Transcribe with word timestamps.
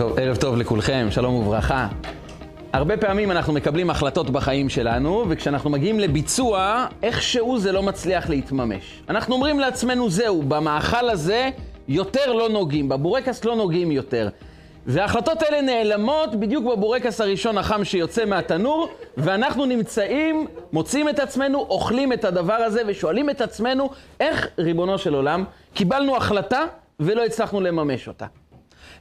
טוב, 0.00 0.18
ערב 0.18 0.36
טוב 0.36 0.56
לכולכם, 0.56 1.06
שלום 1.10 1.34
וברכה. 1.34 1.88
הרבה 2.72 2.96
פעמים 2.96 3.30
אנחנו 3.30 3.52
מקבלים 3.52 3.90
החלטות 3.90 4.30
בחיים 4.30 4.68
שלנו, 4.68 5.24
וכשאנחנו 5.28 5.70
מגיעים 5.70 6.00
לביצוע, 6.00 6.86
איכשהו 7.02 7.58
זה 7.58 7.72
לא 7.72 7.82
מצליח 7.82 8.28
להתממש. 8.28 9.02
אנחנו 9.08 9.34
אומרים 9.34 9.60
לעצמנו, 9.60 10.10
זהו, 10.10 10.42
במאכל 10.42 11.10
הזה 11.10 11.50
יותר 11.88 12.32
לא 12.32 12.48
נוגעים, 12.48 12.88
בבורקס 12.88 13.44
לא 13.44 13.56
נוגעים 13.56 13.90
יותר. 13.92 14.28
וההחלטות 14.86 15.42
האלה 15.42 15.60
נעלמות 15.60 16.34
בדיוק 16.34 16.64
בבורקס 16.64 17.20
הראשון 17.20 17.58
החם 17.58 17.84
שיוצא 17.84 18.24
מהתנור, 18.24 18.88
ואנחנו 19.16 19.66
נמצאים, 19.66 20.46
מוצאים 20.72 21.08
את 21.08 21.18
עצמנו, 21.18 21.58
אוכלים 21.58 22.12
את 22.12 22.24
הדבר 22.24 22.54
הזה 22.54 22.82
ושואלים 22.86 23.30
את 23.30 23.40
עצמנו, 23.40 23.90
איך, 24.20 24.48
ריבונו 24.58 24.98
של 24.98 25.14
עולם, 25.14 25.44
קיבלנו 25.74 26.16
החלטה 26.16 26.64
ולא 27.00 27.24
הצלחנו 27.24 27.60
לממש 27.60 28.08
אותה. 28.08 28.26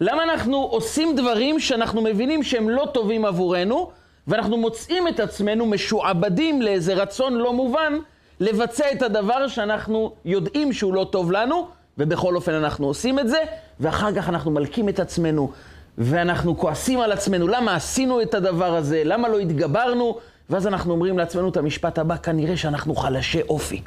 למה 0.02 0.23
אנחנו 0.23 0.57
עושים 0.57 1.16
דברים 1.16 1.60
שאנחנו 1.60 2.02
מבינים 2.02 2.43
שהם 2.43 2.70
לא 2.70 2.88
טובים 2.93 3.25
עבורנו, 3.25 3.92
ואנחנו 4.28 4.57
מוצאים 4.57 5.07
את 5.07 5.19
עצמנו 5.19 5.66
משועבדים 5.66 6.61
לאיזה 6.61 6.93
רצון 6.93 7.33
לא 7.33 7.54
מובן 7.54 7.93
לבצע 8.39 8.92
את 8.92 9.02
הדבר 9.02 9.47
שאנחנו 9.47 10.14
יודעים 10.25 10.74
שהוא 10.74 10.93
לא 10.93 11.07
טוב 11.11 11.32
לנו, 11.32 11.68
ובכל 11.97 12.36
אופן 12.36 12.54
אנחנו 12.54 12.88
עושים 12.88 13.19
את 13.19 13.29
זה, 13.29 13.38
ואחר 13.79 14.16
כך 14.16 14.29
אנחנו 14.29 14.52
מלקים 14.52 14.89
את 14.89 15.00
עצמנו, 15.00 15.52
ואנחנו 15.97 16.57
כועסים 16.57 17.00
על 17.00 17.11
עצמנו, 17.11 17.47
למה 17.47 17.75
עשינו 17.75 18.21
את 18.21 18.33
הדבר 18.33 18.75
הזה, 18.75 19.02
למה 19.05 19.28
לא 19.28 19.39
התגברנו, 19.39 20.18
ואז 20.50 20.68
אנחנו 20.68 20.94
אומרים 20.94 21.18
לעצמנו 21.18 21.50
את 21.50 21.57
המשפט 21.57 21.97
הבא, 21.97 22.18
כנראה 22.18 22.57
שאנחנו 22.57 22.96
חלשי 22.96 23.41
אופי. 23.41 23.82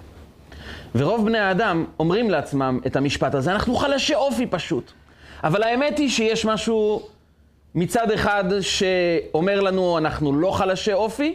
ורוב 0.94 1.26
בני 1.26 1.38
האדם 1.38 1.84
אומרים 1.98 2.30
לעצמם 2.30 2.80
את 2.86 2.96
המשפט 2.96 3.34
הזה, 3.34 3.52
אנחנו 3.52 3.74
חלשי 3.74 4.14
אופי 4.14 4.46
פשוט. 4.46 4.92
אבל 5.44 5.62
האמת 5.62 5.98
היא 5.98 6.08
שיש 6.08 6.44
משהו 6.44 7.02
מצד 7.74 8.10
אחד 8.10 8.44
שאומר 8.60 9.60
לנו 9.60 9.98
אנחנו 9.98 10.36
לא 10.36 10.50
חלשי 10.50 10.92
אופי, 10.92 11.34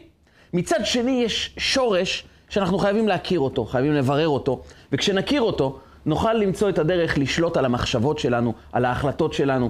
מצד 0.53 0.80
שני 0.83 1.21
יש 1.25 1.53
שורש 1.58 2.23
שאנחנו 2.49 2.77
חייבים 2.77 3.08
להכיר 3.08 3.39
אותו, 3.39 3.66
חייבים 3.66 3.93
לברר 3.93 4.27
אותו, 4.27 4.61
וכשנכיר 4.91 5.41
אותו 5.41 5.80
נוכל 6.05 6.33
למצוא 6.33 6.69
את 6.69 6.80
הדרך 6.80 7.17
לשלוט 7.17 7.58
על 7.58 7.66
המחשבות 7.66 8.19
שלנו, 8.19 8.53
על 8.71 8.85
ההחלטות 8.85 9.33
שלנו. 9.33 9.69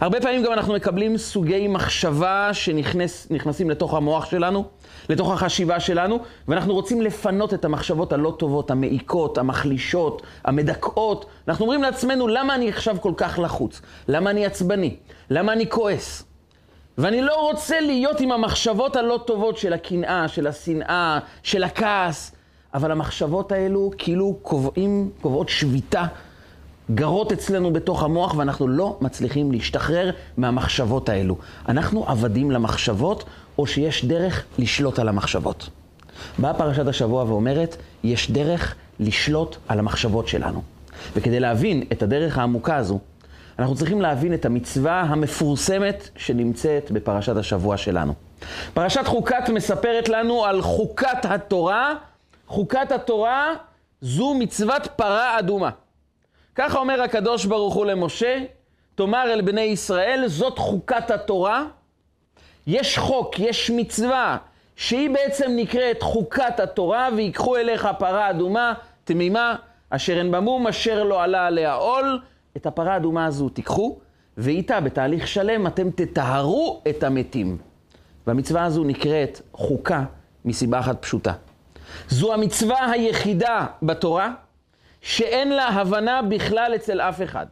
הרבה 0.00 0.20
פעמים 0.20 0.42
גם 0.42 0.52
אנחנו 0.52 0.74
מקבלים 0.74 1.16
סוגי 1.16 1.68
מחשבה 1.68 2.50
שנכנסים 2.52 3.70
לתוך 3.70 3.94
המוח 3.94 4.30
שלנו, 4.30 4.64
לתוך 5.08 5.32
החשיבה 5.32 5.80
שלנו, 5.80 6.18
ואנחנו 6.48 6.74
רוצים 6.74 7.00
לפנות 7.02 7.54
את 7.54 7.64
המחשבות 7.64 8.12
הלא 8.12 8.34
טובות, 8.38 8.70
המעיקות, 8.70 9.38
המחלישות, 9.38 10.22
המדכאות. 10.44 11.26
אנחנו 11.48 11.64
אומרים 11.64 11.82
לעצמנו, 11.82 12.28
למה 12.28 12.54
אני 12.54 12.68
עכשיו 12.68 12.96
כל 13.00 13.12
כך 13.16 13.38
לחוץ? 13.42 13.80
למה 14.08 14.30
אני 14.30 14.46
עצבני? 14.46 14.96
למה 15.30 15.52
אני 15.52 15.68
כועס? 15.68 16.24
ואני 16.98 17.22
לא 17.22 17.34
רוצה 17.34 17.80
להיות 17.80 18.20
עם 18.20 18.32
המחשבות 18.32 18.96
הלא 18.96 19.20
טובות 19.26 19.58
של 19.58 19.72
הקנאה, 19.72 20.28
של 20.28 20.46
השנאה, 20.46 21.18
של 21.42 21.64
הכעס, 21.64 22.32
אבל 22.74 22.90
המחשבות 22.90 23.52
האלו 23.52 23.90
כאילו 23.98 24.38
קובעים, 24.42 25.10
קובעות 25.20 25.48
שביתה 25.48 26.04
גרות 26.94 27.32
אצלנו 27.32 27.72
בתוך 27.72 28.02
המוח 28.02 28.34
ואנחנו 28.34 28.68
לא 28.68 28.98
מצליחים 29.00 29.52
להשתחרר 29.52 30.10
מהמחשבות 30.36 31.08
האלו. 31.08 31.36
אנחנו 31.68 32.04
עבדים 32.08 32.50
למחשבות, 32.50 33.24
או 33.58 33.66
שיש 33.66 34.04
דרך 34.04 34.44
לשלוט 34.58 34.98
על 34.98 35.08
המחשבות. 35.08 35.68
באה 36.38 36.54
פרשת 36.54 36.86
השבוע 36.86 37.24
ואומרת, 37.24 37.76
יש 38.04 38.30
דרך 38.30 38.74
לשלוט 39.00 39.56
על 39.68 39.78
המחשבות 39.78 40.28
שלנו. 40.28 40.62
וכדי 41.16 41.40
להבין 41.40 41.82
את 41.92 42.02
הדרך 42.02 42.38
העמוקה 42.38 42.76
הזו, 42.76 42.98
אנחנו 43.58 43.74
צריכים 43.74 44.00
להבין 44.00 44.34
את 44.34 44.44
המצווה 44.44 45.00
המפורסמת 45.00 46.08
שנמצאת 46.16 46.90
בפרשת 46.90 47.36
השבוע 47.36 47.76
שלנו. 47.76 48.14
פרשת 48.74 49.06
חוקת 49.06 49.48
מספרת 49.48 50.08
לנו 50.08 50.44
על 50.44 50.62
חוקת 50.62 51.24
התורה. 51.24 51.94
חוקת 52.46 52.92
התורה 52.92 53.54
זו 54.00 54.34
מצוות 54.34 54.88
פרה 54.96 55.38
אדומה. 55.38 55.70
ככה 56.54 56.78
אומר 56.78 57.02
הקדוש 57.02 57.44
ברוך 57.44 57.74
הוא 57.74 57.86
למשה, 57.86 58.38
תאמר 58.94 59.32
אל 59.32 59.40
בני 59.40 59.60
ישראל, 59.60 60.24
זאת 60.26 60.58
חוקת 60.58 61.10
התורה. 61.10 61.64
יש 62.66 62.98
חוק, 62.98 63.38
יש 63.38 63.70
מצווה, 63.70 64.36
שהיא 64.76 65.10
בעצם 65.10 65.50
נקראת 65.56 66.02
חוקת 66.02 66.60
התורה, 66.60 67.08
ויקחו 67.16 67.56
אליך 67.56 67.88
פרה 67.98 68.30
אדומה, 68.30 68.74
תמימה, 69.04 69.56
אשר 69.90 70.18
אין 70.18 70.30
במום, 70.30 70.66
אשר 70.66 71.04
לא 71.04 71.22
עלה 71.22 71.46
עליה 71.46 71.74
עול. 71.74 72.20
את 72.56 72.66
הפרה 72.66 72.94
האדומה 72.94 73.26
הזו 73.26 73.48
תיקחו, 73.48 73.98
ואיתה 74.36 74.80
בתהליך 74.80 75.28
שלם 75.28 75.66
אתם 75.66 75.90
תטהרו 75.90 76.82
את 76.90 77.02
המתים. 77.02 77.58
והמצווה 78.26 78.64
הזו 78.64 78.84
נקראת 78.84 79.40
חוקה 79.52 80.04
מסיבה 80.44 80.80
אחת 80.80 81.02
פשוטה. 81.02 81.32
זו 82.08 82.34
המצווה 82.34 82.90
היחידה 82.90 83.66
בתורה 83.82 84.32
שאין 85.00 85.48
לה 85.48 85.68
הבנה 85.68 86.22
בכלל 86.22 86.72
אצל 86.74 87.00
אף 87.00 87.22
אחד. 87.22 87.46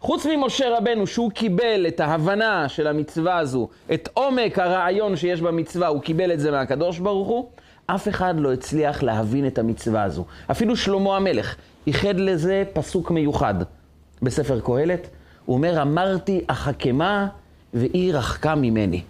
חוץ 0.00 0.26
ממשה 0.26 0.76
רבנו, 0.78 1.06
שהוא 1.06 1.30
קיבל 1.30 1.84
את 1.88 2.00
ההבנה 2.00 2.68
של 2.68 2.86
המצווה 2.86 3.38
הזו, 3.38 3.68
את 3.94 4.08
עומק 4.14 4.58
הרעיון 4.58 5.16
שיש 5.16 5.40
במצווה, 5.40 5.88
הוא 5.88 6.02
קיבל 6.02 6.32
את 6.32 6.40
זה 6.40 6.50
מהקדוש 6.50 6.98
ברוך 6.98 7.28
הוא, 7.28 7.50
אף 7.86 8.08
אחד 8.08 8.34
לא 8.38 8.52
הצליח 8.52 9.02
להבין 9.02 9.46
את 9.46 9.58
המצווה 9.58 10.02
הזו. 10.02 10.24
אפילו 10.50 10.76
שלמה 10.76 11.16
המלך 11.16 11.56
ייחד 11.86 12.20
לזה 12.20 12.64
פסוק 12.72 13.10
מיוחד 13.10 13.54
בספר 14.22 14.60
קהלת. 14.60 15.08
הוא 15.44 15.56
אומר, 15.56 15.82
אמרתי 15.82 16.40
אחכמה 16.46 17.26
והיא 17.74 18.14
רחקה 18.14 18.54
ממני. 18.54 19.02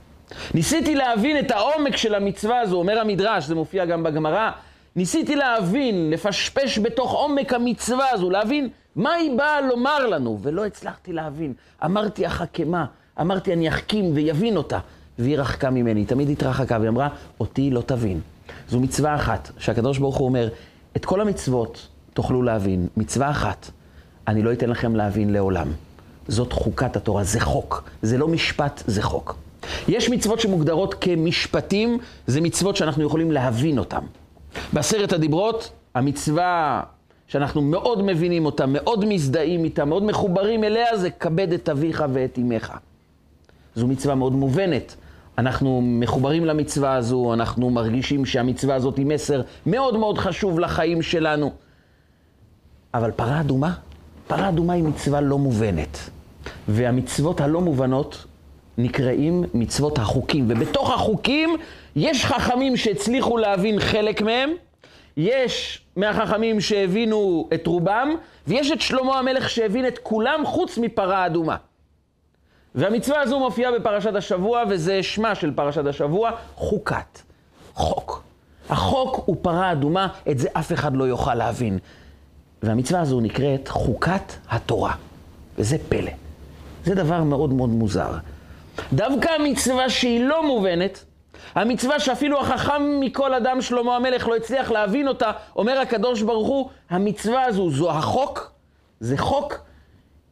ניסיתי 0.55 0.95
להבין 0.95 1.39
את 1.39 1.51
העומק 1.51 1.97
של 1.97 2.15
המצווה 2.15 2.61
הזו, 2.61 2.77
אומר 2.77 2.99
המדרש, 3.01 3.45
זה 3.45 3.55
מופיע 3.55 3.85
גם 3.85 4.03
בגמרא, 4.03 4.51
ניסיתי 4.97 5.37
להבין, 5.37 6.11
לפשפש 6.11 6.79
בתוך 6.79 7.13
עומק 7.13 7.53
המצווה 7.53 8.11
הזו, 8.13 8.31
להבין 8.31 8.69
מה 8.97 9.13
היא 9.13 9.37
באה 9.37 9.61
לומר 9.61 10.07
לנו, 10.07 10.39
ולא 10.43 10.67
הצלחתי 10.67 11.13
להבין. 11.13 11.53
אמרתי 11.85 12.27
החכמה, 12.27 12.85
אמרתי 13.21 13.53
אני 13.53 13.69
אחכים 13.69 14.11
ויבין 14.15 14.57
אותה, 14.57 14.79
והיא 15.19 15.39
רחקה 15.39 15.71
ממני, 15.71 16.05
תמיד 16.05 16.31
התרחקה, 16.31 16.77
והיא 16.79 16.89
אמרה, 16.89 17.09
אותי 17.41 17.71
לא 17.71 17.81
תבין. 17.87 18.21
זו 18.69 18.81
מצווה 18.81 19.15
אחת, 19.15 19.51
שהקדוש 19.59 19.99
ברוך 19.99 20.17
הוא 20.17 20.29
אומר, 20.29 20.49
את 20.97 21.05
כל 21.05 21.21
המצוות 21.21 21.89
תוכלו 22.15 22.43
להבין, 22.43 22.87
מצווה 22.97 23.31
אחת, 23.31 23.71
אני 24.29 24.43
לא 24.43 24.53
אתן 24.53 24.71
לכם 24.71 24.97
להבין 24.97 25.33
לעולם. 25.33 25.69
זאת 26.29 26.53
חוקת 26.53 26.97
התורה, 26.97 27.25
זה 27.25 27.41
חוק, 27.41 27.91
זה 28.03 28.19
לא 28.19 28.29
משפט, 28.29 28.83
זה 28.87 29.03
חוק. 29.03 29.37
יש 29.89 30.09
מצוות 30.09 30.41
שמוגדרות 30.41 30.95
כמשפטים, 30.95 31.99
זה 32.27 32.41
מצוות 32.41 32.77
שאנחנו 32.77 33.05
יכולים 33.05 33.33
להבין 33.33 33.79
אותן. 33.79 34.01
בעשרת 34.73 35.13
הדיברות, 35.13 35.71
המצווה 35.95 36.83
שאנחנו 37.29 37.63
מאוד 37.63 38.03
מבינים 38.03 38.47
אותה, 38.47 38.67
מאוד 38.67 39.05
מזדהים 39.05 39.65
איתה, 39.65 39.85
מאוד 39.85 40.03
מחוברים 40.03 40.65
אליה, 40.65 40.97
זה 40.97 41.11
כבד 41.11 41.53
את 41.53 41.69
אביך 41.69 42.05
ואת 42.13 42.39
אמך. 42.39 42.73
זו 43.75 43.87
מצווה 43.87 44.15
מאוד 44.15 44.33
מובנת. 44.33 44.95
אנחנו 45.39 45.81
מחוברים 45.83 46.45
למצווה 46.45 46.95
הזו, 46.95 47.35
אנחנו 47.35 47.71
מרגישים 47.71 48.25
שהמצווה 48.25 48.75
הזאת 48.75 48.97
היא 48.97 49.07
מסר 49.07 49.43
מאוד 49.67 49.97
מאוד 49.97 50.19
חשוב 50.19 50.61
לחיים 50.61 51.03
שלנו. 51.03 51.53
אבל 52.95 53.11
פרה 53.11 53.41
אדומה, 53.41 53.73
פרה 54.27 54.49
אדומה 54.49 54.73
היא 54.73 54.85
מצווה 54.85 55.21
לא 55.21 55.39
מובנת. 55.39 56.11
והמצוות 56.69 57.41
הלא 57.41 57.61
מובנות 57.61 58.25
נקראים 58.79 59.45
מצוות 59.55 59.99
החוקים. 59.99 60.45
ובתוך 60.49 60.91
החוקים 60.91 61.57
יש 61.97 62.25
חכמים 62.25 62.77
שהצליחו 62.77 63.37
להבין 63.37 63.81
חלק 63.81 64.23
מהם, 64.23 64.51
יש 65.17 65.83
מהחכמים 65.97 66.61
שהבינו 66.61 67.49
את 67.55 67.67
רובם, 67.67 68.15
ויש 68.47 68.73
את 68.73 68.81
שלמה 68.81 69.19
המלך 69.19 69.51
שהבין 69.51 69.87
את 69.87 69.99
כולם 69.99 70.41
חוץ 70.47 70.79
מפרה 70.79 71.27
אדומה. 71.27 71.57
והמצווה 72.75 73.21
הזו 73.21 73.39
מופיעה 73.39 73.73
בפרשת 73.73 74.15
השבוע, 74.15 74.63
וזה 74.69 75.03
שמה 75.03 75.35
של 75.35 75.55
פרשת 75.55 75.87
השבוע, 75.87 76.31
חוקת. 76.55 77.21
חוק. 77.75 78.23
החוק 78.69 79.23
הוא 79.27 79.37
פרה 79.43 79.73
אדומה, 79.73 80.09
את 80.31 80.39
זה 80.39 80.49
אף 80.53 80.73
אחד 80.73 80.97
לא 80.97 81.05
יוכל 81.05 81.35
להבין. 81.35 81.79
והמצווה 82.63 83.01
הזו 83.01 83.21
נקראת 83.21 83.69
חוקת 83.69 84.33
התורה. 84.49 84.95
וזה 85.59 85.77
פלא. 85.89 86.13
זה 86.85 86.95
דבר 86.95 87.23
מאוד 87.23 87.53
מאוד 87.53 87.69
מוזר. 87.69 88.11
דווקא 88.93 89.29
המצווה 89.29 89.91
שהיא 89.91 90.25
לא 90.25 90.47
מובנת, 90.47 91.05
המצווה 91.55 92.01
שאפילו 92.01 92.41
החכם 92.41 92.83
מכל 93.01 93.35
אדם, 93.35 93.63
שלמה 93.63 93.97
המלך, 93.97 94.29
לא 94.29 94.37
הצליח 94.37 94.71
להבין 94.71 95.09
אותה, 95.09 95.31
אומר 95.57 95.79
הקדוש 95.79 96.23
ברוך 96.23 96.49
הוא, 96.49 96.71
המצווה 96.91 97.45
הזו, 97.45 97.71
זו 97.71 97.91
החוק, 97.91 98.53
זה 99.01 99.19
חוק 99.19 99.55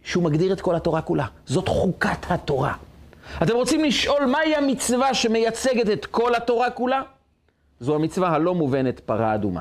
שהוא 0.03 0.25
מגדיר 0.25 0.53
את 0.53 0.61
כל 0.61 0.75
התורה 0.75 1.03
כולה. 1.03 1.27
זאת 1.47 1.69
חוקת 1.69 2.31
התורה. 2.31 2.75
אתם 3.43 3.55
רוצים 3.55 3.85
לשאול 3.85 4.27
מהי 4.27 4.57
המצווה 4.57 5.15
שמייצגת 5.15 5.91
את 5.93 6.07
כל 6.07 6.35
התורה 6.35 6.71
כולה? 6.71 7.03
זו 7.81 7.95
המצווה 7.95 8.29
הלא 8.29 8.55
מובנת, 8.55 9.01
פרה 9.01 9.35
אדומה. 9.35 9.61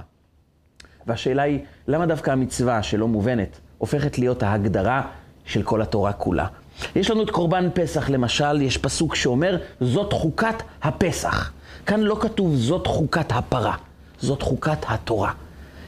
והשאלה 1.07 1.43
היא, 1.43 1.59
למה 1.88 2.05
דווקא 2.05 2.31
המצווה 2.31 2.83
שלא 2.83 3.07
מובנת 3.07 3.59
הופכת 3.77 4.19
להיות 4.19 4.43
ההגדרה 4.43 5.01
של 5.45 5.63
כל 5.63 5.81
התורה 5.81 6.13
כולה? 6.13 6.47
יש 6.95 7.12
לנו 7.12 7.24
את 7.24 7.29
קורבן 7.29 7.69
פסח 7.74 8.09
למשל, 8.09 8.62
יש 8.62 8.77
פסוק 8.77 9.15
שאומר, 9.15 9.57
זאת 9.81 10.13
חוקת 10.13 10.63
הפסח. 10.83 11.51
כאן 11.85 12.00
לא 12.00 12.18
כתוב 12.21 12.56
זאת 12.56 12.88
חוקת 12.88 13.31
הפרה, 13.31 13.75
זאת 14.19 14.41
חוקת 14.41 14.77
התורה. 14.88 15.31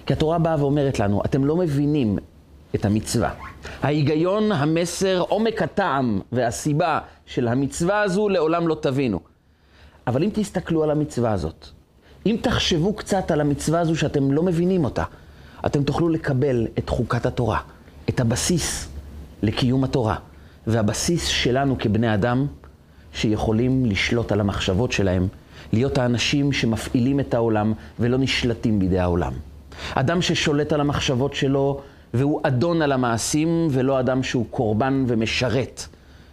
כי 0.06 0.14
התורה 0.14 0.40
באה 0.40 0.56
ואומרת 0.60 1.00
לנו, 1.00 1.22
אתם 1.26 1.46
לא 1.46 1.58
מבינים 1.58 2.18
את 2.76 2.86
המצווה. 2.86 3.32
ההיגיון, 3.82 4.52
המסר, 4.52 5.24
עומק 5.30 5.62
הטעם 5.62 6.22
והסיבה 6.32 7.00
של 7.26 7.48
המצווה 7.48 8.02
הזו 8.02 8.30
לעולם 8.30 8.68
לא 8.68 8.78
תבינו. 8.82 9.20
אבל 10.08 10.24
אם 10.24 10.30
תסתכלו 10.34 10.84
על 10.84 10.92
המצווה 10.92 11.32
הזאת, 11.32 11.68
אם 12.26 12.38
תחשבו 12.42 12.94
קצת 12.94 13.32
על 13.32 13.42
המצווה 13.42 13.80
הזו 13.80 13.96
שאתם 13.96 14.32
לא 14.32 14.44
מבינים 14.44 14.84
אותה, 14.84 15.04
אתם 15.66 15.84
תוכלו 15.84 16.10
לקבל 16.10 16.68
את 16.78 16.90
חוקת 16.90 17.26
התורה, 17.26 17.60
את 18.10 18.20
הבסיס 18.20 18.90
לקיום 19.42 19.84
התורה. 19.84 20.16
והבסיס 20.70 21.26
שלנו 21.26 21.76
כבני 21.80 22.14
אדם, 22.14 22.48
שיכולים 23.14 23.86
לשלוט 23.86 24.32
על 24.32 24.40
המחשבות 24.40 24.92
שלהם, 24.92 25.28
להיות 25.74 25.98
האנשים 25.98 26.52
שמפעילים 26.52 27.20
את 27.20 27.34
העולם 27.34 27.74
ולא 28.00 28.18
נשלטים 28.18 28.80
בידי 28.80 29.00
העולם. 29.00 29.34
אדם 29.96 30.22
ששולט 30.22 30.74
על 30.74 30.82
המחשבות 30.82 31.34
שלו 31.34 31.82
והוא 32.14 32.42
אדון 32.44 32.82
על 32.82 32.92
המעשים, 32.92 33.68
ולא 33.72 34.00
אדם 34.00 34.24
שהוא 34.24 34.46
קורבן 34.52 35.06
ומשרת 35.08 35.86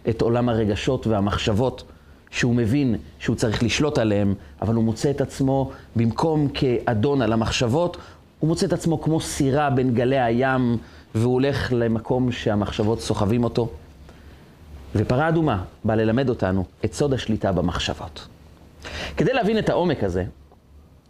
את 0.09 0.21
עולם 0.21 0.49
הרגשות 0.49 1.07
והמחשבות, 1.07 1.83
שהוא 2.31 2.55
מבין 2.55 2.95
שהוא 3.19 3.35
צריך 3.35 3.63
לשלוט 3.63 3.97
עליהם, 3.97 4.33
אבל 4.61 4.75
הוא 4.75 4.83
מוצא 4.83 5.11
את 5.11 5.21
עצמו, 5.21 5.71
במקום 5.95 6.47
כאדון 6.53 7.21
על 7.21 7.33
המחשבות, 7.33 7.97
הוא 8.39 8.47
מוצא 8.47 8.65
את 8.65 8.73
עצמו 8.73 9.01
כמו 9.01 9.19
סירה 9.19 9.69
בין 9.69 9.93
גלי 9.93 10.19
הים, 10.19 10.77
והוא 11.15 11.33
הולך 11.33 11.73
למקום 11.75 12.31
שהמחשבות 12.31 13.01
סוחבים 13.01 13.43
אותו. 13.43 13.69
ופרה 14.97 15.29
אדומה 15.29 15.63
באה 15.83 15.95
ללמד 15.95 16.29
אותנו 16.29 16.65
את 16.85 16.93
סוד 16.93 17.13
השליטה 17.13 17.51
במחשבות. 17.51 18.27
כדי 19.17 19.33
להבין 19.33 19.57
את 19.57 19.69
העומק 19.69 20.03
הזה, 20.03 20.23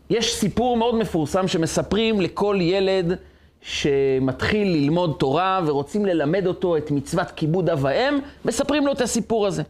יש 0.09 0.35
סיפור 0.35 0.77
מאוד 0.77 0.95
מפורסם 0.95 1.47
שמספרים 1.47 2.21
לכל 2.21 2.57
ילד 2.61 3.17
שמתחיל 3.61 4.67
ללמוד 4.67 5.15
תורה 5.19 5.61
ורוצים 5.65 6.05
ללמד 6.05 6.47
אותו 6.47 6.77
את 6.77 6.91
מצוות 6.91 7.31
כיבוד 7.31 7.69
אב 7.69 7.79
ואם, 7.81 8.19
מספרים 8.45 8.85
לו 8.85 8.91
את 8.91 9.01
הסיפור 9.01 9.47
הזה. 9.47 9.63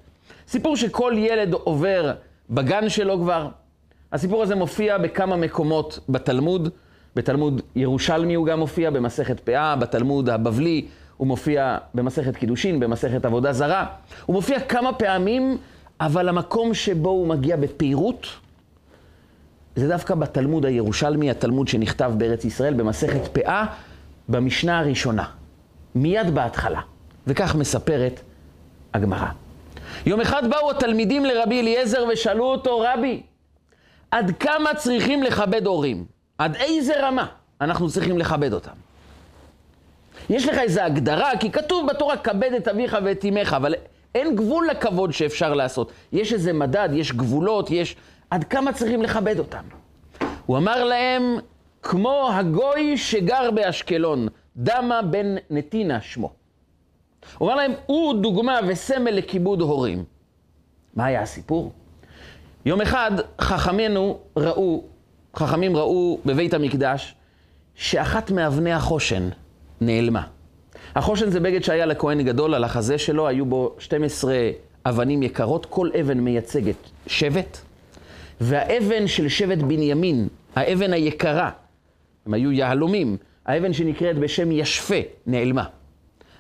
סיפור 0.48 0.76
שכל 0.76 1.14
ילד 1.18 1.54
עובר 1.54 2.14
בגן 2.50 2.90
שלו 2.90 3.20
כבר. 3.20 3.48
הסיפור 4.12 4.44
הזה 4.44 4.56
מופיע 4.56 4.98
בכמה 4.98 5.36
מקומות 5.36 6.00
בתלמוד. 6.10 6.70
בתלמוד 7.16 7.62
ירושלמי 7.76 8.34
הוא 8.34 8.46
גם 8.46 8.60
מופיע, 8.60 8.90
במסכת 8.90 9.40
פאה, 9.40 9.76
בתלמוד 9.76 10.30
הבבלי 10.30 10.86
הוא 11.18 11.28
מופיע 11.28 11.78
במסכת 11.94 12.36
קידושין, 12.36 12.80
במסכת 12.80 13.26
עבודה 13.26 13.54
זרה. 13.54 13.86
הוא 14.26 14.34
מופיע 14.34 14.60
כמה 14.60 14.94
פעמים, 14.94 15.58
אבל 16.00 16.30
המקום 16.30 16.74
שבו 16.74 17.10
הוא 17.10 17.28
מגיע 17.28 17.56
בפירוט, 17.56 18.28
זה 19.76 19.88
דווקא 19.88 20.16
בתלמוד 20.16 20.66
הירושלמי, 20.66 21.32
התלמוד 21.32 21.68
שנכתב 21.68 22.12
בארץ 22.18 22.46
ישראל, 22.46 22.74
במסכת 22.74 23.28
פאה, 23.34 23.66
במשנה 24.30 24.80
הראשונה, 24.80 25.26
מיד 25.96 26.36
בהתחלה. 26.36 26.82
וכך 27.28 27.56
מספרת 27.56 28.22
הגמרא. 28.94 29.28
יום 30.06 30.22
אחד 30.22 30.50
באו 30.50 30.72
התלמידים 30.72 31.26
לרבי 31.26 31.62
אליעזר 31.62 32.06
ושאלו 32.14 32.44
אותו, 32.44 32.80
רבי, 32.80 33.22
עד 34.12 34.32
כמה 34.40 34.74
צריכים 34.76 35.24
לכבד 35.24 35.66
הורים? 35.66 36.06
עד 36.38 36.56
איזה 36.56 36.94
רמה 37.08 37.26
אנחנו 37.62 37.90
צריכים 37.90 38.18
לכבד 38.18 38.54
אותם? 38.54 38.87
יש 40.30 40.48
לך 40.48 40.58
איזו 40.58 40.82
הגדרה, 40.82 41.32
כי 41.40 41.52
כתוב 41.52 41.88
בתורה, 41.88 42.18
כבד 42.18 42.54
את 42.58 42.68
אביך 42.68 42.98
ואת 43.04 43.26
אמך, 43.26 43.54
אבל 43.54 43.76
אין 44.16 44.36
גבול 44.36 44.68
לכבוד 44.68 45.14
שאפשר 45.14 45.54
לעשות. 45.54 45.92
יש 46.12 46.34
איזה 46.34 46.54
מדד, 46.54 46.90
יש 46.94 47.12
גבולות, 47.12 47.72
יש... 47.72 47.96
עד 48.30 48.44
כמה 48.44 48.74
צריכים 48.74 49.02
לכבד 49.02 49.40
אותם? 49.40 49.64
הוא 50.46 50.58
אמר 50.58 50.84
להם, 50.84 51.38
כמו 51.84 52.30
הגוי 52.34 52.98
שגר 52.98 53.52
באשקלון, 53.52 54.28
דמה 54.58 55.02
בן 55.02 55.36
נתינה 55.50 56.02
שמו. 56.02 56.32
הוא 57.38 57.48
אמר 57.48 57.56
להם, 57.56 57.72
הוא 57.86 58.22
דוגמה 58.22 58.60
וסמל 58.68 59.12
לכיבוד 59.12 59.62
הורים. 59.62 60.04
מה 60.96 61.06
היה 61.06 61.22
הסיפור? 61.22 61.72
יום 62.66 62.82
אחד 62.82 63.12
חכמינו 63.42 64.20
ראו, 64.38 64.84
חכמים 65.36 65.78
ראו 65.78 66.20
בבית 66.26 66.54
המקדש, 66.54 67.16
שאחת 67.76 68.32
מאבני 68.32 68.74
החושן 68.74 69.30
נעלמה. 69.82 70.22
החושן 70.96 71.30
זה 71.30 71.40
בגד 71.40 71.64
שהיה 71.64 71.86
לכהן 71.86 72.22
גדול, 72.22 72.54
על 72.54 72.64
החזה 72.64 72.98
שלו 72.98 73.28
היו 73.28 73.46
בו 73.46 73.76
12 73.80 74.36
אבנים 74.86 75.24
יקרות, 75.24 75.66
כל 75.66 75.90
אבן 76.00 76.20
מייצגת 76.20 76.76
שבט, 77.08 77.58
והאבן 78.42 79.08
של 79.08 79.30
שבט 79.30 79.58
בנימין, 79.58 80.28
האבן 80.56 80.94
היקרה, 80.94 81.50
הם 82.26 82.34
היו 82.34 82.52
יהלומים, 82.52 83.18
האבן 83.46 83.74
שנקראת 83.74 84.18
בשם 84.18 84.52
ישפה, 84.52 84.96
נעלמה. 85.28 85.64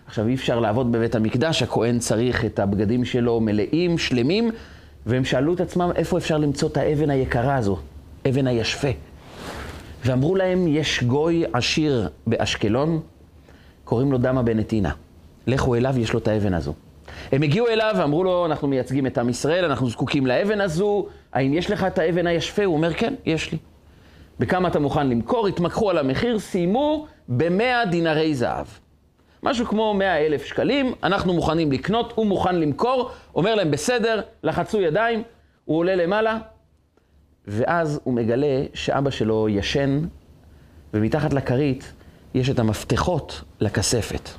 עכשיו, 0.08 0.28
אי 0.28 0.36
אפשר 0.36 0.60
לעבוד 0.60 0.92
בבית 0.92 1.16
המקדש, 1.16 1.64
הכהן 1.64 2.00
צריך 2.00 2.46
את 2.46 2.60
הבגדים 2.60 3.06
שלו 3.06 3.40
מלאים, 3.40 3.98
שלמים, 3.98 4.52
והם 5.06 5.26
שאלו 5.26 5.54
את 5.54 5.62
עצמם 5.62 5.92
איפה 5.96 6.18
אפשר 6.18 6.38
למצוא 6.38 6.70
את 6.70 6.78
האבן 6.78 7.10
היקרה 7.10 7.56
הזו, 7.56 7.78
אבן 8.30 8.48
הישפה. 8.48 8.88
ואמרו 10.06 10.36
להם, 10.36 10.68
יש 10.68 11.04
גוי 11.04 11.44
עשיר 11.54 12.10
באשקלון, 12.28 13.02
קוראים 13.88 14.12
לו 14.12 14.18
דמה 14.18 14.44
בן 14.44 14.60
נתינה. 14.60 14.92
לכו 15.48 15.76
אליו, 15.76 16.00
יש 16.00 16.14
לו 16.14 16.20
את 16.20 16.28
האבן 16.28 16.54
הזו. 16.54 16.74
הם 17.32 17.42
הגיעו 17.42 17.68
אליו 17.68 17.96
ואמרו 17.98 18.24
לו, 18.24 18.46
אנחנו 18.46 18.68
מייצגים 18.68 19.08
את 19.08 19.18
עם 19.18 19.30
ישראל, 19.30 19.66
אנחנו 19.66 19.90
זקוקים 19.90 20.28
לאבן 20.28 20.62
הזו, 20.62 21.08
האם 21.34 21.54
יש 21.54 21.72
לך 21.72 21.84
את 21.84 22.00
האבן 22.00 22.28
הישפה? 22.28 22.66
הוא 22.66 22.76
אומר, 22.76 22.94
כן, 22.94 23.14
יש 23.26 23.52
לי. 23.52 23.58
בכמה 24.40 24.68
אתה 24.68 24.80
מוכן 24.80 25.10
למכור? 25.10 25.48
התמקחו 25.48 25.90
על 25.90 25.98
המחיר, 25.98 26.40
סיימו 26.40 27.08
במאה 27.30 27.86
דינרי 27.86 28.36
זהב. 28.36 28.66
משהו 29.44 29.66
כמו 29.66 29.94
מאה 29.94 30.26
אלף 30.26 30.46
שקלים, 30.46 30.94
אנחנו 31.04 31.34
מוכנים 31.34 31.72
לקנות, 31.72 32.14
הוא 32.16 32.26
מוכן 32.26 32.56
למכור, 32.56 33.10
אומר 33.36 33.56
להם, 33.56 33.72
בסדר, 33.72 34.22
לחצו 34.44 34.82
ידיים, 34.82 35.24
הוא 35.66 35.78
עולה 35.78 35.96
למעלה, 35.96 36.38
ואז 37.48 38.00
הוא 38.04 38.14
מגלה 38.14 38.64
שאבא 38.74 39.10
שלו 39.10 39.50
ישן, 39.50 40.00
ומתחת 40.94 41.34
לכרית 41.34 41.94
יש 42.38 42.50
את 42.50 42.60
המפתחות 42.60 43.42
לכספת. 43.60 44.30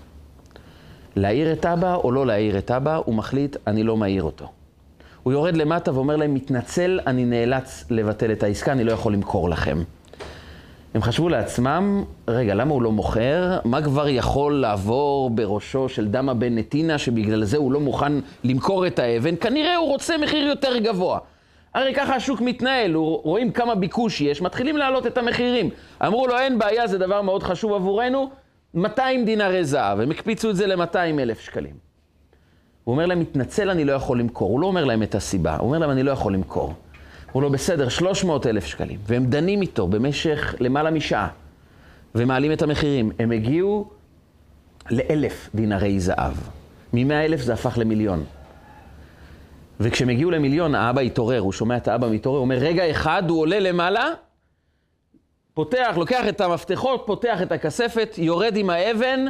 להעיר 1.16 1.52
את 1.52 1.66
אבא 1.66 1.94
או 1.94 2.12
לא 2.12 2.26
להעיר 2.26 2.58
את 2.58 2.70
אבא, 2.70 3.00
הוא 3.04 3.14
מחליט, 3.14 3.56
אני 3.66 3.82
לא 3.82 3.96
מעיר 3.96 4.22
אותו. 4.22 4.48
הוא 5.22 5.32
יורד 5.32 5.56
למטה 5.56 5.94
ואומר 5.94 6.16
להם, 6.16 6.34
מתנצל, 6.34 7.00
אני 7.06 7.24
נאלץ 7.24 7.84
לבטל 7.90 8.32
את 8.32 8.42
העסקה, 8.42 8.72
אני 8.72 8.84
לא 8.84 8.92
יכול 8.92 9.12
למכור 9.12 9.50
לכם. 9.50 9.82
הם 10.94 11.02
חשבו 11.02 11.28
לעצמם, 11.28 12.04
רגע, 12.28 12.54
למה 12.54 12.72
הוא 12.72 12.82
לא 12.82 12.92
מוכר? 12.92 13.58
מה 13.64 13.82
כבר 13.82 14.08
יכול 14.08 14.52
לעבור 14.52 15.30
בראשו 15.30 15.88
של 15.88 16.08
דמה 16.08 16.34
בן 16.34 16.58
נתינה, 16.58 16.98
שבגלל 16.98 17.44
זה 17.44 17.56
הוא 17.56 17.72
לא 17.72 17.80
מוכן 17.80 18.12
למכור 18.44 18.86
את 18.86 18.98
האבן? 18.98 19.36
כנראה 19.36 19.76
הוא 19.76 19.88
רוצה 19.88 20.18
מחיר 20.18 20.46
יותר 20.46 20.78
גבוה. 20.78 21.18
הרי 21.74 21.94
ככה 21.94 22.14
השוק 22.14 22.40
מתנהל, 22.40 22.94
רואים 22.94 23.52
כמה 23.52 23.74
ביקוש 23.74 24.20
יש, 24.20 24.42
מתחילים 24.42 24.76
להעלות 24.76 25.06
את 25.06 25.18
המחירים. 25.18 25.70
אמרו 26.06 26.26
לו, 26.26 26.38
אין 26.38 26.58
בעיה, 26.58 26.86
זה 26.86 26.98
דבר 26.98 27.22
מאוד 27.22 27.42
חשוב 27.42 27.72
עבורנו, 27.72 28.30
200 28.74 29.24
דינרי 29.24 29.64
זהב, 29.64 30.00
הם 30.00 30.10
הקפיצו 30.10 30.50
את 30.50 30.56
זה 30.56 30.66
ל-200 30.66 30.96
אלף 30.96 31.40
שקלים. 31.40 31.74
הוא 32.84 32.92
אומר 32.92 33.06
להם, 33.06 33.20
מתנצל, 33.20 33.70
אני 33.70 33.84
לא 33.84 33.92
יכול 33.92 34.20
למכור. 34.20 34.50
הוא 34.50 34.60
לא 34.60 34.66
אומר 34.66 34.84
להם 34.84 35.02
את 35.02 35.14
הסיבה, 35.14 35.56
הוא 35.56 35.66
אומר 35.66 35.78
להם, 35.78 35.90
אני 35.90 36.02
לא 36.02 36.10
יכול 36.10 36.34
למכור. 36.34 36.74
הוא 37.32 37.42
לא 37.42 37.48
בסדר, 37.48 37.88
300 37.88 38.46
אלף 38.46 38.66
שקלים. 38.66 38.98
והם 39.06 39.26
דנים 39.26 39.62
איתו 39.62 39.86
במשך 39.86 40.54
למעלה 40.60 40.90
משעה, 40.90 41.28
ומעלים 42.14 42.52
את 42.52 42.62
המחירים. 42.62 43.10
הם 43.18 43.30
הגיעו 43.30 43.88
לאלף 44.90 45.50
דינרי 45.54 46.00
זהב. 46.00 46.34
מ-100 46.92 47.12
אלף 47.12 47.40
זה 47.40 47.52
הפך 47.52 47.78
למיליון. 47.78 48.24
וכשהם 49.80 50.08
הגיעו 50.08 50.30
למיליון, 50.30 50.74
האבא 50.74 51.00
התעורר, 51.00 51.40
הוא 51.40 51.52
שומע 51.52 51.76
את 51.76 51.88
האבא 51.88 52.08
מתעורר, 52.08 52.38
הוא 52.38 52.44
אומר, 52.44 52.56
רגע 52.56 52.90
אחד, 52.90 53.22
הוא 53.28 53.40
עולה 53.40 53.58
למעלה, 53.58 54.04
פותח, 55.54 55.94
לוקח 55.96 56.28
את 56.28 56.40
המפתחות, 56.40 57.02
פותח 57.06 57.42
את 57.42 57.52
הכספת, 57.52 58.14
יורד 58.18 58.56
עם 58.56 58.70
האבן, 58.70 59.24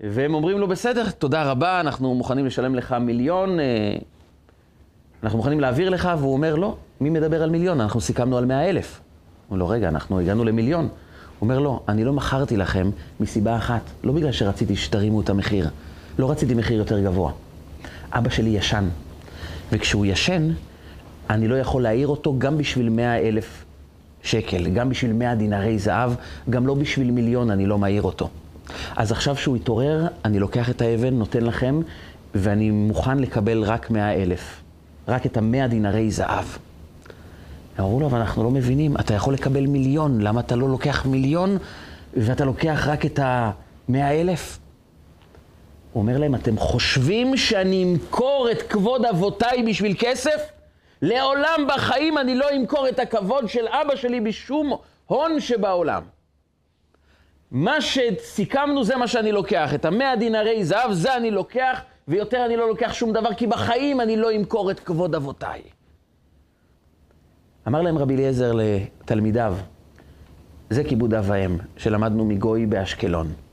והם 0.00 0.34
אומרים 0.34 0.58
לו, 0.58 0.68
בסדר, 0.68 1.10
תודה 1.10 1.50
רבה, 1.50 1.80
אנחנו 1.80 2.14
מוכנים 2.14 2.46
לשלם 2.46 2.74
לך 2.74 2.92
מיליון, 2.92 3.60
אה, 3.60 3.96
אנחנו 5.22 5.38
מוכנים 5.38 5.60
להעביר 5.60 5.88
לך, 5.88 6.10
והוא 6.18 6.32
אומר, 6.32 6.54
לא, 6.54 6.76
מי 7.00 7.10
מדבר 7.10 7.42
על 7.42 7.50
מיליון? 7.50 7.80
אנחנו 7.80 8.00
סיכמנו 8.00 8.38
על 8.38 8.44
מאה 8.44 8.68
אלף. 8.70 9.00
הוא 9.00 9.54
אומר 9.54 9.58
לו, 9.58 9.68
רגע, 9.68 9.88
אנחנו 9.88 10.20
הגענו 10.20 10.44
למיליון. 10.44 10.84
הוא 10.84 10.90
אומר, 11.40 11.58
לא, 11.58 11.80
אני 11.88 12.04
לא 12.04 12.12
מכרתי 12.12 12.56
לכם 12.56 12.90
מסיבה 13.20 13.56
אחת, 13.56 13.82
לא 14.04 14.12
בגלל 14.12 14.32
שרציתי 14.32 14.76
שתרימו 14.76 15.20
את 15.20 15.30
המחיר, 15.30 15.68
לא 16.18 16.30
רציתי 16.30 16.54
מחיר 16.54 16.78
יותר 16.78 17.00
גבוה. 17.00 17.32
אבא 18.12 18.30
שלי 18.30 18.50
ישן, 18.50 18.88
וכשהוא 19.72 20.06
ישן, 20.06 20.50
אני 21.30 21.48
לא 21.48 21.54
יכול 21.54 21.82
להעיר 21.82 22.08
אותו 22.08 22.38
גם 22.38 22.58
בשביל 22.58 22.88
מאה 22.88 23.18
אלף 23.18 23.64
שקל, 24.22 24.68
גם 24.70 24.88
בשביל 24.88 25.12
מאה 25.12 25.34
דינרי 25.34 25.78
זהב, 25.78 26.12
גם 26.50 26.66
לא 26.66 26.74
בשביל 26.74 27.10
מיליון 27.10 27.50
אני 27.50 27.66
לא 27.66 27.78
מעיר 27.78 28.02
אותו. 28.02 28.28
אז 28.96 29.12
עכשיו 29.12 29.36
שהוא 29.36 29.56
התעורר, 29.56 30.06
אני 30.24 30.38
לוקח 30.38 30.70
את 30.70 30.82
האבן, 30.82 31.14
נותן 31.14 31.42
לכם, 31.42 31.80
ואני 32.34 32.70
מוכן 32.70 33.18
לקבל 33.18 33.62
רק 33.62 33.90
מאה 33.90 34.14
אלף, 34.14 34.60
רק 35.08 35.26
את 35.26 35.36
המאה 35.36 35.68
דינרי 35.68 36.10
זהב. 36.10 36.44
אמרו 37.80 38.00
לו, 38.00 38.06
אבל 38.06 38.18
אנחנו 38.18 38.44
לא 38.44 38.50
מבינים, 38.50 38.96
אתה 38.96 39.14
יכול 39.14 39.34
לקבל 39.34 39.66
מיליון, 39.66 40.20
למה 40.20 40.40
אתה 40.40 40.56
לא 40.56 40.68
לוקח 40.68 41.06
מיליון 41.06 41.58
ואתה 42.16 42.44
לוקח 42.44 42.84
רק 42.86 43.06
את 43.06 43.20
המאה 43.22 44.20
אלף? 44.20 44.58
הוא 45.96 46.02
אומר 46.02 46.18
להם, 46.18 46.34
אתם 46.34 46.56
חושבים 46.56 47.36
שאני 47.36 47.84
אמכור 47.84 48.48
את 48.52 48.62
כבוד 48.62 49.04
אבותיי 49.04 49.62
בשביל 49.62 49.94
כסף? 49.98 50.50
לעולם 51.02 51.66
בחיים 51.68 52.18
אני 52.18 52.34
לא 52.34 52.46
אמכור 52.56 52.88
את 52.88 52.98
הכבוד 52.98 53.48
של 53.48 53.66
אבא 53.68 53.96
שלי 53.96 54.20
בשום 54.20 54.76
הון 55.06 55.40
שבעולם. 55.40 56.02
מה 57.50 57.80
שסיכמנו 57.80 58.84
זה 58.84 58.96
מה 58.96 59.08
שאני 59.08 59.32
לוקח. 59.32 59.74
את 59.74 59.84
המאה 59.84 60.16
דינרי 60.16 60.64
זהב, 60.64 60.92
זה 60.92 61.16
אני 61.16 61.30
לוקח, 61.30 61.80
ויותר 62.08 62.46
אני 62.46 62.56
לא 62.56 62.68
לוקח 62.68 62.92
שום 62.92 63.12
דבר, 63.12 63.34
כי 63.34 63.46
בחיים 63.46 64.00
אני 64.00 64.16
לא 64.16 64.36
אמכור 64.36 64.70
את 64.70 64.80
כבוד 64.80 65.14
אבותיי. 65.14 65.62
אמר 67.68 67.82
להם 67.82 67.98
רבי 67.98 68.14
אליעזר 68.14 68.52
לתלמידיו, 68.54 69.56
זה 70.70 70.84
כיבוד 70.84 71.14
אב 71.14 71.24
ואם 71.28 71.56
שלמדנו 71.76 72.24
מגוי 72.24 72.66
באשקלון. 72.66 73.45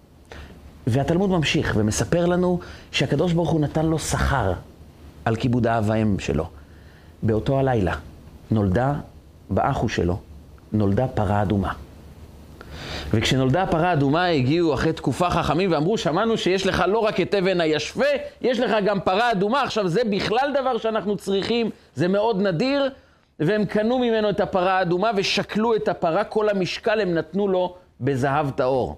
והתלמוד 0.88 1.30
ממשיך 1.30 1.74
ומספר 1.78 2.26
לנו 2.26 2.60
שהקדוש 2.92 3.34
ברוך 3.34 3.50
הוא 3.50 3.62
נתן 3.62 3.86
לו 3.86 4.00
שכר 4.00 4.54
על 5.26 5.36
כיבוד 5.36 5.68
האב 5.68 5.84
והאם 5.88 6.20
שלו. 6.20 6.48
באותו 7.24 7.60
הלילה 7.60 7.96
נולדה 8.52 8.94
באחו 9.50 9.90
שלו, 9.90 10.20
נולדה 10.74 11.08
פרה 11.08 11.42
אדומה. 11.42 11.74
וכשנולדה 13.14 13.64
הפרה 13.64 13.90
האדומה 13.90 14.26
הגיעו 14.26 14.74
אחרי 14.74 14.94
תקופה 14.94 15.30
חכמים 15.30 15.72
ואמרו, 15.72 15.98
שמענו 15.98 16.38
שיש 16.38 16.68
לך 16.68 16.84
לא 16.88 17.00
רק 17.00 17.22
את 17.22 17.36
אבן 17.36 17.62
הישווה, 17.62 18.08
יש 18.42 18.60
לך 18.60 18.72
גם 18.86 19.00
פרה 19.00 19.32
אדומה. 19.32 19.64
עכשיו 19.64 19.88
זה 19.88 20.02
בכלל 20.12 20.54
דבר 20.62 20.78
שאנחנו 20.78 21.18
צריכים, 21.18 21.70
זה 21.96 22.08
מאוד 22.08 22.42
נדיר, 22.42 22.90
והם 23.40 23.66
קנו 23.66 24.00
ממנו 24.00 24.30
את 24.30 24.40
הפרה 24.40 24.78
האדומה 24.78 25.12
ושקלו 25.16 25.76
את 25.76 25.88
הפרה, 25.88 26.24
כל 26.24 26.50
המשקל 26.50 27.02
הם 27.02 27.14
נתנו 27.14 27.48
לו 27.48 27.76
בזהב 28.02 28.50
טהור. 28.50 28.98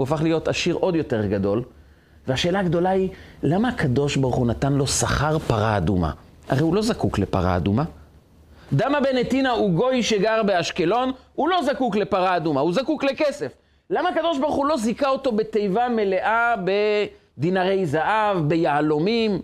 הוא 0.00 0.04
הפך 0.04 0.22
להיות 0.22 0.48
עשיר 0.48 0.74
עוד 0.74 0.96
יותר 0.96 1.26
גדול, 1.26 1.62
והשאלה 2.26 2.60
הגדולה 2.60 2.90
היא, 2.90 3.08
למה 3.42 3.68
הקדוש 3.68 4.16
ברוך 4.16 4.36
הוא 4.36 4.46
נתן 4.46 4.72
לו 4.72 4.86
שכר 4.86 5.38
פרה 5.38 5.76
אדומה? 5.76 6.10
הרי 6.48 6.60
הוא 6.60 6.74
לא 6.74 6.82
זקוק 6.82 7.18
לפרה 7.18 7.56
אדומה. 7.56 7.84
דמה 8.72 9.00
בן 9.00 9.16
נתינה 9.16 9.50
הוא 9.50 9.70
גוי 9.70 10.02
שגר 10.02 10.42
באשקלון, 10.42 11.12
הוא 11.34 11.48
לא 11.48 11.62
זקוק 11.62 11.96
לפרה 11.96 12.36
אדומה, 12.36 12.60
הוא 12.60 12.72
זקוק 12.72 13.04
לכסף. 13.04 13.52
למה 13.90 14.08
הקדוש 14.08 14.38
ברוך 14.38 14.54
הוא 14.54 14.66
לא 14.66 14.76
זיכה 14.76 15.08
אותו 15.08 15.32
בתיבה 15.32 15.88
מלאה 15.88 16.54
בדינרי 17.38 17.86
זהב, 17.86 18.38
ביהלומים? 18.48 19.40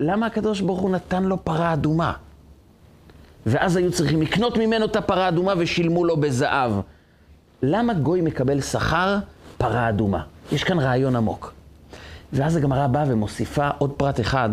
למה 0.00 0.26
הקדוש 0.26 0.60
ברוך 0.60 0.80
הוא 0.80 0.90
נתן 0.90 1.22
לו 1.22 1.44
פרה 1.44 1.72
אדומה? 1.72 2.12
ואז 3.46 3.76
היו 3.76 3.92
צריכים 3.92 4.22
לקנות 4.22 4.58
ממנו 4.58 4.84
את 4.84 4.96
הפרה 4.96 5.24
האדומה 5.24 5.54
ושילמו 5.58 6.04
לו 6.04 6.16
בזהב. 6.16 6.72
למה 7.62 7.94
גוי 7.94 8.20
מקבל 8.20 8.60
שכר 8.60 9.18
פרה 9.62 9.88
אדומה? 9.88 10.22
יש 10.52 10.64
כאן 10.64 10.78
רעיון 10.78 11.16
עמוק. 11.16 11.54
ואז 12.32 12.56
הגמרא 12.56 12.86
באה 12.86 13.04
ומוסיפה 13.08 13.68
עוד 13.78 13.92
פרט 13.96 14.20
אחד, 14.20 14.48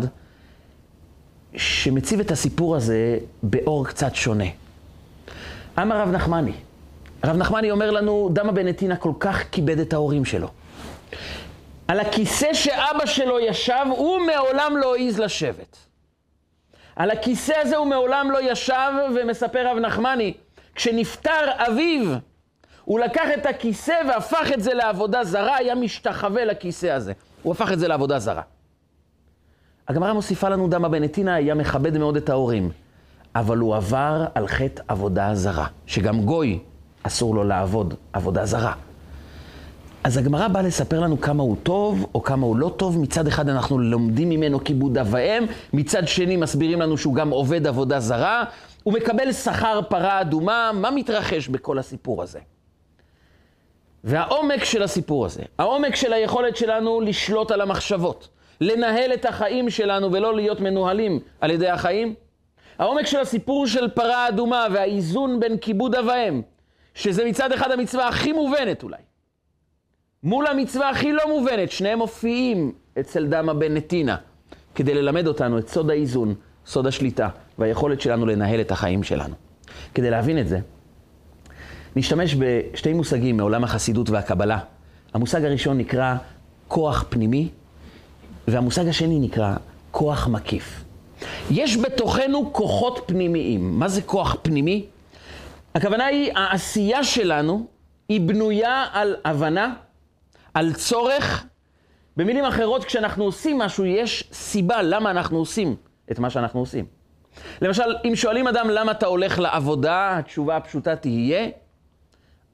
שמציב 1.56 2.20
את 2.20 2.30
הסיפור 2.30 2.76
הזה 2.76 3.18
באור 3.42 3.86
קצת 3.86 4.14
שונה. 4.14 4.44
אמר 5.78 6.00
רב 6.00 6.08
נחמני, 6.08 6.52
הרב 7.22 7.36
נחמני 7.36 7.70
אומר 7.70 7.90
לנו, 7.90 8.30
דמה 8.32 8.52
בן 8.52 8.96
כל 8.98 9.12
כך 9.20 9.44
כיבד 9.52 9.78
את 9.78 9.92
ההורים 9.92 10.24
שלו. 10.24 10.48
על 11.88 12.00
הכיסא 12.00 12.54
שאבא 12.54 13.06
שלו 13.06 13.40
ישב, 13.40 13.84
הוא 13.88 14.18
מעולם 14.26 14.76
לא 14.76 14.96
העז 14.96 15.18
לשבת. 15.18 15.76
על 16.96 17.10
הכיסא 17.10 17.54
הזה 17.62 17.76
הוא 17.76 17.86
מעולם 17.86 18.30
לא 18.30 18.52
ישב, 18.52 18.92
ומספר 19.14 19.70
רב 19.70 19.78
נחמני, 19.78 20.34
כשנפטר 20.74 21.50
אביו, 21.56 22.16
הוא 22.90 23.00
לקח 23.00 23.28
את 23.34 23.46
הכיסא 23.46 23.94
והפך 24.08 24.50
את 24.54 24.62
זה 24.62 24.74
לעבודה 24.74 25.24
זרה, 25.24 25.56
היה 25.56 25.74
משתחווה 25.74 26.44
לכיסא 26.44 26.86
הזה. 26.86 27.12
הוא 27.42 27.52
הפך 27.52 27.72
את 27.72 27.78
זה 27.78 27.88
לעבודה 27.88 28.18
זרה. 28.18 28.42
הגמרא 29.88 30.12
מוסיפה 30.12 30.48
לנו 30.48 30.68
דמה 30.68 30.88
בן 30.88 31.02
נתינה 31.02 31.34
היה 31.34 31.54
מכבד 31.54 31.98
מאוד 31.98 32.16
את 32.16 32.28
ההורים, 32.28 32.70
אבל 33.34 33.58
הוא 33.58 33.76
עבר 33.76 34.26
על 34.34 34.48
חטא 34.48 34.82
עבודה 34.88 35.34
זרה, 35.34 35.66
שגם 35.86 36.20
גוי 36.20 36.58
אסור 37.02 37.34
לו 37.34 37.44
לעבוד 37.44 37.94
עבודה 38.12 38.46
זרה. 38.46 38.72
אז 40.04 40.16
הגמרא 40.16 40.48
באה 40.48 40.62
לספר 40.62 41.00
לנו 41.00 41.20
כמה 41.20 41.42
הוא 41.42 41.56
טוב 41.62 42.06
או 42.14 42.22
כמה 42.22 42.46
הוא 42.46 42.56
לא 42.56 42.74
טוב. 42.76 42.98
מצד 42.98 43.26
אחד 43.26 43.48
אנחנו 43.48 43.78
לומדים 43.78 44.28
ממנו 44.28 44.64
כיבוד 44.64 44.98
אב 44.98 45.08
ואם, 45.10 45.44
מצד 45.72 46.08
שני 46.08 46.36
מסבירים 46.36 46.80
לנו 46.80 46.98
שהוא 46.98 47.14
גם 47.14 47.30
עובד 47.30 47.66
עבודה 47.66 48.00
זרה. 48.00 48.44
הוא 48.82 48.94
מקבל 48.94 49.32
שכר 49.32 49.80
פרה 49.88 50.20
אדומה, 50.20 50.70
מה 50.74 50.90
מתרחש 50.90 51.48
בכל 51.48 51.78
הסיפור 51.78 52.22
הזה? 52.22 52.38
והעומק 54.04 54.64
של 54.64 54.82
הסיפור 54.82 55.26
הזה, 55.26 55.42
העומק 55.58 55.94
של 55.94 56.12
היכולת 56.12 56.56
שלנו 56.56 57.00
לשלוט 57.00 57.50
על 57.50 57.60
המחשבות, 57.60 58.28
לנהל 58.60 59.12
את 59.14 59.24
החיים 59.24 59.70
שלנו 59.70 60.12
ולא 60.12 60.36
להיות 60.36 60.60
מנוהלים 60.60 61.20
על 61.40 61.50
ידי 61.50 61.68
החיים, 61.68 62.14
העומק 62.78 63.06
של 63.06 63.20
הסיפור 63.20 63.66
של 63.66 63.88
פרה 63.88 64.28
אדומה 64.28 64.66
והאיזון 64.72 65.40
בין 65.40 65.58
כיבוד 65.58 65.94
אב 65.94 66.06
ואם, 66.06 66.42
שזה 66.94 67.24
מצד 67.24 67.52
אחד 67.52 67.70
המצווה 67.70 68.08
הכי 68.08 68.32
מובנת 68.32 68.82
אולי, 68.82 68.96
מול 70.22 70.46
המצווה 70.46 70.88
הכי 70.88 71.12
לא 71.12 71.28
מובנת, 71.28 71.70
שניהם 71.70 71.98
מופיעים 71.98 72.72
אצל 73.00 73.26
דמה 73.26 73.54
בן 73.54 73.74
נתינה, 73.74 74.16
כדי 74.74 74.94
ללמד 74.94 75.26
אותנו 75.26 75.58
את 75.58 75.68
סוד 75.68 75.90
האיזון, 75.90 76.34
סוד 76.66 76.86
השליטה 76.86 77.28
והיכולת 77.58 78.00
שלנו 78.00 78.26
לנהל 78.26 78.60
את 78.60 78.70
החיים 78.70 79.02
שלנו. 79.02 79.34
כדי 79.94 80.10
להבין 80.10 80.38
את 80.38 80.48
זה, 80.48 80.58
נשתמש 81.96 82.36
בשתי 82.38 82.92
מושגים 82.92 83.36
מעולם 83.36 83.64
החסידות 83.64 84.10
והקבלה. 84.10 84.58
המושג 85.14 85.44
הראשון 85.44 85.78
נקרא 85.78 86.14
כוח 86.68 87.04
פנימי, 87.08 87.48
והמושג 88.48 88.88
השני 88.88 89.18
נקרא 89.18 89.54
כוח 89.90 90.28
מקיף. 90.28 90.84
יש 91.50 91.76
בתוכנו 91.76 92.52
כוחות 92.52 93.02
פנימיים. 93.06 93.78
מה 93.78 93.88
זה 93.88 94.02
כוח 94.02 94.36
פנימי? 94.42 94.86
הכוונה 95.74 96.06
היא, 96.06 96.32
העשייה 96.34 97.04
שלנו 97.04 97.66
היא 98.08 98.20
בנויה 98.20 98.86
על 98.92 99.16
הבנה, 99.24 99.74
על 100.54 100.72
צורך. 100.72 101.44
במילים 102.16 102.44
אחרות, 102.44 102.84
כשאנחנו 102.84 103.24
עושים 103.24 103.58
משהו, 103.58 103.84
יש 103.84 104.28
סיבה 104.32 104.82
למה 104.82 105.10
אנחנו 105.10 105.38
עושים 105.38 105.76
את 106.10 106.18
מה 106.18 106.30
שאנחנו 106.30 106.60
עושים. 106.60 106.84
למשל, 107.62 107.94
אם 108.04 108.16
שואלים 108.16 108.48
אדם 108.48 108.70
למה 108.70 108.92
אתה 108.92 109.06
הולך 109.06 109.38
לעבודה, 109.38 110.18
התשובה 110.18 110.56
הפשוטה 110.56 110.96
תהיה, 110.96 111.48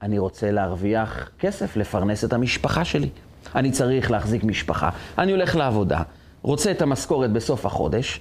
אני 0.02 0.18
רוצה 0.18 0.50
להרוויח 0.50 1.30
כסף, 1.38 1.76
לפרנס 1.76 2.24
את 2.24 2.32
המשפחה 2.32 2.84
שלי. 2.84 3.08
אני 3.54 3.70
צריך 3.70 4.10
להחזיק 4.10 4.44
משפחה, 4.44 4.90
אני 5.18 5.32
הולך 5.32 5.56
לעבודה, 5.56 6.02
רוצה 6.42 6.70
את 6.70 6.82
המשכורת 6.82 7.32
בסוף 7.32 7.66
החודש, 7.66 8.20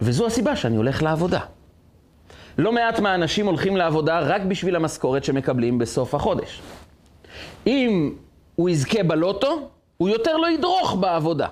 וזו 0.00 0.26
הסיבה 0.26 0.56
שאני 0.56 0.76
הולך 0.76 1.02
לעבודה. 1.02 1.40
לא 2.58 2.72
מעט 2.72 3.00
מהאנשים 3.00 3.46
הולכים 3.46 3.76
לעבודה 3.76 4.18
רק 4.18 4.42
בשביל 4.42 4.76
המשכורת 4.76 5.24
שמקבלים 5.24 5.78
בסוף 5.78 6.14
החודש. 6.14 6.62
אם 7.66 8.14
הוא 8.54 8.70
יזכה 8.70 9.02
בלוטו, 9.02 9.68
הוא 9.96 10.08
יותר 10.08 10.36
לא 10.36 10.50
ידרוך 10.50 10.96
בעבודה. 11.00 11.48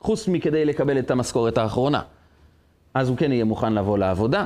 חוץ 0.00 0.28
מכדי 0.28 0.64
לקבל 0.64 0.98
את 0.98 1.10
המשכורת 1.10 1.58
האחרונה. 1.58 2.02
אז 2.94 3.08
הוא 3.08 3.16
כן 3.16 3.32
יהיה 3.32 3.44
מוכן 3.44 3.72
לבוא 3.72 3.98
לעבודה, 3.98 4.44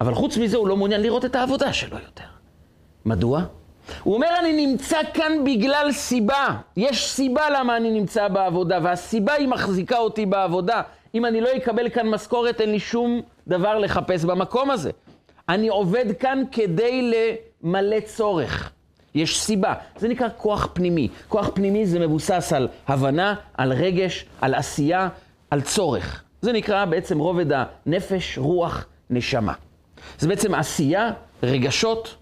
אבל 0.00 0.14
חוץ 0.14 0.36
מזה 0.36 0.56
הוא 0.56 0.68
לא 0.68 0.76
מעוניין 0.76 1.02
לראות 1.02 1.24
את 1.24 1.36
העבודה 1.36 1.72
שלו 1.72 1.98
יותר. 1.98 2.33
מדוע? 3.06 3.42
הוא 4.02 4.14
אומר, 4.14 4.28
אני 4.40 4.66
נמצא 4.66 4.98
כאן 5.14 5.32
בגלל 5.44 5.92
סיבה. 5.92 6.46
יש 6.76 7.10
סיבה 7.10 7.50
למה 7.50 7.76
אני 7.76 7.90
נמצא 7.90 8.28
בעבודה, 8.28 8.78
והסיבה 8.82 9.32
היא 9.32 9.48
מחזיקה 9.48 9.98
אותי 9.98 10.26
בעבודה. 10.26 10.82
אם 11.14 11.26
אני 11.26 11.40
לא 11.40 11.48
אקבל 11.56 11.88
כאן 11.88 12.08
משכורת, 12.08 12.60
אין 12.60 12.70
לי 12.70 12.78
שום 12.78 13.20
דבר 13.48 13.78
לחפש 13.78 14.24
במקום 14.24 14.70
הזה. 14.70 14.90
אני 15.48 15.68
עובד 15.68 16.04
כאן 16.18 16.42
כדי 16.52 17.12
למלא 17.62 18.00
צורך. 18.00 18.70
יש 19.14 19.40
סיבה. 19.40 19.74
זה 19.96 20.08
נקרא 20.08 20.28
כוח 20.36 20.68
פנימי. 20.72 21.08
כוח 21.28 21.50
פנימי 21.54 21.86
זה 21.86 21.98
מבוסס 21.98 22.52
על 22.52 22.68
הבנה, 22.88 23.34
על 23.54 23.72
רגש, 23.72 24.24
על 24.40 24.54
עשייה, 24.54 25.08
על 25.50 25.60
צורך. 25.60 26.22
זה 26.40 26.52
נקרא 26.52 26.84
בעצם 26.84 27.18
רובד 27.18 27.46
הנפש, 27.52 28.38
רוח, 28.38 28.86
נשמה. 29.10 29.52
זה 30.18 30.28
בעצם 30.28 30.54
עשייה, 30.54 31.10
רגשות, 31.42 32.14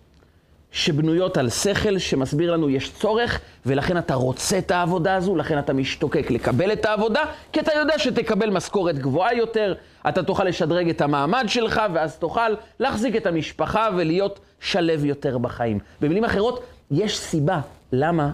שבנויות 0.72 1.36
על 1.36 1.50
שכל, 1.50 1.98
שמסביר 1.98 2.52
לנו 2.52 2.70
יש 2.70 2.92
צורך, 2.92 3.40
ולכן 3.66 3.98
אתה 3.98 4.14
רוצה 4.14 4.58
את 4.58 4.70
העבודה 4.70 5.14
הזו, 5.14 5.36
לכן 5.36 5.58
אתה 5.58 5.72
משתוקק 5.72 6.30
לקבל 6.30 6.72
את 6.72 6.84
העבודה, 6.84 7.20
כי 7.52 7.60
אתה 7.60 7.72
יודע 7.72 7.98
שתקבל 7.98 8.50
משכורת 8.50 8.98
גבוהה 8.98 9.34
יותר, 9.34 9.74
אתה 10.08 10.22
תוכל 10.22 10.44
לשדרג 10.44 10.88
את 10.88 11.00
המעמד 11.00 11.44
שלך, 11.48 11.82
ואז 11.94 12.16
תוכל 12.16 12.54
להחזיק 12.80 13.16
את 13.16 13.26
המשפחה 13.26 13.88
ולהיות 13.96 14.40
שלב 14.60 15.04
יותר 15.04 15.38
בחיים. 15.38 15.78
במילים 16.00 16.24
אחרות, 16.24 16.64
יש 16.90 17.18
סיבה 17.18 17.60
למה 17.92 18.30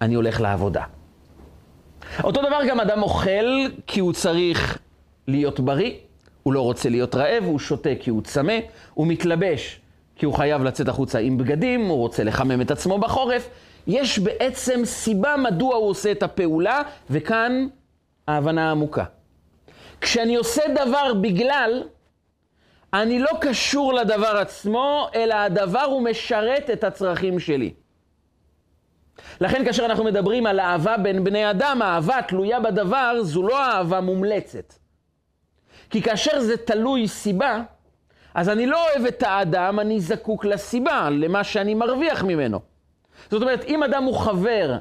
אני 0.00 0.14
הולך 0.14 0.40
לעבודה. 0.40 0.84
אותו 2.24 2.40
דבר 2.42 2.58
גם 2.68 2.80
אדם 2.80 3.02
אוכל 3.02 3.66
כי 3.86 4.00
הוא 4.00 4.12
צריך 4.12 4.78
להיות 5.28 5.60
בריא, 5.60 5.92
הוא 6.42 6.52
לא 6.52 6.60
רוצה 6.60 6.88
להיות 6.88 7.14
רעב, 7.14 7.44
הוא 7.44 7.58
שותה 7.58 7.90
כי 8.00 8.10
הוא 8.10 8.22
צמא, 8.22 8.58
הוא 8.94 9.06
מתלבש 9.06 9.80
כי 10.16 10.26
הוא 10.26 10.34
חייב 10.34 10.62
לצאת 10.62 10.88
החוצה 10.88 11.18
עם 11.18 11.38
בגדים, 11.38 11.86
הוא 11.86 11.98
רוצה 11.98 12.24
לחמם 12.24 12.60
את 12.60 12.70
עצמו 12.70 12.98
בחורף. 12.98 13.48
יש 13.86 14.18
בעצם 14.18 14.84
סיבה 14.84 15.36
מדוע 15.36 15.74
הוא 15.74 15.88
עושה 15.88 16.12
את 16.12 16.22
הפעולה, 16.22 16.82
וכאן 17.10 17.66
ההבנה 18.28 18.68
העמוקה. 18.68 19.04
כשאני 20.00 20.36
עושה 20.36 20.62
דבר 20.74 21.14
בגלל, 21.14 21.82
אני 22.94 23.18
לא 23.18 23.30
קשור 23.40 23.94
לדבר 23.94 24.36
עצמו, 24.36 25.08
אלא 25.14 25.34
הדבר 25.34 25.82
הוא 25.82 26.02
משרת 26.02 26.70
את 26.70 26.84
הצרכים 26.84 27.38
שלי. 27.38 27.74
לכן 29.40 29.64
כאשר 29.64 29.84
אנחנו 29.84 30.04
מדברים 30.04 30.46
על 30.46 30.60
אהבה 30.60 30.96
בין 30.96 31.24
בני 31.24 31.50
אדם, 31.50 31.82
האהבה 31.82 32.22
תלויה 32.28 32.60
בדבר, 32.60 33.18
זו 33.22 33.42
לא 33.42 33.64
אהבה 33.64 34.00
מומלצת. 34.00 34.74
כי 35.90 36.02
כאשר 36.02 36.40
זה 36.40 36.56
תלוי 36.56 37.08
סיבה, 37.08 37.62
אז 38.36 38.48
אני 38.48 38.66
לא 38.66 38.88
אוהב 38.88 39.06
את 39.06 39.22
האדם, 39.22 39.80
אני 39.80 40.00
זקוק 40.00 40.44
לסיבה, 40.44 41.08
למה 41.10 41.44
שאני 41.44 41.74
מרוויח 41.74 42.24
ממנו. 42.24 42.60
זאת 43.30 43.42
אומרת, 43.42 43.64
אם 43.64 43.82
אדם 43.82 44.04
הוא 44.04 44.14
חבר 44.14 44.76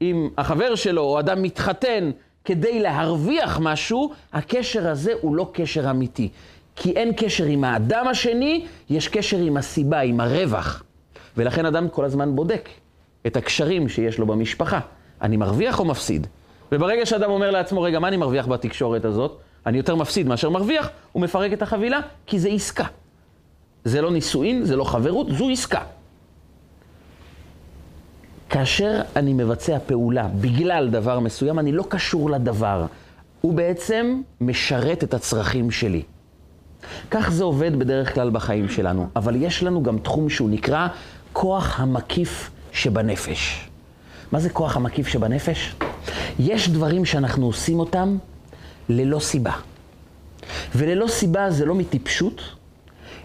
עם 0.00 0.28
החבר 0.38 0.74
שלו, 0.74 1.02
או 1.02 1.20
אדם 1.20 1.42
מתחתן 1.42 2.10
כדי 2.44 2.80
להרוויח 2.80 3.58
משהו, 3.62 4.12
הקשר 4.32 4.88
הזה 4.88 5.12
הוא 5.20 5.36
לא 5.36 5.50
קשר 5.52 5.90
אמיתי. 5.90 6.28
כי 6.76 6.92
אין 6.92 7.12
קשר 7.16 7.44
עם 7.44 7.64
האדם 7.64 8.08
השני, 8.08 8.66
יש 8.90 9.08
קשר 9.08 9.38
עם 9.38 9.56
הסיבה, 9.56 10.00
עם 10.00 10.20
הרווח. 10.20 10.82
ולכן 11.36 11.66
אדם 11.66 11.88
כל 11.88 12.04
הזמן 12.04 12.36
בודק 12.36 12.68
את 13.26 13.36
הקשרים 13.36 13.88
שיש 13.88 14.18
לו 14.18 14.26
במשפחה. 14.26 14.80
אני 15.22 15.36
מרוויח 15.36 15.80
או 15.80 15.84
מפסיד? 15.84 16.26
וברגע 16.72 17.06
שאדם 17.06 17.30
אומר 17.30 17.50
לעצמו, 17.50 17.82
רגע, 17.82 17.98
מה 17.98 18.08
אני 18.08 18.16
מרוויח 18.16 18.46
בתקשורת 18.46 19.04
הזאת? 19.04 19.40
אני 19.66 19.76
יותר 19.76 19.94
מפסיד 19.94 20.26
מאשר 20.26 20.50
מרוויח, 20.50 20.88
הוא 21.12 21.22
מפרק 21.22 21.52
את 21.52 21.62
החבילה, 21.62 22.00
כי 22.26 22.38
זה 22.38 22.48
עסקה. 22.48 22.84
זה 23.84 24.00
לא 24.00 24.10
נישואין, 24.10 24.64
זה 24.64 24.76
לא 24.76 24.84
חברות, 24.84 25.26
זו 25.38 25.50
עסקה. 25.50 25.80
כאשר 28.50 29.00
אני 29.16 29.32
מבצע 29.32 29.78
פעולה 29.86 30.28
בגלל 30.40 30.88
דבר 30.88 31.20
מסוים, 31.20 31.58
אני 31.58 31.72
לא 31.72 31.84
קשור 31.88 32.30
לדבר. 32.30 32.86
הוא 33.40 33.54
בעצם 33.54 34.22
משרת 34.40 35.04
את 35.04 35.14
הצרכים 35.14 35.70
שלי. 35.70 36.02
כך 37.10 37.30
זה 37.30 37.44
עובד 37.44 37.78
בדרך 37.78 38.14
כלל 38.14 38.30
בחיים 38.30 38.68
שלנו, 38.68 39.08
אבל 39.16 39.42
יש 39.42 39.62
לנו 39.62 39.82
גם 39.82 39.98
תחום 39.98 40.28
שהוא 40.28 40.50
נקרא 40.50 40.88
כוח 41.32 41.80
המקיף 41.80 42.50
שבנפש. 42.72 43.68
מה 44.32 44.40
זה 44.40 44.50
כוח 44.50 44.76
המקיף 44.76 45.06
שבנפש? 45.06 45.74
יש 46.38 46.68
דברים 46.68 47.04
שאנחנו 47.04 47.46
עושים 47.46 47.80
אותם 47.80 48.16
ללא 48.92 49.18
סיבה. 49.18 49.52
וללא 50.74 51.06
סיבה 51.06 51.50
זה 51.50 51.64
לא 51.64 51.74
מטיפשות, 51.74 52.40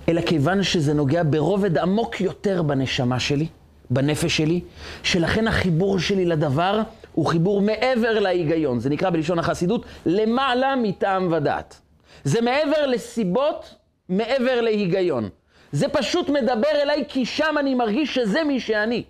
אלא 0.10 0.22
כיוון 0.22 0.64
שזה 0.64 0.94
נוגע 0.94 1.24
ברובד 1.30 1.78
עמוק 1.78 2.22
יותר 2.22 2.62
בנשמה 2.62 3.20
שלי, 3.20 3.48
בנפש 3.90 4.38
שלי, 4.38 4.62
שלכן 5.04 5.48
החיבור 5.48 6.00
שלי 6.00 6.26
לדבר 6.26 6.82
הוא 7.14 7.26
חיבור 7.26 7.62
מעבר 7.62 8.20
להיגיון. 8.20 8.80
זה 8.80 8.90
נקרא 8.90 9.10
בלשון 9.10 9.40
החסידות 9.40 9.86
למעלה 10.06 10.76
מטעם 10.76 11.34
ודעת. 11.34 11.80
זה 12.24 12.42
מעבר 12.42 12.88
לסיבות, 12.88 13.76
מעבר 14.10 14.62
להיגיון. 14.62 15.30
זה 15.72 15.88
פשוט 15.88 16.30
מדבר 16.30 16.82
אליי 16.84 17.04
כי 17.08 17.26
שם 17.26 17.56
אני 17.60 17.76
מרגיש 17.76 18.16
שזה 18.16 18.44
מי 18.44 18.60
שאני. 18.60 19.04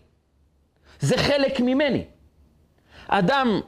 זה 1.00 1.18
חלק 1.18 1.60
ממני. 1.60 2.04
אדם, 3.08 3.60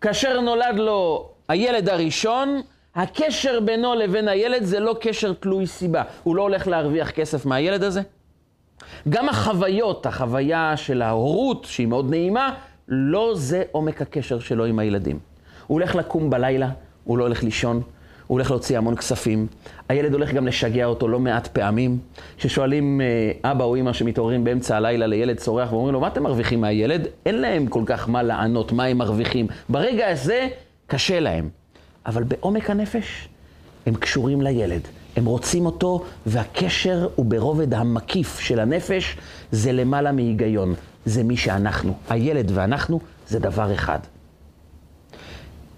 כאשר 0.00 0.40
נולד 0.40 0.76
לו 0.76 1.30
הילד 1.48 1.88
הראשון, 1.88 2.60
הקשר 2.94 3.60
בינו 3.60 3.94
לבין 3.94 4.28
הילד 4.28 4.64
זה 4.64 4.80
לא 4.80 4.96
קשר 5.00 5.32
תלוי 5.32 5.66
סיבה. 5.66 6.02
הוא 6.22 6.36
לא 6.36 6.42
הולך 6.42 6.66
להרוויח 6.66 7.10
כסף 7.10 7.46
מהילד 7.46 7.82
הזה. 7.82 8.02
גם 9.08 9.28
החוויות, 9.28 10.06
החוויה 10.06 10.76
של 10.76 11.02
ההורות, 11.02 11.64
שהיא 11.64 11.86
מאוד 11.86 12.10
נעימה, 12.10 12.54
לא 12.88 13.32
זה 13.36 13.62
עומק 13.72 14.02
הקשר 14.02 14.38
שלו 14.38 14.64
עם 14.64 14.78
הילדים. 14.78 15.18
הוא 15.66 15.74
הולך 15.74 15.94
לקום 15.94 16.30
בלילה, 16.30 16.68
הוא 17.04 17.18
לא 17.18 17.24
הולך 17.24 17.42
לישון, 17.42 17.76
הוא 17.76 18.38
הולך 18.38 18.50
להוציא 18.50 18.78
המון 18.78 18.96
כספים. 18.96 19.46
הילד 19.88 20.12
הולך 20.12 20.32
גם 20.32 20.46
לשגע 20.46 20.84
אותו 20.84 21.08
לא 21.08 21.20
מעט 21.20 21.46
פעמים. 21.46 21.98
כששואלים 22.36 23.00
אה, 23.00 23.50
אבא 23.50 23.64
או 23.64 23.76
אמא 23.76 23.92
שמתעוררים 23.92 24.44
באמצע 24.44 24.76
הלילה 24.76 25.06
לילד 25.06 25.36
צורח 25.36 25.72
ואומרים 25.72 25.94
לו, 25.94 26.00
מה 26.00 26.06
אתם 26.06 26.22
מרוויחים 26.22 26.60
מהילד? 26.60 27.06
אין 27.26 27.40
להם 27.40 27.66
כל 27.66 27.82
כך 27.86 28.08
מה 28.08 28.22
לענות, 28.22 28.72
מה 28.72 28.84
הם 28.84 28.98
מרוויחים. 28.98 29.46
ברגע 29.68 30.08
הזה 30.08 30.48
קשה 30.86 31.20
להם. 31.20 31.48
אבל 32.06 32.22
בעומק 32.22 32.70
הנפש 32.70 33.28
הם 33.86 33.94
קשורים 33.94 34.42
לילד. 34.42 34.80
הם 35.16 35.24
רוצים 35.24 35.66
אותו, 35.66 36.04
והקשר 36.26 37.08
הוא 37.14 37.26
ברובד 37.26 37.74
המקיף 37.74 38.38
של 38.38 38.60
הנפש, 38.60 39.16
זה 39.52 39.72
למעלה 39.72 40.12
מהיגיון. 40.12 40.74
זה 41.04 41.22
מי 41.22 41.36
שאנחנו. 41.36 41.94
הילד 42.08 42.50
ואנחנו 42.54 43.00
זה 43.28 43.38
דבר 43.38 43.74
אחד. 43.74 43.98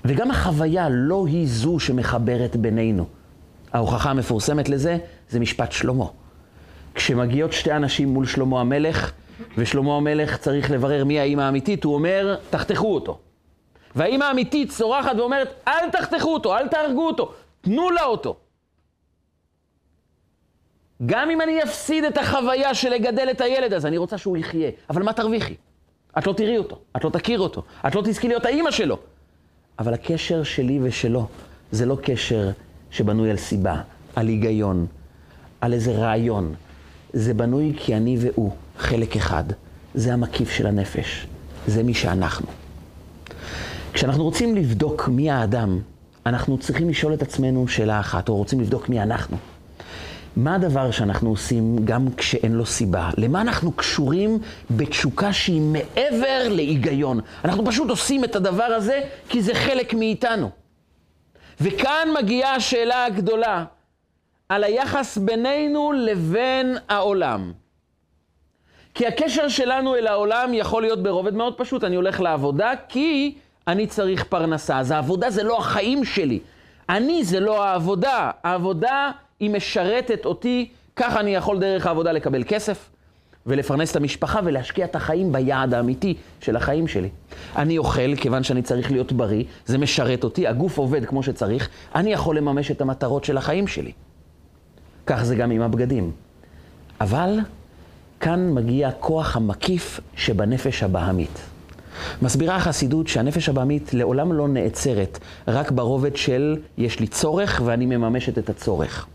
וגם 0.04 0.30
החוויה 0.30 0.88
לא 0.88 1.26
היא 1.26 1.48
זו 1.48 1.78
שמחברת 1.78 2.56
בינינו. 2.56 3.06
ההוכחה 3.72 4.10
המפורסמת 4.10 4.68
לזה 4.68 4.98
זה 5.30 5.40
משפט 5.40 5.72
שלמה. 5.72 6.06
כשמגיעות 6.94 7.52
שתי 7.52 7.72
אנשים 7.72 8.08
מול 8.08 8.26
שלמה 8.26 8.60
המלך, 8.60 9.12
ושלמה 9.58 9.96
המלך 9.96 10.36
צריך 10.36 10.70
לברר 10.70 11.04
מי 11.04 11.20
האימא 11.20 11.42
האמיתית, 11.42 11.84
הוא 11.84 11.94
אומר, 11.94 12.36
תחתכו 12.50 12.94
אותו. 12.94 13.18
והאימא 13.96 14.24
האמיתית 14.24 14.70
צורחת 14.70 15.16
ואומרת, 15.16 15.54
אל 15.68 15.90
תחתכו 15.90 16.34
אותו, 16.34 16.56
אל 16.56 16.68
תהרגו 16.68 17.06
אותו, 17.06 17.32
תנו 17.60 17.90
לה 17.90 18.04
אותו. 18.04 18.36
גם 21.06 21.30
אם 21.30 21.40
אני 21.40 21.62
אפסיד 21.62 22.04
את 22.04 22.18
החוויה 22.18 22.74
של 22.74 22.90
לגדל 22.90 23.28
את 23.30 23.40
הילד 23.40 23.72
הזה, 23.72 23.88
אני 23.88 23.98
רוצה 23.98 24.18
שהוא 24.18 24.36
יחיה. 24.36 24.70
אבל 24.90 25.02
מה 25.02 25.12
תרוויחי? 25.12 25.54
את 26.18 26.26
לא 26.26 26.32
תראי 26.32 26.58
אותו, 26.58 26.78
את 26.96 27.04
לא 27.04 27.10
תכיר 27.10 27.40
אותו, 27.40 27.62
את 27.86 27.94
לא 27.94 28.02
תזכי 28.04 28.28
להיות 28.28 28.44
האימא 28.44 28.70
שלו. 28.70 28.98
אבל 29.78 29.94
הקשר 29.94 30.42
שלי 30.42 30.78
ושלו 30.82 31.26
זה 31.70 31.86
לא 31.86 31.96
קשר 32.02 32.50
שבנוי 32.90 33.30
על 33.30 33.36
סיבה, 33.36 33.80
על 34.16 34.28
היגיון, 34.28 34.86
על 35.60 35.72
איזה 35.72 35.92
רעיון. 35.92 36.54
זה 37.12 37.34
בנוי 37.34 37.72
כי 37.76 37.96
אני 37.96 38.16
והוא 38.20 38.50
חלק 38.78 39.16
אחד. 39.16 39.44
זה 39.94 40.12
המקיף 40.12 40.50
של 40.50 40.66
הנפש. 40.66 41.26
זה 41.66 41.82
מי 41.82 41.94
שאנחנו. 41.94 42.65
כשאנחנו 43.96 44.24
רוצים 44.24 44.56
לבדוק 44.56 45.08
מי 45.08 45.30
האדם, 45.30 45.80
אנחנו 46.26 46.58
צריכים 46.58 46.88
לשאול 46.88 47.14
את 47.14 47.22
עצמנו 47.22 47.68
שאלה 47.68 48.00
אחת, 48.00 48.28
או 48.28 48.36
רוצים 48.36 48.60
לבדוק 48.60 48.88
מי 48.88 49.02
אנחנו. 49.02 49.36
מה 50.36 50.54
הדבר 50.54 50.90
שאנחנו 50.90 51.30
עושים 51.30 51.76
גם 51.84 52.06
כשאין 52.16 52.52
לו 52.52 52.66
סיבה? 52.66 53.10
למה 53.16 53.40
אנחנו 53.40 53.72
קשורים 53.72 54.38
בתשוקה 54.70 55.32
שהיא 55.32 55.60
מעבר 55.60 56.48
להיגיון? 56.48 57.20
אנחנו 57.44 57.66
פשוט 57.66 57.90
עושים 57.90 58.24
את 58.24 58.36
הדבר 58.36 58.64
הזה 58.64 59.00
כי 59.28 59.42
זה 59.42 59.54
חלק 59.54 59.94
מאיתנו. 59.94 60.50
וכאן 61.60 62.08
מגיעה 62.18 62.54
השאלה 62.54 63.04
הגדולה 63.04 63.64
על 64.48 64.64
היחס 64.64 65.18
בינינו 65.18 65.92
לבין 65.92 66.76
העולם. 66.88 67.52
כי 68.94 69.06
הקשר 69.06 69.48
שלנו 69.48 69.94
אל 69.94 70.06
העולם 70.06 70.54
יכול 70.54 70.82
להיות 70.82 71.02
ברובד 71.02 71.34
מאוד 71.34 71.54
פשוט. 71.56 71.84
אני 71.84 71.96
הולך 71.96 72.20
לעבודה 72.20 72.72
כי 72.88 73.34
אני 73.68 73.86
צריך 73.86 74.24
פרנסה. 74.24 74.78
אז 74.78 74.90
העבודה 74.90 75.30
זה 75.30 75.42
לא 75.42 75.58
החיים 75.58 76.04
שלי. 76.04 76.40
אני 76.88 77.24
זה 77.24 77.40
לא 77.40 77.64
העבודה. 77.64 78.30
העבודה 78.42 79.10
היא 79.40 79.50
משרתת 79.50 80.26
אותי, 80.26 80.68
ככה 80.96 81.20
אני 81.20 81.34
יכול 81.34 81.58
דרך 81.58 81.86
העבודה 81.86 82.12
לקבל 82.12 82.42
כסף 82.48 82.88
ולפרנס 83.46 83.90
את 83.90 83.96
המשפחה 83.96 84.40
ולהשקיע 84.44 84.84
את 84.84 84.96
החיים 84.96 85.32
ביעד 85.32 85.74
האמיתי 85.74 86.14
של 86.40 86.56
החיים 86.56 86.88
שלי. 86.88 87.08
אני 87.56 87.78
אוכל 87.78 88.16
כיוון 88.16 88.42
שאני 88.42 88.62
צריך 88.62 88.90
להיות 88.92 89.12
בריא, 89.12 89.44
זה 89.66 89.78
משרת 89.78 90.24
אותי, 90.24 90.46
הגוף 90.46 90.78
עובד 90.78 91.04
כמו 91.04 91.22
שצריך, 91.22 91.68
אני 91.94 92.12
יכול 92.12 92.36
לממש 92.36 92.70
את 92.70 92.80
המטרות 92.80 93.24
של 93.24 93.36
החיים 93.36 93.66
שלי. 93.66 93.92
כך 95.06 95.22
זה 95.22 95.36
גם 95.36 95.50
עם 95.50 95.62
הבגדים. 95.62 96.12
אבל 97.00 97.38
כאן 98.20 98.50
מגיע 98.54 98.88
הכוח 98.88 99.36
המקיף 99.36 100.00
שבנפש 100.16 100.82
הבהמית. 100.82 101.55
מסבירה 102.22 102.56
החסידות 102.56 103.08
שהנפש 103.08 103.48
הבעמית 103.48 103.94
לעולם 103.94 104.32
לא 104.32 104.48
נעצרת 104.48 105.18
רק 105.48 105.70
ברובד 105.70 106.16
של 106.16 106.56
יש 106.78 107.00
לי 107.00 107.06
צורך 107.06 107.62
ואני 107.64 107.86
מממשת 107.86 108.38
את 108.38 108.50
הצורך. 108.50 109.06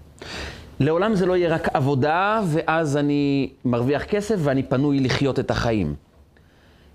לעולם 0.80 1.15
זה 1.15 1.26
לא 1.26 1.38
יהיה 1.38 1.50
רק 1.50 1.67
עבודה 1.74 2.41
ואז 2.48 2.98
אני 2.98 3.50
מרוויח 3.65 4.04
כסף 4.04 4.36
ואני 4.39 4.63
פנוי 4.63 5.00
לחיות 5.00 5.39
את 5.39 5.52
החיים. 5.52 5.96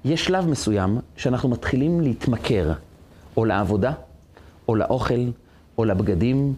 יש 0.04 0.24
שלב 0.24 0.48
מסוים 0.48 0.98
שאנחנו 1.16 1.48
מתחילים 1.48 2.00
להתמכר 2.00 2.72
או 3.36 3.44
לעבודה, 3.44 3.92
או 4.68 4.74
לאוכל, 4.76 5.30
או 5.78 5.84
לבגדים, 5.84 6.54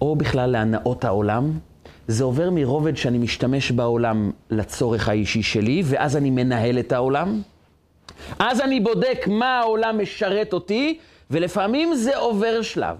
או 0.00 0.16
בכלל 0.16 0.50
להנאות 0.50 1.04
העולם. 1.04 1.52
זה 2.08 2.24
עובר 2.24 2.50
מרובד 2.50 2.96
שאני 2.96 3.18
משתמש 3.18 3.70
בעולם 3.70 4.30
לצורך 4.50 5.08
האישי 5.08 5.42
שלי, 5.42 5.82
ואז 5.84 6.16
אני 6.16 6.30
מנהל 6.30 6.78
את 6.78 6.92
העולם. 6.92 7.42
אז 8.38 8.60
אני 8.60 8.80
בודק 8.80 9.24
מה 9.26 9.58
העולם 9.58 10.02
משרת 10.02 10.52
אותי, 10.52 10.98
ולפעמים 11.30 11.94
זה 11.94 12.16
עובר 12.16 12.62
שלב. 12.62 12.96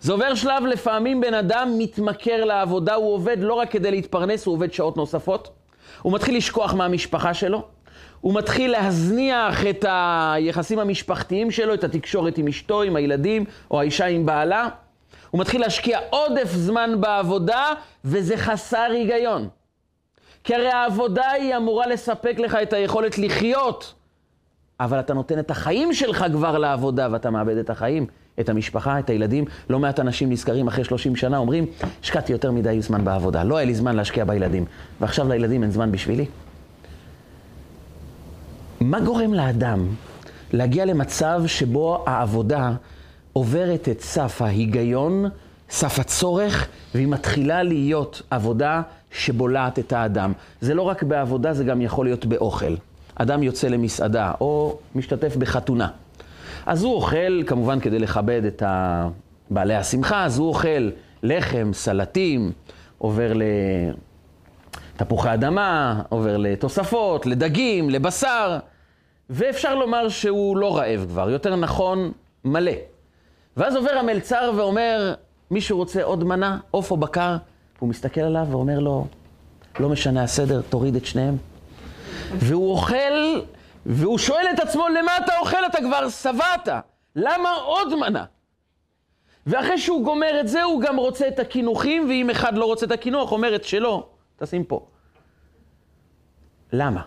זה 0.00 0.12
עובר 0.12 0.34
שלב, 0.34 0.64
לפעמים 0.66 1.20
בן 1.20 1.34
אדם 1.34 1.74
מתמכר 1.78 2.44
לעבודה, 2.44 2.94
הוא 2.94 3.14
עובד 3.14 3.36
לא 3.40 3.54
רק 3.54 3.70
כדי 3.70 3.90
להתפרנס, 3.90 4.46
הוא 4.46 4.54
עובד 4.54 4.72
שעות 4.72 4.96
נוספות. 4.96 5.48
הוא 6.02 6.12
מתחיל 6.12 6.36
לשכוח 6.36 6.74
מהמשפחה 6.74 7.34
שלו, 7.34 7.62
הוא 8.20 8.34
מתחיל 8.34 8.70
להזניח 8.70 9.66
את 9.66 9.84
היחסים 9.88 10.78
המשפחתיים 10.78 11.50
שלו, 11.50 11.74
את 11.74 11.84
התקשורת 11.84 12.38
עם 12.38 12.48
אשתו, 12.48 12.82
עם 12.82 12.96
הילדים, 12.96 13.44
או 13.70 13.80
האישה 13.80 14.06
עם 14.06 14.26
בעלה. 14.26 14.68
הוא 15.30 15.40
מתחיל 15.40 15.60
להשקיע 15.60 16.00
עודף 16.10 16.48
זמן 16.52 17.00
בעבודה, 17.00 17.72
וזה 18.04 18.36
חסר 18.36 18.88
היגיון. 18.92 19.48
כי 20.44 20.54
הרי 20.54 20.68
העבודה 20.68 21.30
היא 21.30 21.56
אמורה 21.56 21.86
לספק 21.86 22.38
לך 22.38 22.58
את 22.62 22.72
היכולת 22.72 23.18
לחיות, 23.18 23.94
אבל 24.84 25.00
אתה 25.00 25.14
נותן 25.14 25.38
את 25.38 25.50
החיים 25.50 25.92
שלך 25.92 26.24
כבר 26.32 26.58
לעבודה, 26.58 27.08
ואתה 27.12 27.30
מאבד 27.30 27.56
את 27.56 27.70
החיים, 27.70 28.06
את 28.40 28.48
המשפחה, 28.48 28.98
את 28.98 29.10
הילדים. 29.10 29.44
לא 29.70 29.78
מעט 29.78 30.00
אנשים 30.00 30.30
נזכרים 30.30 30.68
אחרי 30.68 30.84
30 30.84 31.16
שנה, 31.16 31.36
אומרים, 31.36 31.66
השקעתי 32.02 32.32
יותר 32.32 32.52
מדי 32.52 32.80
זמן 32.80 33.04
בעבודה, 33.04 33.44
לא 33.44 33.56
היה 33.56 33.66
לי 33.66 33.74
זמן 33.74 33.96
להשקיע 33.96 34.24
בילדים, 34.24 34.64
ועכשיו 35.00 35.28
לילדים 35.28 35.62
אין 35.62 35.70
זמן 35.70 35.92
בשבילי. 35.92 36.26
מה 38.80 39.00
גורם 39.00 39.34
לאדם 39.34 39.86
להגיע 40.52 40.84
למצב 40.84 41.42
שבו 41.46 42.04
העבודה 42.06 42.72
עוברת 43.32 43.88
את 43.88 44.00
סף 44.00 44.42
ההיגיון, 44.42 45.28
סף 45.70 45.98
הצורך, 45.98 46.68
והיא 46.94 47.08
מתחילה 47.08 47.62
להיות 47.62 48.22
עבודה 48.30 48.82
שבולעת 49.10 49.78
את 49.78 49.92
האדם. 49.92 50.32
זה 50.60 50.74
לא 50.74 50.82
רק 50.82 51.02
בעבודה, 51.02 51.52
זה 51.52 51.64
גם 51.64 51.80
יכול 51.80 52.06
להיות 52.06 52.26
באוכל. 52.26 52.74
אדם 53.14 53.42
יוצא 53.42 53.68
למסעדה 53.68 54.32
או 54.40 54.78
משתתף 54.94 55.36
בחתונה. 55.36 55.88
אז 56.66 56.84
הוא 56.84 56.94
אוכל, 56.94 57.42
כמובן 57.46 57.80
כדי 57.80 57.98
לכבד 57.98 58.44
את 58.44 58.62
בעלי 59.50 59.74
השמחה, 59.74 60.24
אז 60.24 60.38
הוא 60.38 60.48
אוכל 60.48 60.90
לחם, 61.22 61.70
סלטים, 61.72 62.52
עובר 62.98 63.32
לתפוחי 64.96 65.34
אדמה, 65.34 66.02
עובר 66.08 66.36
לתוספות, 66.36 67.26
לדגים, 67.26 67.90
לבשר, 67.90 68.58
ואפשר 69.30 69.74
לומר 69.74 70.08
שהוא 70.08 70.56
לא 70.56 70.76
רעב 70.76 71.06
כבר, 71.08 71.30
יותר 71.30 71.56
נכון, 71.56 72.12
מלא. 72.44 72.72
ואז 73.56 73.76
עובר 73.76 73.90
המלצר 73.90 74.52
ואומר, 74.56 75.14
מישהו 75.50 75.78
רוצה 75.78 76.02
עוד 76.02 76.24
מנה, 76.24 76.58
עוף 76.70 76.90
או 76.90 76.96
בקר? 76.96 77.36
הוא 77.78 77.88
מסתכל 77.88 78.20
עליו 78.20 78.46
ואומר 78.50 78.78
לו, 78.78 79.06
לא 79.80 79.88
משנה 79.88 80.22
הסדר, 80.22 80.60
תוריד 80.68 80.96
את 80.96 81.06
שניהם. 81.06 81.36
והוא 82.32 82.70
אוכל, 82.72 83.40
והוא 83.86 84.18
שואל 84.18 84.46
את 84.54 84.60
עצמו, 84.60 84.88
למה 84.88 85.12
אתה 85.24 85.38
אוכל? 85.38 85.66
אתה 85.66 85.78
כבר 85.80 86.08
שבעת. 86.08 86.68
למה 87.16 87.50
עוד 87.50 87.94
מנה? 87.94 88.24
ואחרי 89.46 89.78
שהוא 89.78 90.04
גומר 90.04 90.40
את 90.40 90.48
זה, 90.48 90.62
הוא 90.62 90.82
גם 90.82 90.96
רוצה 90.96 91.28
את 91.28 91.38
הקינוחים, 91.38 92.08
ואם 92.08 92.30
אחד 92.30 92.56
לא 92.56 92.64
רוצה 92.64 92.86
את 92.86 92.92
הקינוח, 92.92 93.32
אומר 93.32 93.54
את 93.54 93.64
שלו, 93.64 94.06
תשים 94.36 94.64
פה. 94.64 94.86
למה? 96.72 97.02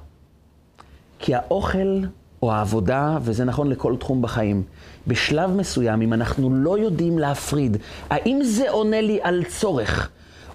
כי 1.19 1.35
האוכל 1.35 1.99
או 2.41 2.53
העבודה, 2.53 3.17
וזה 3.21 3.45
נכון 3.45 3.69
לכל 3.69 3.95
תחום 3.99 4.21
בחיים, 4.21 4.63
בשלב 5.07 5.49
מסוים, 5.49 6.01
אם 6.01 6.13
אנחנו 6.13 6.55
לא 6.55 6.77
יודעים 6.77 7.19
להפריד, 7.19 7.77
האם 8.09 8.39
זה 8.43 8.69
עונה 8.69 9.01
לי 9.01 9.19
על 9.23 9.43
צורך, 9.43 10.09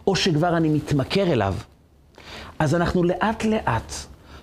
או 0.07 0.17
שכבר 0.17 0.57
אני 0.57 0.69
מתמכר 0.69 1.33
אליו, 1.33 1.55
אז 2.59 2.75
אנחנו 2.75 3.05
לאט 3.05 3.45
לאט 3.45 3.93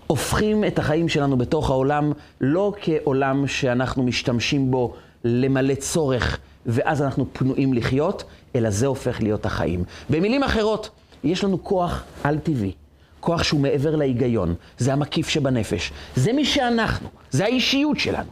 הופכים 0.08 0.64
את 0.64 0.80
החיים 0.80 1.10
שלנו 1.10 1.38
בתוך 1.38 1.70
העולם 1.70 2.12
לא 2.42 2.74
כעולם 2.82 3.48
שאנחנו 3.48 4.04
משתמשים 4.04 4.72
בו 4.72 4.94
למלא 5.24 5.76
צורך, 5.76 6.40
ואז 6.66 7.02
אנחנו 7.02 7.26
פנויים 7.34 7.74
לחיות, 7.74 8.24
אלא 8.56 8.70
זה 8.70 8.88
הופך 8.88 9.22
להיות 9.22 9.46
החיים. 9.46 9.84
במילים 10.10 10.44
אחרות, 10.44 10.90
יש 11.24 11.44
לנו 11.44 11.64
כוח 11.64 12.04
על-טבעי. 12.24 12.72
כוח 13.20 13.44
שהוא 13.44 13.60
מעבר 13.60 13.96
להיגיון, 13.96 14.56
זה 14.78 14.94
המקיף 14.94 15.30
שבנפש. 15.30 15.92
זה 16.16 16.34
מי 16.34 16.46
שאנחנו, 16.46 17.10
זה 17.32 17.46
האישיות 17.46 18.00
שלנו. 18.00 18.32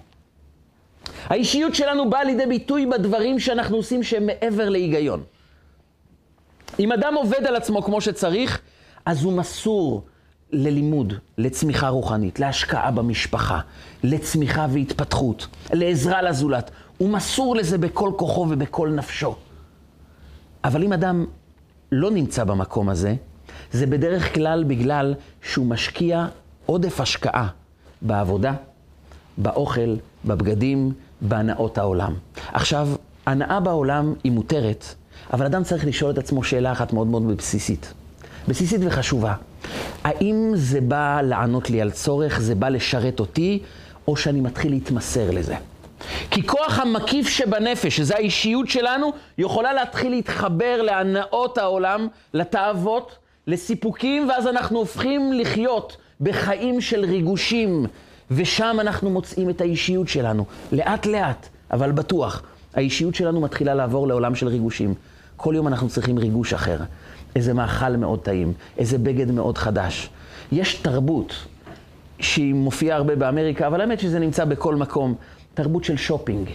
האישיות 1.25 1.75
שלנו 1.75 2.09
באה 2.09 2.23
לידי 2.23 2.45
ביטוי 2.45 2.85
בדברים 2.85 3.39
שאנחנו 3.39 3.77
עושים 3.77 4.03
שהם 4.03 4.25
מעבר 4.25 4.69
להיגיון. 4.69 5.23
אם 6.79 6.91
אדם 6.91 7.13
עובד 7.13 7.45
על 7.47 7.55
עצמו 7.55 7.83
כמו 7.83 8.01
שצריך, 8.01 8.61
אז 9.05 9.23
הוא 9.23 9.33
מסור 9.33 10.05
ללימוד, 10.51 11.13
לצמיחה 11.37 11.87
רוחנית, 11.87 12.39
להשקעה 12.39 12.91
במשפחה, 12.91 13.59
לצמיחה 14.03 14.67
והתפתחות, 14.69 15.47
לעזרה 15.73 16.21
לזולת. 16.21 16.71
הוא 16.97 17.09
מסור 17.09 17.55
לזה 17.55 17.77
בכל 17.77 18.11
כוחו 18.17 18.47
ובכל 18.49 18.89
נפשו. 18.89 19.35
אבל 20.63 20.83
אם 20.83 20.93
אדם 20.93 21.25
לא 21.91 22.11
נמצא 22.11 22.43
במקום 22.43 22.89
הזה, 22.89 23.15
זה 23.71 23.85
בדרך 23.85 24.33
כלל 24.33 24.63
בגלל 24.63 25.13
שהוא 25.41 25.65
משקיע 25.65 26.27
עודף 26.65 26.99
השקעה 26.99 27.47
בעבודה, 28.01 28.53
באוכל, 29.37 29.95
בבגדים, 30.25 30.91
בהנאות 31.21 31.77
העולם. 31.77 32.13
עכשיו, 32.53 32.89
הנאה 33.25 33.59
בעולם 33.59 34.13
היא 34.23 34.31
מותרת, 34.31 34.85
אבל 35.33 35.45
אדם 35.45 35.63
צריך 35.63 35.85
לשאול 35.85 36.11
את 36.11 36.17
עצמו 36.17 36.43
שאלה 36.43 36.71
אחת 36.71 36.93
מאוד 36.93 37.07
מאוד 37.07 37.37
בסיסית. 37.37 37.93
בסיסית 38.47 38.81
וחשובה. 38.83 39.33
האם 40.03 40.51
זה 40.55 40.81
בא 40.81 41.21
לענות 41.23 41.69
לי 41.69 41.81
על 41.81 41.91
צורך, 41.91 42.39
זה 42.39 42.55
בא 42.55 42.69
לשרת 42.69 43.19
אותי, 43.19 43.59
או 44.07 44.15
שאני 44.15 44.41
מתחיל 44.41 44.71
להתמסר 44.71 45.31
לזה? 45.31 45.55
כי 46.31 46.47
כוח 46.47 46.79
המקיף 46.79 47.27
שבנפש, 47.27 47.97
שזה 47.97 48.15
האישיות 48.15 48.69
שלנו, 48.69 49.13
יכולה 49.37 49.73
להתחיל 49.73 50.11
להתחבר 50.11 50.81
להנאות 50.81 51.57
העולם, 51.57 52.07
לתאוות, 52.33 53.17
לסיפוקים, 53.47 54.29
ואז 54.29 54.47
אנחנו 54.47 54.79
הופכים 54.79 55.33
לחיות 55.33 55.97
בחיים 56.21 56.81
של 56.81 57.05
ריגושים, 57.05 57.85
ושם 58.31 58.77
אנחנו 58.79 59.09
מוצאים 59.09 59.49
את 59.49 59.61
האישיות 59.61 60.07
שלנו. 60.07 60.45
לאט 60.71 61.05
לאט, 61.05 61.47
אבל 61.71 61.91
בטוח, 61.91 62.41
האישיות 62.73 63.15
שלנו 63.15 63.41
מתחילה 63.41 63.73
לעבור 63.73 64.07
לעולם 64.07 64.35
של 64.35 64.47
ריגושים. 64.47 64.93
כל 65.35 65.53
יום 65.55 65.67
אנחנו 65.67 65.89
צריכים 65.89 66.17
ריגוש 66.17 66.53
אחר. 66.53 66.77
איזה 67.35 67.53
מאכל 67.53 67.97
מאוד 67.97 68.19
טעים, 68.19 68.53
איזה 68.77 68.97
בגד 68.97 69.31
מאוד 69.31 69.57
חדש. 69.57 70.09
יש 70.51 70.75
תרבות 70.75 71.33
שהיא 72.19 72.53
מופיעה 72.53 72.97
הרבה 72.97 73.15
באמריקה, 73.15 73.67
אבל 73.67 73.81
האמת 73.81 73.99
שזה 73.99 74.19
נמצא 74.19 74.45
בכל 74.45 74.75
מקום. 74.75 75.15
תרבות 75.53 75.83
של 75.83 75.97
שופינג. 75.97 76.49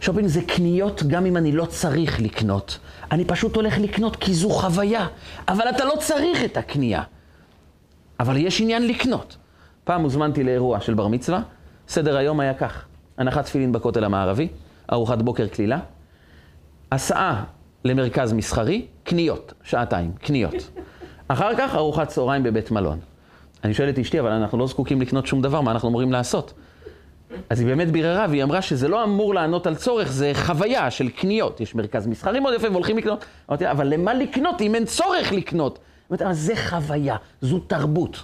שופינג 0.00 0.26
זה 0.26 0.42
קניות 0.42 1.02
גם 1.02 1.26
אם 1.26 1.36
אני 1.36 1.52
לא 1.52 1.64
צריך 1.64 2.20
לקנות. 2.20 2.78
אני 3.12 3.24
פשוט 3.24 3.56
הולך 3.56 3.78
לקנות 3.78 4.16
כי 4.16 4.34
זו 4.34 4.50
חוויה. 4.50 5.06
אבל 5.48 5.68
אתה 5.68 5.84
לא 5.84 5.94
צריך 6.00 6.44
את 6.44 6.56
הקנייה. 6.56 7.02
אבל 8.20 8.36
יש 8.36 8.60
עניין 8.60 8.86
לקנות. 8.86 9.36
פעם 9.84 10.02
הוזמנתי 10.02 10.44
לאירוע 10.44 10.80
של 10.80 10.94
בר 10.94 11.08
מצווה, 11.08 11.40
סדר 11.88 12.16
היום 12.16 12.40
היה 12.40 12.54
כך: 12.54 12.84
הנחת 13.18 13.44
תפילין 13.44 13.72
בכותל 13.72 14.04
המערבי, 14.04 14.48
ארוחת 14.92 15.22
בוקר 15.22 15.46
קלילה, 15.46 15.78
הסעה 16.92 17.44
למרכז 17.86 18.32
מסחרי, 18.32 18.86
קניות, 19.04 19.52
שעתיים, 19.62 20.12
קניות. 20.22 20.70
אחר 21.28 21.56
כך 21.58 21.74
ארוחת 21.74 22.08
צהריים 22.08 22.42
בבית 22.42 22.70
מלון. 22.70 22.98
אני 23.64 23.74
שואל 23.74 23.88
את 23.88 23.98
אשתי, 23.98 24.20
אבל 24.20 24.30
אנחנו 24.30 24.58
לא 24.58 24.66
זקוקים 24.66 25.00
לקנות 25.00 25.26
שום 25.26 25.42
דבר, 25.42 25.60
מה 25.60 25.70
אנחנו 25.70 25.88
אמורים 25.88 26.12
לעשות? 26.12 26.52
אז 27.50 27.60
היא 27.60 27.68
באמת 27.68 27.90
ביררה, 27.90 28.26
והיא 28.30 28.42
אמרה 28.42 28.62
שזה 28.62 28.88
לא 28.88 29.04
אמור 29.04 29.34
לענות 29.34 29.66
על 29.66 29.74
צורך, 29.74 30.12
זה 30.12 30.32
חוויה 30.34 30.90
של 30.90 31.08
קניות. 31.08 31.60
יש 31.60 31.74
מרכז 31.74 32.06
מסחרי 32.06 32.40
מאוד 32.40 32.54
יפה 32.54 32.70
והולכים 32.70 32.98
לקנות. 32.98 33.24
אמרתי, 33.48 33.70
אבל 33.70 33.86
למה 33.86 34.14
לקנות 34.14 34.60
אם 34.60 34.74
אין 34.74 34.84
צורך 34.84 35.32
לקנות? 35.32 35.78
אמרתי, 36.10 36.24
אבל 36.24 36.32
זה 36.32 36.56
חוויה, 36.56 37.16
זו 37.40 37.58
תרבות. 37.58 38.22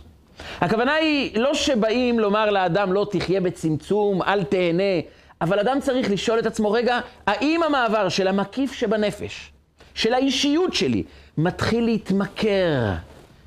הכוונה 0.61 0.94
היא 0.94 1.38
לא 1.40 1.55
שבאים 1.55 2.18
לומר 2.18 2.51
לאדם, 2.51 2.92
לא 2.92 3.07
תחיה 3.11 3.40
בצמצום, 3.40 4.22
אל 4.22 4.44
תהנה, 4.44 5.01
אבל 5.40 5.59
אדם 5.59 5.81
צריך 5.81 6.11
לשאול 6.11 6.38
את 6.38 6.46
עצמו, 6.46 6.72
רגע, 6.72 7.01
האם 7.27 7.62
המעבר 7.62 8.09
של 8.09 8.29
המקיף 8.29 8.72
שבנפש, 8.72 9.52
של 9.95 10.15
האישיות 10.15 10.75
שלי, 10.75 11.03
מתחיל 11.39 11.85
להתמכר 11.85 12.93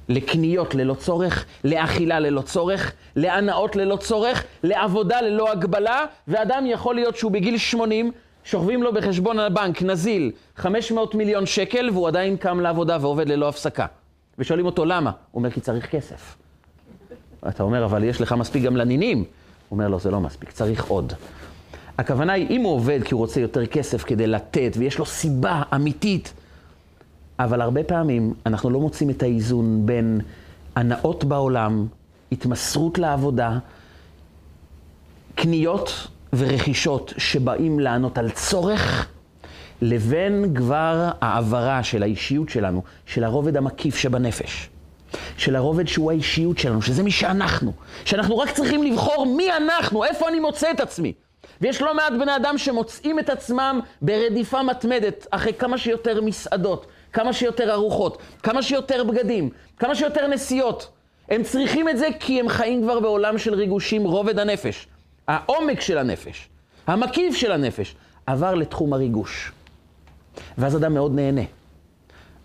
לקניות 0.10 0.76
ללא 0.76 0.94
צורך, 0.94 1.46
לאכילה 1.64 2.20
ללא 2.20 2.42
צורך, 2.42 2.92
להנאות 3.16 3.76
ללא 3.76 3.96
צורך, 3.96 4.44
לעבודה 4.64 5.22
ללא 5.22 5.52
הגבלה, 5.52 6.06
ואדם 6.28 6.64
יכול 6.68 6.96
להיות 6.96 7.18
שהוא 7.18 7.32
בגיל 7.32 7.58
80, 7.58 8.12
שוכבים 8.44 8.84
לו 8.84 8.94
בחשבון 8.94 9.40
הבנק 9.40 9.82
נזיל 9.82 10.32
500 10.56 11.16
מיליון 11.16 11.46
שקל, 11.46 11.90
והוא 11.94 12.08
עדיין 12.08 12.38
קם 12.38 12.60
לעבודה 12.60 12.98
ועובד 13.02 13.30
ללא 13.30 13.50
הפסקה. 13.50 13.86
ושואלים 14.40 14.66
אותו 14.66 14.86
למה? 14.86 15.10
הוא 15.10 15.40
אומר, 15.40 15.52
כי 15.52 15.62
צריך 15.62 15.86
כסף. 15.86 16.36
אתה 17.50 17.64
אומר, 17.64 17.86
אבל 17.86 18.04
יש 18.04 18.22
לך 18.22 18.32
מספיק 18.32 18.64
גם 18.64 18.78
לנינים. 18.78 19.18
הוא 19.18 19.26
אומר, 19.72 19.88
לא, 19.88 20.00
זה 20.00 20.12
לא 20.12 20.20
מספיק, 20.20 20.52
צריך 20.52 20.86
עוד. 20.86 21.14
הכוונה 21.98 22.34
היא, 22.34 22.48
אם 22.50 22.62
הוא 22.62 22.74
עובד 22.74 23.00
כי 23.04 23.14
הוא 23.14 23.20
רוצה 23.20 23.40
יותר 23.40 23.66
כסף 23.66 24.04
כדי 24.04 24.28
לתת, 24.28 24.76
ויש 24.78 24.98
לו 24.98 25.06
סיבה 25.06 25.62
אמיתית, 25.76 26.34
אבל 27.40 27.62
הרבה 27.62 27.84
פעמים 27.84 28.34
אנחנו 28.46 28.70
לא 28.70 28.80
מוצאים 28.80 29.10
את 29.10 29.24
האיזון 29.24 29.86
בין 29.86 30.22
הנאות 30.76 31.24
בעולם, 31.24 31.88
התמסרות 32.32 32.98
לעבודה, 32.98 33.58
קניות 35.36 36.08
ורכישות 36.34 37.14
שבאים 37.18 37.80
לענות 37.80 38.18
על 38.18 38.30
צורך, 38.30 39.08
לבין 39.82 40.54
כבר 40.56 41.10
העברה 41.22 41.84
של 41.84 42.04
האישיות 42.04 42.50
שלנו, 42.50 42.84
של 43.06 43.24
הרובד 43.24 43.58
המקיף 43.58 43.96
שבנפש. 43.96 44.70
של 45.38 45.56
הרובד 45.56 45.88
שהוא 45.88 46.12
האישיות 46.12 46.58
שלנו, 46.58 46.82
שזה 46.82 47.04
מי 47.04 47.12
שאנחנו. 47.12 47.74
שאנחנו 48.06 48.38
רק 48.38 48.52
צריכים 48.52 48.84
לבחור 48.84 49.26
מי 49.38 49.52
אנחנו, 49.52 50.04
איפה 50.04 50.30
אני 50.30 50.40
מוצא 50.40 50.72
את 50.72 50.80
עצמי. 50.80 51.14
ויש 51.62 51.82
לא 51.82 51.96
מעט 51.96 52.13
בני 52.20 52.36
אדם 52.36 52.58
שמוצאים 52.58 53.20
את 53.20 53.30
עצמם 53.30 53.80
ברדיפה 54.02 54.63
מתמדת 54.63 55.28
אחרי 55.32 55.54
כמה 55.54 55.78
שיותר 55.78 56.22
מסעדות, 56.22 56.86
כמה 57.13 57.34
שיותר 57.34 57.74
ארוחות, 57.74 58.18
כמה 58.44 58.62
שיותר 58.62 59.04
בגדים, 59.04 59.50
כמה 59.80 59.96
שיותר 59.96 60.28
נסיעות. 60.28 60.91
הם 61.30 61.44
צריכים 61.44 61.89
את 61.89 61.98
זה 61.98 62.08
כי 62.20 62.39
הם 62.39 62.50
חיים 62.50 62.84
כבר 62.84 63.00
בעולם 63.00 63.38
של 63.38 63.54
ריגושים, 63.54 64.04
רובד 64.04 64.39
הנפש. 64.39 64.88
העומק 65.28 65.82
של 65.82 65.98
הנפש, 65.98 66.50
המקיף 66.88 67.36
של 67.36 67.52
הנפש, 67.52 67.96
עבר 68.26 68.56
לתחום 68.56 68.94
הריגוש. 68.94 69.52
ואז 70.58 70.76
אדם 70.76 70.94
מאוד 70.94 71.15
נהנה. 71.15 71.41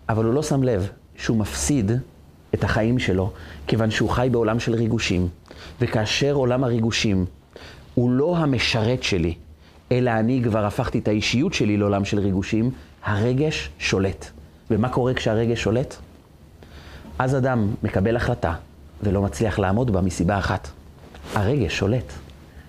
אבל 0.09 0.25
הוא 0.25 0.33
לא 0.33 0.43
שם 0.43 0.63
לב 0.63 0.89
שהוא 1.15 1.37
מפסיד 1.37 1.91
את 2.53 2.63
החיים 2.63 2.99
שלו, 2.99 3.31
כיוון 3.67 3.91
שהוא 3.91 4.09
חי 4.09 4.27
בעולם 4.31 4.59
של 4.59 4.75
ריגושים. 4.75 5.27
וכאשר 5.81 6.33
עולם 6.33 6.63
הריגושים 6.63 7.25
הוא 7.95 8.11
לא 8.11 8.37
המשרת 8.37 9.03
שלי, 9.03 9.33
אלא 9.91 10.11
אני 10.11 10.41
כבר 10.43 10.65
הפכתי 10.65 10.99
את 10.99 11.07
האישיות 11.07 11.53
שלי 11.53 11.77
לעולם 11.77 12.05
של 12.05 12.19
ריגושים, 12.19 12.71
הרגש 13.03 13.69
שולט. 13.79 14.25
ומה 14.71 14.89
קורה 14.89 15.13
כשהרגש 15.13 15.61
שולט? 15.63 15.95
אז 17.19 17.37
אדם 17.37 17.67
מקבל 17.83 18.15
החלטה 18.15 18.53
ולא 19.03 19.21
מצליח 19.21 19.59
לעמוד 19.59 19.91
בה 19.93 20.01
מסיבה 20.01 20.37
אחת. 20.37 20.69
הרגש 21.33 21.77
שולט. 21.77 22.13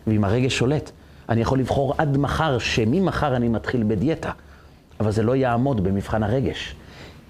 ואם 0.06 0.24
הרגש 0.24 0.58
שולט, 0.58 0.90
אני 1.28 1.40
יכול 1.40 1.58
לבחור 1.58 1.94
עד 1.98 2.16
מחר, 2.16 2.58
שממחר 2.58 3.36
אני 3.36 3.48
מתחיל 3.48 3.84
בדיאטה. 3.88 4.30
אבל 5.00 5.10
זה 5.10 5.22
לא 5.22 5.36
יעמוד 5.36 5.84
במבחן 5.84 6.22
הרגש. 6.22 6.74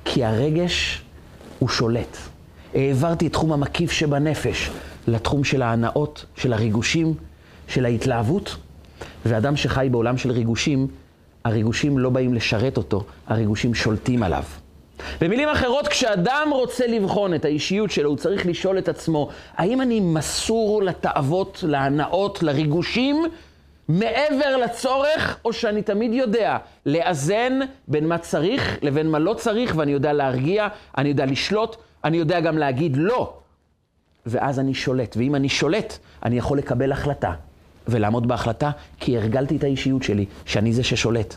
כי 0.04 0.24
הרגש 0.24 1.02
הוא 1.58 1.68
שולט. 1.68 2.16
העברתי 2.74 3.26
את 3.26 3.32
תחום 3.32 3.52
המקיף 3.52 3.90
שבנפש 3.90 4.70
לתחום 5.06 5.44
של 5.44 5.62
ההנאות, 5.62 6.24
של 6.36 6.52
הריגושים, 6.52 7.14
של 7.68 7.84
ההתלהבות. 7.84 8.56
ואדם 9.26 9.56
שחי 9.56 9.88
בעולם 9.90 10.16
של 10.16 10.30
ריגושים, 10.30 10.88
הריגושים 11.44 11.98
לא 11.98 12.10
באים 12.10 12.34
לשרת 12.34 12.76
אותו, 12.76 13.04
הריגושים 13.26 13.74
שולטים 13.74 14.22
עליו. 14.22 14.44
במילים 15.20 15.48
אחרות, 15.48 15.88
כשאדם 15.88 16.48
רוצה 16.52 16.86
לבחון 16.86 17.34
את 17.34 17.44
האישיות 17.44 17.90
שלו, 17.90 18.10
הוא 18.10 18.16
צריך 18.16 18.46
לשאול 18.46 18.78
את 18.78 18.88
עצמו, 18.88 19.28
האם 19.56 19.80
אני 19.80 20.00
מסור 20.00 20.82
לתאוות, 20.82 21.64
להנאות, 21.66 22.42
לריגושים, 22.42 23.24
מעבר 23.88 24.56
לצורך, 24.56 25.38
או 25.44 25.52
שאני 25.52 25.82
תמיד 25.82 26.12
יודע 26.12 26.58
לאזן 26.86 27.58
בין 27.88 28.08
מה 28.08 28.18
צריך 28.18 28.78
לבין 28.82 29.10
מה 29.10 29.18
לא 29.18 29.34
צריך, 29.34 29.74
ואני 29.76 29.92
יודע 29.92 30.12
להרגיע, 30.12 30.68
אני 30.98 31.08
יודע 31.08 31.26
לשלוט, 31.26 31.76
אני 32.04 32.16
יודע 32.16 32.40
גם 32.40 32.58
להגיד 32.58 32.96
לא. 32.96 33.34
ואז 34.26 34.58
אני 34.58 34.74
שולט, 34.74 35.16
ואם 35.16 35.34
אני 35.34 35.48
שולט, 35.48 35.98
אני 36.22 36.38
יכול 36.38 36.58
לקבל 36.58 36.92
החלטה, 36.92 37.32
ולעמוד 37.88 38.28
בהחלטה, 38.28 38.70
כי 39.00 39.18
הרגלתי 39.18 39.56
את 39.56 39.64
האישיות 39.64 40.02
שלי, 40.02 40.24
שאני 40.44 40.72
זה 40.72 40.82
ששולט. 40.82 41.36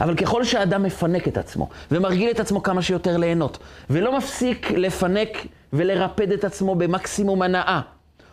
אבל 0.00 0.14
ככל 0.14 0.44
שהאדם 0.44 0.82
מפנק 0.82 1.28
את 1.28 1.38
עצמו, 1.38 1.68
ומרגיל 1.90 2.30
את 2.30 2.40
עצמו 2.40 2.62
כמה 2.62 2.82
שיותר 2.82 3.16
ליהנות, 3.16 3.58
ולא 3.90 4.18
מפסיק 4.18 4.70
לפנק 4.70 5.46
ולרפד 5.72 6.32
את 6.32 6.44
עצמו 6.44 6.74
במקסימום 6.74 7.42
הנאה, 7.42 7.80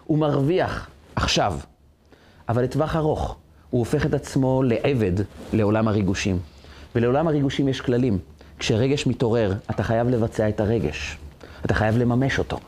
הוא 0.05 0.17
מרוויח 0.17 0.89
עכשיו. 1.15 1.53
אבל 2.49 2.63
לטווח 2.63 2.95
ארוך, 2.95 3.37
הוא 3.69 3.79
הופך 3.79 4.05
את 4.05 4.13
עצמו 4.13 4.63
לעבד 4.63 5.11
לעולם 5.53 5.87
הריגושים. 5.87 6.39
ולעולם 6.95 7.27
הריגושים 7.27 7.67
יש 7.67 7.81
כללים. 7.81 8.17
כשרגש 8.59 9.07
מתעורר, 9.07 9.53
אתה 9.69 9.83
חייב 9.83 10.09
לבצע 10.09 10.49
את 10.49 10.59
הרגש. 10.59 11.17
אתה 11.65 11.73
חייב 11.73 11.97
לממש 11.97 12.39
אותו. 12.39 12.59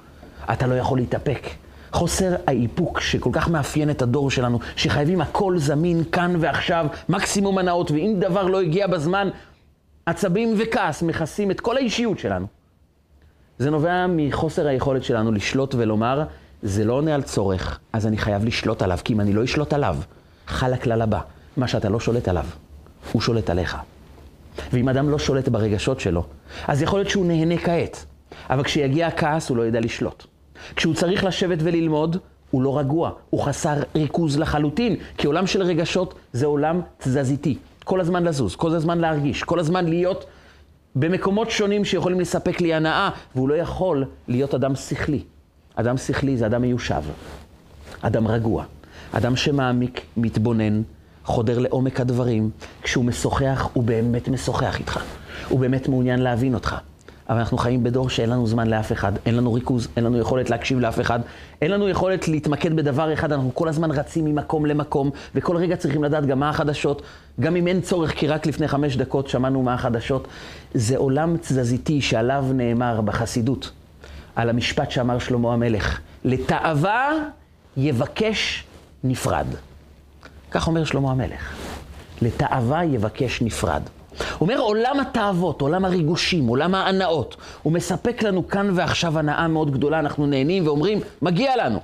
אתה 0.53 0.67
לא 0.67 0.75
יכול 0.75 0.97
להתאפק. 0.97 1.47
חוסר 1.93 2.35
האיפוק 2.47 2.99
שכל 2.99 3.29
כך 3.33 3.49
מאפיין 3.49 3.89
את 3.89 4.01
הדור 4.01 4.31
שלנו, 4.31 4.59
שחייבים 4.75 5.21
הכל 5.21 5.57
זמין 5.57 6.03
כאן 6.11 6.35
ועכשיו, 6.39 6.85
מקסימום 7.09 7.57
הנאות, 7.57 7.91
ואם 7.91 8.15
דבר 8.19 8.43
לא 8.43 8.61
הגיע 8.61 8.87
בזמן, 8.87 9.29
עצבים 10.05 10.55
וכעס 10.57 11.01
מכסים 11.01 11.51
את 11.51 11.59
כל 11.59 11.77
האישיות 11.77 12.19
שלנו. 12.19 12.47
זה 13.59 13.69
נובע 13.69 14.05
מחוסר 14.09 14.67
היכולת 14.67 15.03
שלנו 15.03 15.31
לשלוט 15.31 15.75
ולומר, 15.75 16.23
זה 16.63 16.85
לא 16.85 16.93
עונה 16.93 17.15
על 17.15 17.21
צורך, 17.21 17.79
אז 17.93 18.07
אני 18.07 18.17
חייב 18.17 18.45
לשלוט 18.45 18.81
עליו, 18.81 18.99
כי 19.03 19.13
אם 19.13 19.21
אני 19.21 19.33
לא 19.33 19.43
אשלוט 19.43 19.73
עליו, 19.73 19.97
חל 20.47 20.73
הכלל 20.73 21.01
הבא, 21.01 21.19
מה 21.57 21.67
שאתה 21.67 21.89
לא 21.89 21.99
שולט 21.99 22.27
עליו, 22.27 22.45
הוא 23.11 23.21
שולט 23.21 23.49
עליך. 23.49 23.77
ואם 24.73 24.89
אדם 24.89 25.09
לא 25.09 25.19
שולט 25.19 25.49
ברגשות 25.49 25.99
שלו, 25.99 26.25
אז 26.67 26.81
יכול 26.81 26.99
להיות 26.99 27.09
שהוא 27.09 27.25
נהנה 27.25 27.57
כעת, 27.57 28.05
אבל 28.49 28.63
כשיגיע 28.63 29.07
הכעס 29.07 29.49
הוא 29.49 29.57
לא 29.57 29.67
ידע 29.67 29.79
לשלוט. 29.79 30.32
כשהוא 30.75 30.93
צריך 30.93 31.23
לשבת 31.23 31.57
וללמוד, 31.61 32.17
הוא 32.51 32.61
לא 32.61 32.79
רגוע, 32.79 33.11
הוא 33.29 33.43
חסר 33.43 33.73
ריכוז 33.95 34.37
לחלוטין, 34.37 34.95
כי 35.17 35.27
עולם 35.27 35.47
של 35.47 35.63
רגשות 35.63 36.13
זה 36.33 36.45
עולם 36.45 36.81
תזזיתי. 36.97 37.57
כל 37.83 37.99
הזמן 37.99 38.23
לזוז, 38.23 38.55
כל 38.55 38.75
הזמן 38.75 38.99
להרגיש, 38.99 39.43
כל 39.43 39.59
הזמן 39.59 39.85
להיות 39.85 40.25
במקומות 40.95 41.51
שונים 41.51 41.85
שיכולים 41.85 42.19
לספק 42.19 42.61
לי 42.61 42.73
הנאה, 42.73 43.09
והוא 43.35 43.49
לא 43.49 43.53
יכול 43.53 44.05
להיות 44.27 44.55
אדם 44.55 44.75
שכלי. 44.75 45.23
אדם 45.75 45.97
שכלי 45.97 46.37
זה 46.37 46.45
אדם 46.45 46.61
מיושב, 46.61 47.01
אדם 48.01 48.27
רגוע, 48.27 48.63
אדם 49.11 49.35
שמעמיק, 49.35 50.01
מתבונן, 50.17 50.81
חודר 51.25 51.59
לעומק 51.59 51.99
הדברים. 51.99 52.49
כשהוא 52.81 53.05
משוחח, 53.05 53.69
הוא 53.73 53.83
באמת 53.83 54.29
משוחח 54.29 54.79
איתך. 54.79 55.03
הוא 55.49 55.59
באמת 55.59 55.87
מעוניין 55.87 56.19
להבין 56.19 56.53
אותך. 56.53 56.75
אבל 57.29 57.37
אנחנו 57.37 57.57
חיים 57.57 57.83
בדור 57.83 58.09
שאין 58.09 58.29
לנו 58.29 58.47
זמן 58.47 58.67
לאף 58.67 58.91
אחד, 58.91 59.11
אין 59.25 59.35
לנו 59.35 59.53
ריכוז, 59.53 59.87
אין 59.95 60.03
לנו 60.03 60.17
יכולת 60.17 60.49
להקשיב 60.49 60.79
לאף 60.79 60.99
אחד, 60.99 61.19
אין 61.61 61.71
לנו 61.71 61.89
יכולת 61.89 62.27
להתמקד 62.27 62.75
בדבר 62.75 63.13
אחד, 63.13 63.31
אנחנו 63.31 63.55
כל 63.55 63.67
הזמן 63.67 63.91
רצים 63.91 64.25
ממקום 64.25 64.65
למקום, 64.65 65.09
וכל 65.35 65.57
רגע 65.57 65.75
צריכים 65.75 66.03
לדעת 66.03 66.25
גם 66.25 66.39
מה 66.39 66.49
החדשות, 66.49 67.01
גם 67.39 67.55
אם 67.55 67.67
אין 67.67 67.81
צורך, 67.81 68.13
כי 68.15 68.27
רק 68.27 68.45
לפני 68.45 68.67
חמש 68.67 68.97
דקות 68.97 69.27
שמענו 69.27 69.63
מה 69.63 69.73
החדשות. 69.73 70.27
זה 70.73 70.97
עולם 70.97 71.37
תזזיתי 71.37 72.01
שעליו 72.01 72.45
נאמר 72.53 73.01
בחסידות, 73.01 73.71
על 74.35 74.49
המשפט 74.49 74.91
שאמר 74.91 75.19
שלמה 75.19 75.53
המלך, 75.53 75.99
לתאווה 76.23 77.11
יבקש 77.77 78.63
נפרד. 79.03 79.47
כך 80.51 80.67
אומר 80.67 80.85
שלמה 80.85 81.11
המלך, 81.11 81.55
לתאווה 82.21 82.85
יבקש 82.85 83.41
נפרד. 83.41 83.81
הוא 84.19 84.37
אומר, 84.41 84.59
עולם 84.59 84.99
התאוות, 84.99 85.61
עולם 85.61 85.85
הריגושים, 85.85 86.47
עולם 86.47 86.75
ההנאות, 86.75 87.35
הוא 87.63 87.73
מספק 87.73 88.23
לנו 88.23 88.47
כאן 88.47 88.69
ועכשיו 88.73 89.19
הנאה 89.19 89.47
מאוד 89.47 89.71
גדולה, 89.71 89.99
אנחנו 89.99 90.25
נהנים 90.25 90.67
ואומרים, 90.67 90.99
מגיע 91.21 91.65
לנו. 91.65 91.79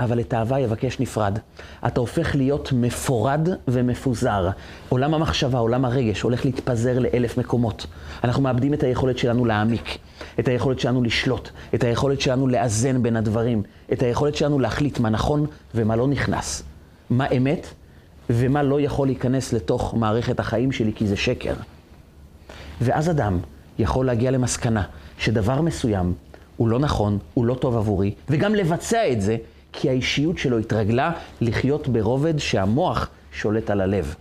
אבל 0.00 0.20
את 0.20 0.32
האהבה 0.32 0.58
יבקש 0.60 1.00
נפרד. 1.00 1.38
אתה 1.86 2.00
הופך 2.00 2.34
להיות 2.34 2.72
מפורד 2.72 3.48
ומפוזר. 3.68 4.50
עולם 4.88 5.14
המחשבה, 5.14 5.58
עולם 5.58 5.84
הרגש, 5.84 6.20
הולך 6.20 6.44
להתפזר 6.44 6.98
לאלף 6.98 7.38
מקומות. 7.38 7.86
אנחנו 8.24 8.42
מאבדים 8.42 8.74
את 8.74 8.82
היכולת 8.82 9.18
שלנו 9.18 9.44
להעמיק, 9.44 9.98
את 10.40 10.48
היכולת 10.48 10.80
שלנו 10.80 11.02
לשלוט, 11.02 11.48
את 11.74 11.84
היכולת 11.84 12.20
שלנו 12.20 12.46
לאזן 12.46 13.02
בין 13.02 13.16
הדברים, 13.16 13.62
את 13.92 14.02
היכולת 14.02 14.34
שלנו 14.34 14.58
להחליט 14.58 15.00
מה 15.00 15.10
נכון 15.10 15.46
ומה 15.74 15.96
לא 15.96 16.08
נכנס. 16.08 16.62
מה 17.10 17.26
אמת 17.36 17.66
ומה 18.30 18.62
לא 18.62 18.80
יכול 18.80 19.06
להיכנס 19.06 19.52
לתוך 19.52 19.94
מערכת 19.94 20.40
החיים 20.40 20.72
שלי 20.72 20.92
כי 20.94 21.06
זה 21.06 21.16
שקר. 21.16 21.54
ואז 22.80 23.10
אדם 23.10 23.38
יכול 23.78 24.06
להגיע 24.06 24.30
למסקנה 24.30 24.82
שדבר 25.18 25.60
מסוים 25.60 26.14
הוא 26.56 26.68
לא 26.68 26.78
נכון, 26.78 27.18
הוא 27.34 27.44
לא 27.44 27.54
טוב 27.54 27.76
עבורי, 27.76 28.14
וגם 28.28 28.54
לבצע 28.54 29.12
את 29.12 29.22
זה, 29.22 29.36
כי 29.72 29.90
האישיות 29.90 30.38
שלו 30.38 30.58
התרגלה 30.58 31.12
לחיות 31.40 31.88
ברובד 31.88 32.38
שהמוח 32.38 33.08
שולט 33.32 33.70
על 33.70 33.80
הלב. 33.80 34.14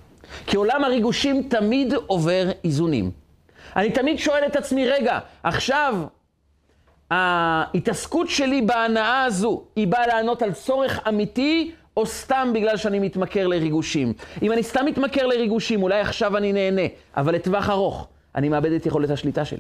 כי 0.46 0.58
עולם 0.58 0.84
הריגושים 0.84 1.44
תמיד 1.50 1.94
עובר 2.08 2.50
איזונים. 2.63 3.12
אני 3.76 3.92
תמיד 3.92 4.20
שואל 4.20 4.44
את 4.48 4.56
עצמי, 4.56 4.88
רגע, 4.88 5.20
עכשיו 5.44 5.96
ההתעסקות 7.12 8.30
שלי 8.30 8.62
בהנאה 8.62 9.24
הזו, 9.24 9.63
היא 9.76 9.88
באה 9.88 10.08
לענות 10.08 10.42
על 10.42 10.52
צורך 10.52 11.00
אמיתי 11.08 11.72
או 11.98 12.06
סתם 12.06 12.52
בגלל 12.54 12.78
שאני 12.78 13.00
מתמכר 13.00 13.48
לריגושים. 13.48 14.14
אם 14.42 14.52
אני 14.52 14.64
סתם 14.64 14.86
מתמכר 14.86 15.26
לריגושים, 15.26 15.84
אולי 15.84 16.00
עכשיו 16.00 16.38
אני 16.38 16.54
נהנה, 16.54 16.82
אבל 17.18 17.36
לטווח 17.36 17.70
ארוך, 17.70 18.08
אני 18.36 18.50
מאבד 18.50 18.72
את 18.72 18.86
יכולת 18.86 19.10
השליטה 19.10 19.46
שלי. 19.46 19.60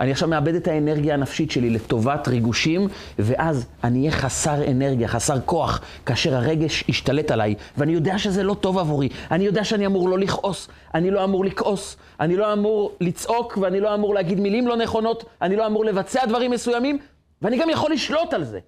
אני 0.00 0.10
עכשיו 0.10 0.28
מאבד 0.28 0.54
את 0.54 0.68
האנרגיה 0.68 1.14
הנפשית 1.14 1.50
שלי 1.50 1.70
לטובת 1.70 2.28
ריגושים, 2.28 2.88
ואז 3.18 3.66
אני 3.84 3.98
אהיה 3.98 4.10
חסר 4.10 4.70
אנרגיה, 4.70 5.08
חסר 5.08 5.40
כוח, 5.44 5.80
כאשר 6.06 6.34
הרגש 6.34 6.84
ישתלט 6.88 7.30
עליי, 7.30 7.54
ואני 7.76 7.92
יודע 7.92 8.18
שזה 8.18 8.42
לא 8.42 8.54
טוב 8.54 8.78
עבורי. 8.78 9.08
אני 9.30 9.44
יודע 9.44 9.64
שאני 9.64 9.86
אמור 9.86 10.08
לא 10.08 10.18
לכעוס, 10.18 10.68
אני 10.94 11.10
לא 11.10 11.24
אמור 11.24 11.44
לכעוס, 11.44 11.96
אני 12.20 12.36
לא 12.36 12.52
אמור 12.52 12.96
לצעוק, 13.00 13.58
ואני 13.60 13.80
לא 13.80 13.94
אמור 13.94 14.14
להגיד 14.14 14.40
מילים 14.40 14.68
לא 14.68 14.76
נכונות, 14.76 15.24
אני 15.42 15.56
לא 15.56 15.66
אמור 15.66 15.84
לבצע 15.84 16.26
דברים 16.26 16.50
מסוימים, 16.50 16.98
ואני 17.42 17.58
גם 17.58 17.70
יכול 17.70 17.92
לשלוט 17.92 18.34
על 18.34 18.44
זה. 18.44 18.58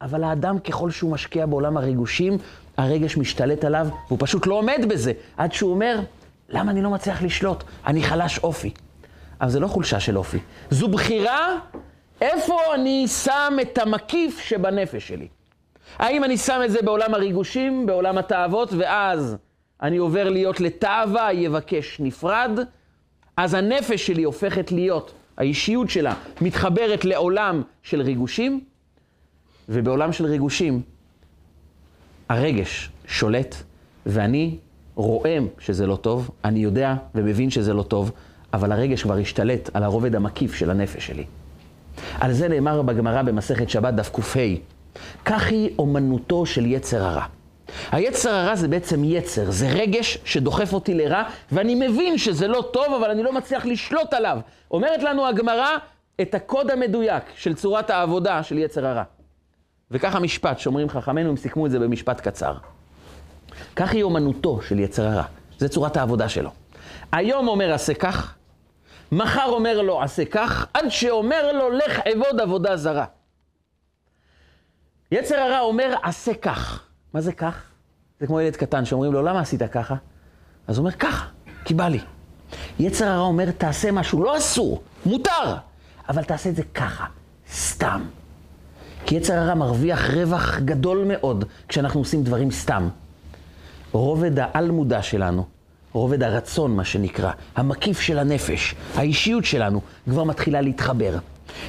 אבל 0.00 0.24
האדם, 0.24 0.58
ככל 0.58 0.90
שהוא 0.90 1.12
משקיע 1.12 1.46
בעולם 1.46 1.76
הריגושים, 1.76 2.38
הרגש 2.76 3.16
משתלט 3.16 3.64
עליו, 3.64 3.86
והוא 4.06 4.18
פשוט 4.20 4.46
לא 4.46 4.54
עומד 4.54 4.84
בזה, 4.88 5.12
עד 5.36 5.52
שהוא 5.52 5.70
אומר, 5.70 6.00
למה 6.48 6.70
אני 6.70 6.82
לא 6.82 6.90
מצליח 6.90 7.22
לשלוט? 7.22 7.64
אני 7.86 8.02
חלש 8.02 8.38
אופי. 8.38 8.70
אבל 9.40 9.50
זה 9.50 9.60
לא 9.60 9.66
חולשה 9.66 10.00
של 10.00 10.18
אופי, 10.18 10.38
זו 10.70 10.88
בחירה 10.88 11.58
איפה 12.20 12.58
אני 12.74 13.08
שם 13.08 13.56
את 13.62 13.78
המקיף 13.78 14.38
שבנפש 14.40 15.08
שלי. 15.08 15.28
האם 15.98 16.24
אני 16.24 16.36
שם 16.36 16.60
את 16.64 16.70
זה 16.70 16.82
בעולם 16.82 17.14
הריגושים, 17.14 17.86
בעולם 17.86 18.18
התאוות, 18.18 18.72
ואז 18.78 19.36
אני 19.82 19.96
עובר 19.96 20.28
להיות 20.28 20.60
לתאווה, 20.60 21.32
יבקש 21.32 22.00
נפרד, 22.00 22.58
אז 23.36 23.54
הנפש 23.54 24.06
שלי 24.06 24.22
הופכת 24.22 24.72
להיות, 24.72 25.12
האישיות 25.36 25.90
שלה 25.90 26.14
מתחברת 26.40 27.04
לעולם 27.04 27.62
של 27.82 28.02
ריגושים, 28.02 28.60
ובעולם 29.70 30.12
של 30.12 30.24
ריגושים 30.24 30.82
הרגש 32.28 32.90
שולט, 33.06 33.54
ואני 34.06 34.56
רועם 34.94 35.46
שזה 35.58 35.86
לא 35.86 35.96
טוב, 35.96 36.30
אני 36.44 36.60
יודע 36.60 36.94
ומבין 37.14 37.50
שזה 37.50 37.72
לא 37.74 37.82
טוב, 37.82 38.12
אבל 38.54 38.72
הרגש 38.72 39.02
כבר 39.02 39.16
השתלט 39.16 39.70
על 39.74 39.82
הרובד 39.82 40.14
המקיף 40.14 40.54
של 40.54 40.70
הנפש 40.70 41.06
שלי. 41.06 41.24
על 42.20 42.32
זה 42.32 42.48
נאמר 42.48 42.82
בגמרא 42.82 43.22
במסכת 43.22 43.70
שבת 43.70 43.94
דף 43.94 44.10
ק"ה, 44.10 44.40
כך 45.24 45.48
היא 45.48 45.70
אומנותו 45.78 46.46
של 46.46 46.66
יצר 46.66 47.02
הרע. 47.04 47.24
היצר 47.92 48.30
הרע 48.30 48.56
זה 48.56 48.68
בעצם 48.68 49.04
יצר, 49.04 49.50
זה 49.50 49.68
רגש 49.68 50.18
שדוחף 50.24 50.72
אותי 50.72 50.94
לרע, 50.94 51.22
ואני 51.52 51.74
מבין 51.74 52.18
שזה 52.18 52.48
לא 52.48 52.68
טוב, 52.72 52.94
אבל 52.98 53.10
אני 53.10 53.22
לא 53.22 53.32
מצליח 53.32 53.66
לשלוט 53.66 54.14
עליו. 54.14 54.38
אומרת 54.70 55.02
לנו 55.02 55.26
הגמרא 55.26 55.76
את 56.20 56.34
הקוד 56.34 56.70
המדויק 56.70 57.22
של 57.34 57.54
צורת 57.54 57.90
העבודה 57.90 58.42
של 58.42 58.58
יצר 58.58 58.86
הרע. 58.86 59.02
וכך 59.90 60.14
המשפט 60.14 60.58
שאומרים 60.58 60.88
חכמינו, 60.88 61.30
הם 61.30 61.36
סיכמו 61.36 61.66
את 61.66 61.70
זה 61.70 61.78
במשפט 61.78 62.20
קצר. 62.20 62.54
כך 63.76 63.92
היא 63.92 64.02
אומנותו 64.02 64.62
של 64.62 64.78
יצר 64.78 65.06
הרע, 65.06 65.24
זה 65.58 65.68
צורת 65.68 65.96
העבודה 65.96 66.28
שלו. 66.28 66.50
היום 67.12 67.48
אומר 67.48 67.72
עשה 67.72 67.94
כך, 67.94 68.34
מחר 69.12 69.46
אומר 69.46 69.82
לו 69.82 70.02
עשה 70.02 70.24
כך, 70.24 70.66
עד 70.74 70.88
שאומר 70.88 71.52
לו 71.52 71.70
לך 71.70 72.00
עבוד 72.04 72.40
עבודה 72.40 72.76
זרה. 72.76 73.04
יצר 75.12 75.34
הרע 75.34 75.60
אומר 75.60 75.94
עשה 76.02 76.34
כך. 76.34 76.84
מה 77.14 77.20
זה 77.20 77.32
כך? 77.32 77.62
זה 78.20 78.26
כמו 78.26 78.40
ילד 78.40 78.56
קטן 78.56 78.84
שאומרים 78.84 79.12
לו 79.12 79.22
למה 79.22 79.40
עשית 79.40 79.62
ככה? 79.62 79.94
אז 80.68 80.78
הוא 80.78 80.86
אומר 80.86 80.96
ככה, 80.96 81.26
כי 81.64 81.74
בא 81.74 81.88
לי. 81.88 82.00
יצר 82.78 83.08
הרע 83.08 83.26
אומר 83.26 83.50
תעשה 83.50 83.92
משהו 83.92 84.22
לא 84.22 84.36
אסור, 84.36 84.82
מותר, 85.06 85.56
אבל 86.08 86.24
תעשה 86.24 86.50
את 86.50 86.56
זה 86.56 86.62
ככה, 86.74 87.06
סתם. 87.52 88.02
כי 89.06 89.14
יצר 89.14 89.34
הרע 89.34 89.54
מרוויח 89.54 90.10
רווח 90.10 90.58
גדול 90.58 91.04
מאוד 91.06 91.44
כשאנחנו 91.68 92.00
עושים 92.00 92.24
דברים 92.24 92.50
סתם. 92.50 92.88
רובד 93.92 94.38
העל-מודע 94.38 95.02
שלנו, 95.02 95.44
רובד 95.92 96.22
הרצון, 96.22 96.76
מה 96.76 96.84
שנקרא, 96.84 97.32
המקיף 97.56 98.00
של 98.00 98.18
הנפש, 98.18 98.74
האישיות 98.94 99.44
שלנו, 99.44 99.80
כבר 100.04 100.24
מתחילה 100.24 100.60
להתחבר. 100.60 101.18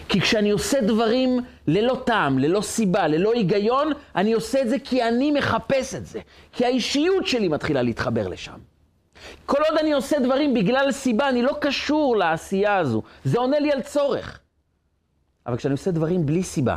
כי 0.09 0.21
כשאני 0.21 0.51
עושה 0.51 0.81
דברים 0.81 1.39
ללא 1.67 2.01
טעם, 2.05 2.39
ללא 2.39 2.61
סיבה, 2.61 3.07
ללא 3.07 3.33
היגיון, 3.33 3.91
אני 4.15 4.33
עושה 4.33 4.61
את 4.61 4.69
זה 4.69 4.79
כי 4.83 5.03
אני 5.03 5.31
מחפש 5.31 5.95
את 5.95 6.05
זה. 6.05 6.19
כי 6.51 6.65
האישיות 6.65 7.27
שלי 7.27 7.47
מתחילה 7.47 7.81
להתחבר 7.81 8.27
לשם. 8.27 8.57
כל 9.45 9.61
עוד 9.69 9.77
אני 9.79 9.93
עושה 9.93 10.19
דברים 10.19 10.53
בגלל 10.53 10.91
סיבה, 10.91 11.29
אני 11.29 11.41
לא 11.41 11.55
קשור 11.61 12.17
לעשייה 12.17 12.77
הזו. 12.77 13.01
זה 13.23 13.39
עונה 13.39 13.59
לי 13.59 13.71
על 13.71 13.81
צורך. 13.81 14.39
אבל 15.47 15.57
כשאני 15.57 15.71
עושה 15.71 15.91
דברים 15.91 16.25
בלי 16.25 16.43
סיבה, 16.43 16.75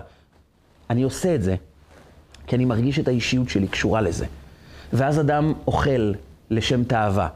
אני 0.91 1.03
עושה 1.03 1.35
את 1.35 1.43
זה 1.43 1.57
כי 2.47 2.57
אני 2.57 2.65
מרגיש 2.65 2.99
את 2.99 3.09
האישיות 3.09 3.49
שלי 3.49 3.69
קשורה 3.69 4.01
לזה. 4.01 4.27
ואז 4.93 5.21
אדם 5.21 5.53
אוכל 5.67 6.13
לשם 6.51 6.85
תאווה, 6.85 7.29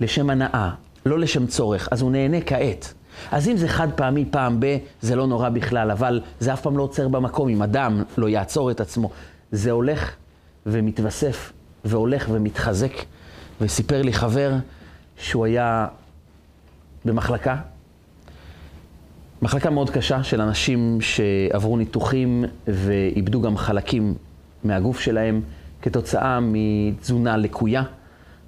לשם 0.00 0.30
הנאה, 0.30 0.70
לא 1.06 1.18
לשם 1.18 1.46
צורך, 1.46 1.88
אז 1.90 2.02
הוא 2.02 2.10
נהנה 2.10 2.40
כעת. 2.40 2.94
אז 3.32 3.48
אם 3.48 3.56
זה 3.56 3.68
חד 3.68 3.88
פעמי 3.96 4.24
פעם 4.30 4.60
ב, 4.60 4.78
זה 5.00 5.16
לא 5.16 5.26
נורא 5.26 5.48
בכלל, 5.48 5.90
אבל 5.90 6.20
זה 6.40 6.52
אף 6.52 6.60
פעם 6.60 6.76
לא 6.76 6.82
עוצר 6.82 7.08
במקום, 7.08 7.48
אם 7.48 7.62
אדם 7.62 8.02
לא 8.16 8.28
יעצור 8.28 8.70
את 8.70 8.80
עצמו. 8.80 9.10
זה 9.52 9.70
הולך 9.70 10.14
ומתווסף, 10.66 11.52
והולך 11.84 12.28
ומתחזק. 12.32 12.92
וסיפר 13.60 14.02
לי 14.02 14.12
חבר 14.12 14.52
שהוא 15.16 15.44
היה 15.44 15.86
במחלקה, 17.04 17.56
מחלקה 19.44 19.70
מאוד 19.70 19.90
קשה 19.90 20.22
של 20.22 20.40
אנשים 20.40 20.98
שעברו 21.00 21.76
ניתוחים 21.76 22.44
ואיבדו 22.68 23.40
גם 23.40 23.56
חלקים 23.56 24.14
מהגוף 24.64 25.00
שלהם 25.00 25.40
כתוצאה 25.82 26.38
מתזונה 26.42 27.36
לקויה, 27.36 27.82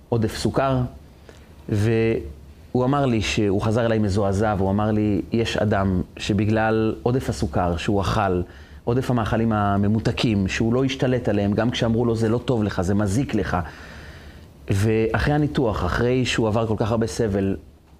עודף 0.09 0.37
סוכר, 0.37 0.80
והוא 1.68 2.85
אמר 2.85 3.06
לי 3.06 3.22
שהוא 3.22 3.62
חזר 3.62 3.87
אליי 3.87 3.98
מזועזע, 3.98 4.54
והוא 4.59 4.70
אמר 4.70 4.90
לי, 4.90 5.22
יש 5.32 5.56
אדם 5.56 6.02
שבגלל 6.16 6.94
עודף 7.02 7.28
הסוכר 7.28 7.76
שהוא 7.76 8.00
אכל, 8.00 8.42
עודף 8.85 9.11
המאכלים 9.11 9.52
הממותקים, 9.52 10.48
שהוא 10.48 10.74
לא 10.74 10.85
השתלט 10.85 11.28
עליהם, 11.28 11.52
גם 11.52 11.70
כשאמרו 11.70 12.04
לו 12.04 12.16
זה 12.16 12.28
לא 12.28 12.38
טוב 12.38 12.64
לך, 12.64 12.80
זה 12.80 12.94
מזיק 12.94 13.35
לך. 13.35 13.56
ואחרי 14.70 15.35
הניתוח, 15.35 15.85
אחרי 15.85 16.24
שהוא 16.24 16.48
עבר 16.48 16.66
כל 16.66 16.76
כך 16.78 16.90
הרבה 16.90 17.06
סבל, 17.06 17.56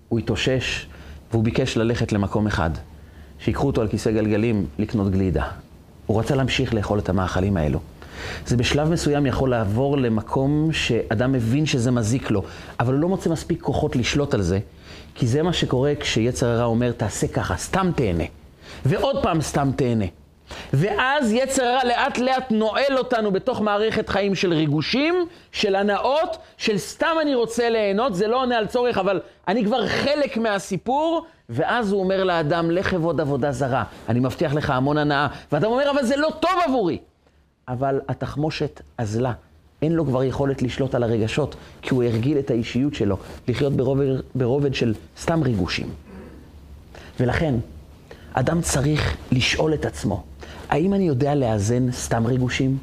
הוא 0.09 0.19
התאושש 0.19 0.87
והוא 1.37 1.45
ביקש 1.45 1.77
ללכת 1.77 2.13
למקום 2.13 2.47
אחד, 2.47 2.71
שיקחו 3.39 3.67
אותו 3.67 3.81
על 3.81 3.89
כיסא 3.89 4.11
גלגלים 4.11 4.67
לקנות 4.79 5.11
גלידה. 5.11 5.45
הוא 6.07 6.21
רצה 6.21 6.35
להמשיך 6.35 6.75
לאכול 6.75 6.99
את 6.99 7.09
המאכלים 7.09 7.57
האלו. 7.57 7.81
זה 8.47 8.57
בשלב 8.57 8.89
מסוים 8.91 9.27
יכול 9.27 9.51
לעבור 9.51 9.97
למקום 9.97 10.73
שאדם 10.73 11.33
מבין 11.33 11.67
שזה 11.67 11.91
מזיק 11.91 12.31
לו, 12.31 12.43
אבל 12.81 12.95
הוא 12.95 13.01
לא 13.01 13.09
מוצא 13.09 13.31
מספיק 13.31 13.63
כוחות 13.63 13.97
לשלוט 13.97 14.35
על 14.35 14.43
זה, 14.43 14.59
כי 15.15 15.27
זה 15.27 15.43
מה 15.43 15.53
שקורה 15.53 15.93
כשיצר 16.01 16.47
הרע 16.47 16.65
אומר, 16.65 16.93
תעשה 16.93 17.29
ככה, 17.29 17.57
סתם 17.57 17.91
תהנה. 17.97 18.25
ועוד 18.87 19.23
פעם 19.23 19.41
סתם 19.41 19.71
תהנה. 19.77 20.07
ואז 20.73 21.33
יצר 21.33 21.65
הרע 21.65 21.85
לאט 21.85 22.19
לאט 22.19 22.51
נועל 22.51 22.99
אותנו 22.99 23.33
בתוך 23.33 23.61
מערכת 23.61 24.09
חיים 24.09 24.35
של 24.35 24.53
ריגושים, 24.53 25.27
של 25.53 25.75
הנאות, 25.75 26.37
של 26.57 26.79
סתם 26.79 27.17
אני 27.23 27.35
רוצה 27.35 27.71
ליהנות, 27.71 28.15
זה 28.15 28.27
לא 28.27 28.43
עונה 28.43 28.59
על 28.59 28.67
צורך, 28.67 28.99
אבל 28.99 29.21
אני 29.49 29.65
כבר 29.65 29.87
חלק 29.87 30.37
מהסיפור, 30.37 31.27
ואז 31.49 31.93
הוא 31.93 32.01
אומר 32.01 32.25
לאדם, 32.25 32.71
לך 32.71 32.95
עבוד 32.95 33.21
עבודה 33.21 33.53
זרה, 33.53 33.85
אני 34.09 34.21
מבטיח 34.21 34.55
לך 34.55 34.71
המון 34.71 34.99
הנאה. 34.99 35.27
ואדם 35.53 35.71
אומר, 35.71 35.91
אבל 35.91 36.05
זה 36.05 36.17
לא 36.17 36.29
טוב 36.41 36.51
עבורי. 36.67 36.99
אבל 37.69 38.01
התחמושת 38.09 38.81
אזלה. 38.99 39.33
אין 39.83 39.93
לו 39.93 40.07
כבר 40.07 40.25
יכולת 40.25 40.63
לשלוט 40.63 40.95
על 40.95 41.03
הרגשות, 41.03 41.55
כי 41.83 41.95
הוא 41.95 42.05
הרגיל 42.05 42.39
את 42.39 42.51
האישיות 42.51 42.95
שלו 42.95 43.17
לחיות 43.49 43.73
ברובד, 43.73 44.07
ברובד 44.35 44.75
של 44.75 44.95
סתם 45.19 45.43
ריגושים. 45.43 45.91
ולכן, 47.21 47.55
אדם 48.33 48.61
צריך 48.61 49.17
לשאול 49.33 49.75
את 49.75 49.85
עצמו, 49.85 50.25
האם 50.69 50.95
אני 50.95 51.09
יודע 51.09 51.35
לאזן 51.35 51.93
סתם 51.93 52.27
ריגושים? 52.27 52.79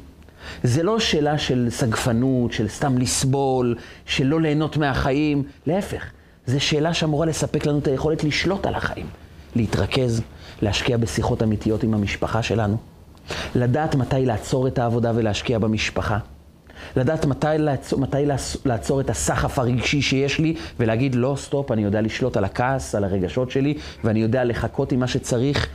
זה 0.62 0.82
לא 0.82 0.98
שאלה 0.98 1.38
של 1.38 1.66
סגפנות, 1.70 2.52
של 2.52 2.68
סתם 2.68 2.98
לסבול, 2.98 3.76
של 4.06 4.26
לא 4.26 4.40
ליהנות 4.40 4.76
מהחיים, 4.76 5.42
להפך, 5.66 6.10
זו 6.46 6.60
שאלה 6.60 6.94
שאמורה 6.94 7.26
לספק 7.26 7.66
לנו 7.66 7.78
את 7.78 7.86
היכולת 7.86 8.24
לשלוט 8.24 8.66
על 8.66 8.74
החיים, 8.74 9.06
להתרכז, 9.56 10.22
להשקיע 10.62 10.96
בשיחות 10.96 11.42
אמיתיות 11.42 11.82
עם 11.82 11.94
המשפחה 11.94 12.42
שלנו, 12.42 12.76
לדעת 13.54 13.94
מתי 13.94 14.26
לעצור 14.26 14.66
את 14.66 14.78
העבודה 14.78 15.12
ולהשקיע 15.14 15.58
במשפחה. 15.58 16.18
לדעת 16.96 17.26
מתי 17.26 17.46
לעצור, 17.58 18.00
מתי 18.00 18.26
לעצור 18.64 19.00
את 19.00 19.10
הסחף 19.10 19.58
הרגשי 19.58 20.02
שיש 20.02 20.38
לי 20.38 20.54
ולהגיד 20.80 21.14
לא, 21.14 21.34
סטופ, 21.38 21.72
אני 21.72 21.82
יודע 21.82 22.00
לשלוט 22.00 22.36
על 22.36 22.44
הכעס, 22.44 22.94
על 22.94 23.04
הרגשות 23.04 23.50
שלי 23.50 23.74
ואני 24.04 24.20
יודע 24.20 24.44
לחכות 24.44 24.92
עם 24.92 25.00
מה 25.00 25.06
שצריך, 25.06 25.68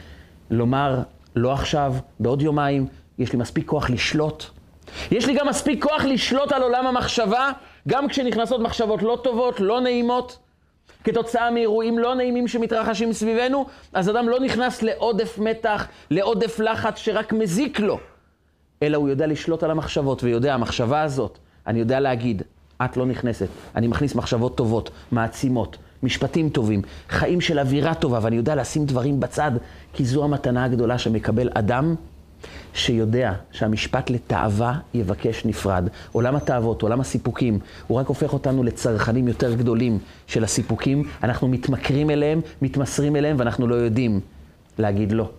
לומר 0.51 1.01
לא 1.35 1.53
עכשיו, 1.53 1.95
בעוד 2.19 2.41
יומיים, 2.41 2.87
יש 3.19 3.33
לי 3.33 3.39
מספיק 3.39 3.67
כוח 3.67 3.89
לשלוט. 3.89 4.45
יש 5.11 5.25
לי 5.25 5.33
גם 5.33 5.47
מספיק 5.47 5.83
כוח 5.83 6.05
לשלוט 6.05 6.51
על 6.51 6.63
עולם 6.63 6.87
המחשבה, 6.87 7.51
גם 7.87 8.07
כשנכנסות 8.07 8.61
מחשבות 8.61 9.03
לא 9.03 9.19
טובות, 9.23 9.59
לא 9.59 9.81
נעימות. 9.81 10.37
כתוצאה 11.03 11.51
מאירועים 11.51 11.99
לא 11.99 12.15
נעימים 12.15 12.47
שמתרחשים 12.47 13.13
סביבנו, 13.13 13.65
אז 13.93 14.09
אדם 14.09 14.29
לא 14.29 14.39
נכנס 14.39 14.81
לעודף 14.81 15.37
מתח, 15.37 15.87
לעודף 16.11 16.59
לחץ 16.59 16.97
שרק 16.97 17.33
מזיק 17.33 17.79
לו, 17.79 17.99
אלא 18.83 18.97
הוא 18.97 19.09
יודע 19.09 19.27
לשלוט 19.27 19.63
על 19.63 19.71
המחשבות, 19.71 20.23
ויודע, 20.23 20.53
המחשבה 20.53 21.01
הזאת, 21.01 21.37
אני 21.67 21.79
יודע 21.79 21.99
להגיד, 21.99 22.41
את 22.85 22.97
לא 22.97 23.05
נכנסת, 23.05 23.47
אני 23.75 23.87
מכניס 23.87 24.15
מחשבות 24.15 24.57
טובות, 24.57 24.89
מעצימות, 25.11 25.77
משפטים 26.03 26.49
טובים, 26.49 26.81
חיים 27.09 27.41
של 27.41 27.59
אווירה 27.59 27.93
טובה, 27.93 28.19
ואני 28.21 28.35
יודע 28.35 28.55
לשים 28.55 28.85
דברים 28.85 29.19
בצד, 29.19 29.51
כי 29.93 30.05
זו 30.05 30.23
המתנה 30.23 30.63
הגדולה 30.63 30.97
שמקבל 30.97 31.49
אדם 31.53 31.95
שיודע 32.73 33.33
שהמשפט 33.51 34.09
לתאווה 34.09 34.79
יבקש 34.93 35.45
נפרד. 35.45 35.89
עולם 36.11 36.35
התאוות, 36.35 36.81
עולם 36.81 36.99
הסיפוקים, 36.99 37.59
הוא 37.87 37.99
רק 37.99 38.07
הופך 38.07 38.33
אותנו 38.33 38.63
לצרכנים 38.63 39.27
יותר 39.27 39.53
גדולים 39.53 39.99
של 40.27 40.43
הסיפוקים. 40.43 41.03
אנחנו 41.23 41.47
מתמכרים 41.47 42.09
אליהם, 42.09 42.41
מתמסרים 42.61 43.15
אליהם, 43.15 43.35
ואנחנו 43.39 43.67
לא 43.67 43.75
יודעים 43.75 44.19
להגיד 44.77 45.11
לא. 45.11 45.29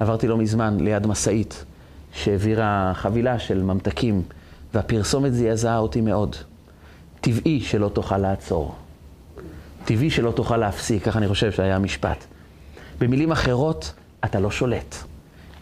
עברתי 0.00 0.28
לא 0.28 0.36
מזמן 0.36 0.76
ליד 0.80 1.06
משאית 1.06 1.64
שהעבירה 2.12 2.92
חבילה 2.94 3.38
של 3.38 3.62
ממתקים 3.62 4.22
והפרסומת 4.74 5.34
זעזעה 5.34 5.78
אותי 5.78 6.00
מאוד. 6.00 6.36
טבעי 7.20 7.60
שלא 7.60 7.88
תוכל 7.88 8.18
לעצור. 8.18 8.74
טבעי 9.84 10.10
שלא 10.10 10.30
תוכל 10.30 10.56
להפסיק, 10.56 11.04
ככה 11.04 11.18
אני 11.18 11.28
חושב 11.28 11.52
שהיה 11.52 11.76
המשפט. 11.76 12.24
במילים 12.98 13.32
אחרות, 13.32 13.92
אתה 14.24 14.40
לא 14.40 14.50
שולט. 14.50 14.96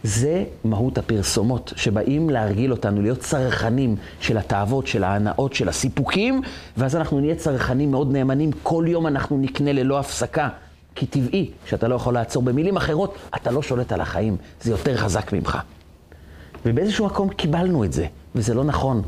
זה 0.03 0.43
מהות 0.63 0.97
הפרסומות, 0.97 1.73
שבאים 1.75 2.29
להרגיל 2.29 2.71
אותנו 2.71 3.01
להיות 3.01 3.19
צרכנים 3.19 3.95
של 4.19 4.37
התאוות, 4.37 4.87
של 4.87 5.03
ההנאות, 5.03 5.53
של 5.53 5.69
הסיפוקים, 5.69 6.41
ואז 6.77 6.95
אנחנו 6.95 7.19
נהיה 7.19 7.35
צרכנים 7.35 7.91
מאוד 7.91 8.11
נאמנים, 8.11 8.51
כל 8.63 8.85
יום 8.87 9.07
אנחנו 9.07 9.37
נקנה 9.37 9.73
ללא 9.73 9.99
הפסקה. 9.99 10.49
כי 10.95 11.05
טבעי 11.05 11.51
שאתה 11.65 11.87
לא 11.87 11.95
יכול 11.95 12.13
לעצור. 12.13 12.43
במילים 12.43 12.77
אחרות, 12.77 13.15
אתה 13.35 13.51
לא 13.51 13.61
שולט 13.61 13.91
על 13.91 14.01
החיים, 14.01 14.37
זה 14.61 14.71
יותר 14.71 14.97
חזק 14.97 15.33
ממך. 15.33 15.57
ובאיזשהו 16.65 17.05
מקום 17.05 17.29
קיבלנו 17.29 17.83
את 17.83 17.93
זה, 17.93 18.05
וזה 18.35 18.53
לא 18.53 18.63
נכון. 18.63 19.01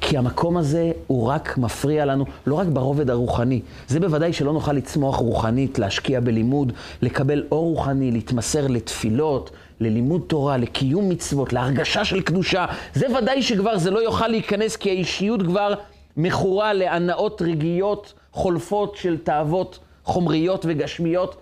כי 0.00 0.18
המקום 0.18 0.56
הזה 0.56 0.92
הוא 1.06 1.26
רק 1.26 1.58
מפריע 1.58 2.04
לנו, 2.04 2.24
לא 2.46 2.54
רק 2.54 2.66
ברובד 2.66 3.10
הרוחני. 3.10 3.60
זה 3.88 4.00
בוודאי 4.00 4.32
שלא 4.32 4.52
נוכל 4.52 4.72
לצמוח 4.72 5.16
רוחנית, 5.16 5.78
להשקיע 5.78 6.20
בלימוד, 6.20 6.72
לקבל 7.02 7.44
אור 7.52 7.64
רוחני, 7.64 8.10
להתמסר 8.10 8.66
לתפילות, 8.66 9.50
ללימוד 9.80 10.22
תורה, 10.26 10.56
לקיום 10.56 11.08
מצוות, 11.08 11.52
להרגשה 11.52 12.04
של 12.04 12.20
קדושה. 12.20 12.66
זה 12.94 13.06
ודאי 13.18 13.42
שכבר 13.42 13.78
זה 13.78 13.90
לא 13.90 13.98
יוכל 13.98 14.28
להיכנס, 14.28 14.76
כי 14.76 14.90
האישיות 14.90 15.42
כבר 15.42 15.74
מכורה 16.16 16.72
להנאות 16.72 17.42
רגעיות, 17.42 18.14
חולפות 18.32 18.96
של 18.96 19.18
תאוות 19.18 19.78
חומריות 20.04 20.64
וגשמיות, 20.68 21.36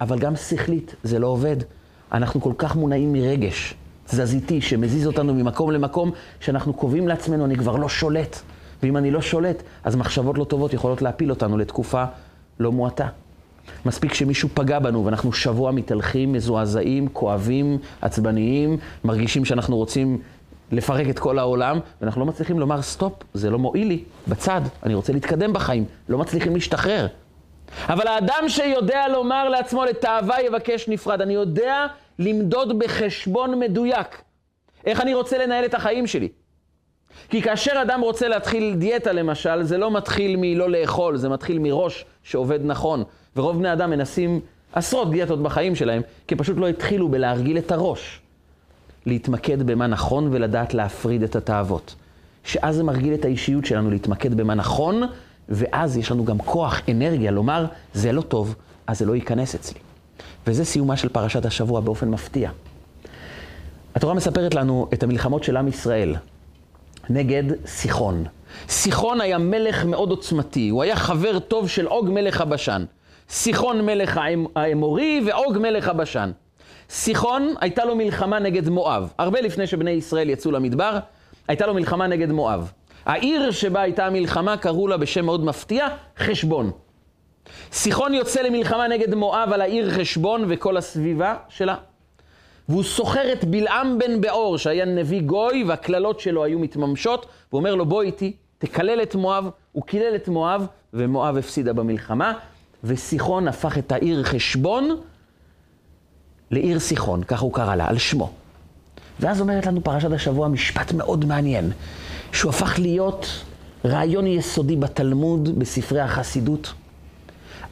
אבל 0.00 0.18
גם 0.18 0.36
שכלית, 0.36 0.94
זה 1.02 1.18
לא 1.18 1.26
עובד. 1.26 1.56
אנחנו 2.12 2.40
כל 2.40 2.52
כך 2.58 2.76
מונעים 2.76 3.12
מרגש. 3.12 3.74
תזזיתי 4.06 4.60
שמזיז 4.60 5.06
אותנו 5.06 5.34
ממקום 5.34 5.70
למקום, 5.70 6.10
שאנחנו 6.40 6.72
קובעים 6.72 7.08
לעצמנו, 7.08 7.44
אני 7.44 7.56
כבר 7.56 7.76
לא 7.76 7.88
שולט. 7.88 8.36
ואם 8.82 8.96
אני 8.96 9.10
לא 9.10 9.22
שולט, 9.22 9.62
אז 9.84 9.96
מחשבות 9.96 10.38
לא 10.38 10.44
טובות 10.44 10.74
יכולות 10.74 11.02
להפיל 11.02 11.30
אותנו 11.30 11.58
לתקופה 11.58 12.04
לא 12.60 12.72
מועטה. 12.72 13.06
מספיק 13.86 14.14
שמישהו 14.14 14.48
פגע 14.54 14.78
בנו 14.78 15.04
ואנחנו 15.04 15.32
שבוע 15.32 15.70
מתהלכים, 15.70 16.32
מזועזעים, 16.32 17.08
כואבים, 17.12 17.78
עצבניים, 18.02 18.76
מרגישים 19.04 19.44
שאנחנו 19.44 19.76
רוצים 19.76 20.18
לפרק 20.72 21.08
את 21.08 21.18
כל 21.18 21.38
העולם, 21.38 21.78
ואנחנו 22.00 22.20
לא 22.20 22.26
מצליחים 22.26 22.58
לומר, 22.58 22.82
סטופ, 22.82 23.12
זה 23.34 23.50
לא 23.50 23.58
מועיל 23.58 23.88
לי, 23.88 24.04
בצד, 24.28 24.60
אני 24.82 24.94
רוצה 24.94 25.12
להתקדם 25.12 25.52
בחיים, 25.52 25.84
לא 26.08 26.18
מצליחים 26.18 26.54
להשתחרר. 26.54 27.06
אבל 27.88 28.06
האדם 28.06 28.48
שיודע 28.48 29.08
לומר 29.08 29.48
לעצמו, 29.48 29.84
לתאווה 29.84 30.42
יבקש 30.42 30.88
נפרד, 30.88 31.20
אני 31.20 31.34
יודע 31.34 31.86
למדוד 32.18 32.78
בחשבון 32.78 33.60
מדויק. 33.60 34.22
איך 34.86 35.00
אני 35.00 35.14
רוצה 35.14 35.38
לנהל 35.38 35.64
את 35.64 35.74
החיים 35.74 36.06
שלי? 36.06 36.28
כי 37.28 37.42
כאשר 37.42 37.72
אדם 37.82 38.00
רוצה 38.00 38.28
להתחיל 38.28 38.74
דיאטה 38.78 39.12
למשל, 39.12 39.62
זה 39.62 39.78
לא 39.78 39.90
מתחיל 39.90 40.36
מלא 40.38 40.70
לאכול, 40.70 41.16
זה 41.16 41.28
מתחיל 41.28 41.58
מראש 41.58 42.04
שעובד 42.22 42.58
נכון. 42.64 43.04
ורוב 43.36 43.58
בני 43.58 43.72
אדם 43.72 43.90
מנסים 43.90 44.40
עשרות 44.72 45.10
דיאטות 45.10 45.42
בחיים 45.42 45.74
שלהם, 45.74 46.02
כי 46.28 46.36
פשוט 46.36 46.56
לא 46.56 46.68
התחילו 46.68 47.08
בלהרגיל 47.08 47.58
את 47.58 47.72
הראש. 47.72 48.20
להתמקד 49.06 49.62
במה 49.62 49.86
נכון 49.86 50.28
ולדעת 50.32 50.74
להפריד 50.74 51.22
את 51.22 51.36
התאוות. 51.36 51.94
שאז 52.44 52.76
זה 52.76 52.82
מרגיל 52.82 53.14
את 53.14 53.24
האישיות 53.24 53.64
שלנו 53.64 53.90
להתמקד 53.90 54.34
במה 54.34 54.54
נכון, 54.54 55.02
ואז 55.48 55.96
יש 55.96 56.10
לנו 56.10 56.24
גם 56.24 56.38
כוח, 56.38 56.80
אנרגיה, 56.90 57.30
לומר, 57.30 57.66
זה 57.94 58.12
לא 58.12 58.22
טוב, 58.22 58.54
אז 58.86 58.98
זה 58.98 59.06
לא 59.06 59.14
ייכנס 59.14 59.54
אצלי. 59.54 59.85
וזה 60.46 60.64
סיומה 60.64 60.96
של 60.96 61.08
פרשת 61.08 61.44
השבוע 61.44 61.80
באופן 61.80 62.08
מפתיע. 62.08 62.50
התורה 63.94 64.14
מספרת 64.14 64.54
לנו 64.54 64.88
את 64.92 65.02
המלחמות 65.02 65.44
של 65.44 65.56
עם 65.56 65.68
ישראל 65.68 66.16
נגד 67.10 67.42
סיחון. 67.66 68.24
סיחון 68.68 69.20
היה 69.20 69.38
מלך 69.38 69.84
מאוד 69.84 70.10
עוצמתי, 70.10 70.68
הוא 70.68 70.82
היה 70.82 70.96
חבר 70.96 71.38
טוב 71.38 71.68
של 71.68 71.86
עוג 71.86 72.10
מלך 72.10 72.40
הבשן. 72.40 72.84
סיחון 73.30 73.86
מלך 73.86 74.20
האמורי 74.56 75.22
ועוג 75.26 75.58
מלך 75.58 75.88
הבשן. 75.88 76.30
סיחון, 76.90 77.54
הייתה 77.60 77.84
לו 77.84 77.96
מלחמה 77.96 78.38
נגד 78.38 78.68
מואב. 78.68 79.12
הרבה 79.18 79.40
לפני 79.40 79.66
שבני 79.66 79.90
ישראל 79.90 80.30
יצאו 80.30 80.50
למדבר, 80.50 80.98
הייתה 81.48 81.66
לו 81.66 81.74
מלחמה 81.74 82.06
נגד 82.06 82.32
מואב. 82.32 82.72
העיר 83.06 83.50
שבה 83.50 83.80
הייתה 83.80 84.06
המלחמה, 84.06 84.56
קראו 84.56 84.88
לה 84.88 84.96
בשם 84.96 85.24
מאוד 85.24 85.44
מפתיע, 85.44 85.88
חשבון. 86.18 86.70
סיחון 87.72 88.14
יוצא 88.14 88.42
למלחמה 88.42 88.88
נגד 88.88 89.14
מואב 89.14 89.52
על 89.52 89.60
העיר 89.60 89.90
חשבון 89.90 90.44
וכל 90.48 90.76
הסביבה 90.76 91.34
שלה. 91.48 91.74
והוא 92.68 92.82
סוחר 92.82 93.32
את 93.32 93.44
בלעם 93.44 93.98
בן 93.98 94.20
באור, 94.20 94.58
שהיה 94.58 94.84
נביא 94.84 95.22
גוי, 95.22 95.64
והקללות 95.64 96.20
שלו 96.20 96.44
היו 96.44 96.58
מתממשות, 96.58 97.26
והוא 97.50 97.58
אומר 97.58 97.74
לו, 97.74 97.86
בוא 97.86 98.02
איתי, 98.02 98.36
תקלל 98.58 99.02
את 99.02 99.14
מואב. 99.14 99.48
הוא 99.72 99.82
קילל 99.82 100.14
את 100.16 100.28
מואב, 100.28 100.66
ומואב 100.94 101.36
הפסידה 101.36 101.72
במלחמה, 101.72 102.32
וסיחון 102.84 103.48
הפך 103.48 103.78
את 103.78 103.92
העיר 103.92 104.24
חשבון 104.24 105.00
לעיר 106.50 106.78
סיחון, 106.78 107.22
ככה 107.24 107.44
הוא 107.44 107.52
קרא 107.52 107.74
לה, 107.74 107.88
על 107.88 107.98
שמו. 107.98 108.32
ואז 109.20 109.40
אומרת 109.40 109.66
לנו 109.66 109.84
פרשת 109.84 110.12
השבוע 110.12 110.48
משפט 110.48 110.92
מאוד 110.92 111.24
מעניין, 111.24 111.72
שהוא 112.32 112.50
הפך 112.50 112.78
להיות 112.78 113.26
רעיון 113.84 114.26
יסודי 114.26 114.76
בתלמוד, 114.76 115.58
בספרי 115.58 116.00
החסידות. 116.00 116.72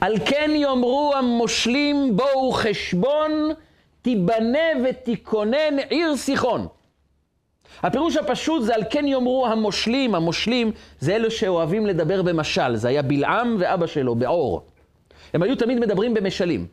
על 0.01 0.15
כן 0.25 0.51
יאמרו 0.55 1.13
המושלים 1.17 2.17
בואו 2.17 2.53
חשבון, 2.53 3.51
תיבנה 4.03 4.69
ותיכונן 4.85 5.79
עיר 5.89 6.17
סיחון. 6.17 6.67
הפירוש 7.83 8.17
הפשוט 8.17 8.63
זה 8.63 8.75
על 8.75 8.83
כן 8.91 9.07
יאמרו 9.07 9.47
המושלים, 9.47 10.15
המושלים 10.15 10.73
זה 11.01 11.17
אלו 11.17 11.31
שאוהבים 11.31 11.87
לדבר 11.87 12.23
במשל, 12.23 12.77
זה 12.77 12.89
היה 12.89 13.03
בלעם 13.03 13.57
ואבא 13.59 13.87
שלו, 13.87 14.15
בעור. 14.15 14.63
הם 15.35 15.43
היו 15.43 15.57
תמיד 15.57 15.79
מדברים 15.79 16.15
במשלים. 16.15 16.67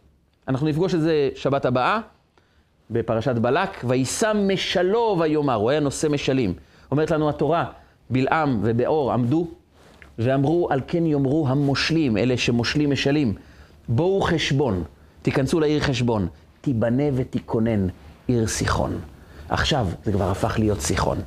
אנחנו 0.48 0.68
נפגוש 0.68 0.96
את 0.96 1.02
זה 1.02 1.30
שבת 1.36 1.66
הבאה, 1.66 2.00
בפרשת 2.90 3.36
בלק, 3.36 3.70
ויישא 3.84 4.32
משלו 4.36 5.18
ויאמר, 5.20 5.54
הוא 5.54 5.70
היה 5.70 5.80
נושא 5.80 6.08
משלים. 6.08 6.54
אומרת 6.92 7.12
לנו 7.12 7.30
התורה, 7.30 7.66
בלעם 8.10 8.60
ובאור 8.64 9.12
עמדו 9.12 9.48
ואמרו, 10.24 10.68
על 10.72 10.82
כן 10.88 11.06
יאמרו 11.06 11.48
המושלים, 11.48 12.18
אלה 12.18 12.38
שמושלים 12.38 12.92
משלים, 12.92 13.34
בואו 13.88 14.22
חשבון, 14.22 14.84
תיכנסו 15.22 15.60
לעיר 15.60 15.80
חשבון, 15.80 16.28
תיבנה 16.62 17.04
ותיכונן 17.16 17.88
עיר 18.28 18.48
סיחון. 18.48 19.00
עכשיו 19.50 19.88
זה 20.04 20.12
כבר 20.12 20.32
הפך 20.32 20.60
להיות 20.60 20.82
סיחון. 20.82 21.18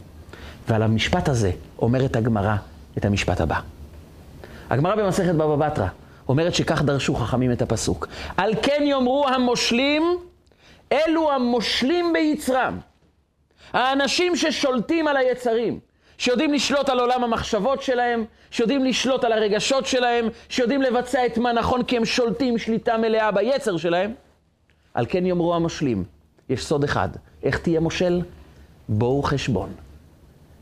ועל 0.69 0.83
המשפט 0.83 1.29
הזה 1.29 1.51
אומרת 1.79 2.17
הגמרא 2.17 2.57
את 2.99 3.05
המשפט 3.05 3.41
הבא. 3.41 3.61
הגמרא 4.71 4.95
במסכת 4.95 5.35
בבא 5.35 5.57
בתרא 5.57 5.87
אומרת 6.29 6.55
שכך 6.55 6.83
דרשו 6.83 7.15
חכמים 7.15 7.53
את 7.53 7.63
הפסוק. 7.63 8.09
על 8.37 8.53
כן 8.63 8.83
יאמרו 8.83 9.29
המושלים, 9.29 10.03
אלו 10.93 11.33
המושלים 11.33 12.13
ביצרם. 12.13 12.79
האנשים 13.73 14.37
ששולטים 14.37 15.09
על 15.09 15.17
היצרים. 15.17 15.79
שיודעים 16.19 16.55
לשלוט 16.55 16.89
על 16.89 17.01
עולם 17.01 17.25
המחשבות 17.25 17.83
שלהם, 17.83 18.25
שיודעים 18.51 18.85
לשלוט 18.85 19.25
על 19.25 19.33
הרגשות 19.33 19.87
שלהם, 19.87 20.29
שיודעים 20.49 20.83
לבצע 20.83 21.27
את 21.27 21.39
מה 21.39 21.53
נכון 21.53 21.83
כי 21.83 21.97
הם 21.97 22.05
שולטים 22.05 22.59
שליטה 22.59 22.99
מלאה 22.99 23.31
ביצר 23.31 23.77
שלהם. 23.77 24.13
על 24.95 25.07
כן 25.09 25.27
יאמרו 25.27 25.55
המושלים, 25.55 26.05
יש 26.49 26.67
סוד 26.67 26.85
אחד, 26.85 27.09
איך 27.43 27.59
תהיה 27.59 27.81
מושל? 27.81 28.23
בואו 28.89 29.23
חשבון. 29.23 29.69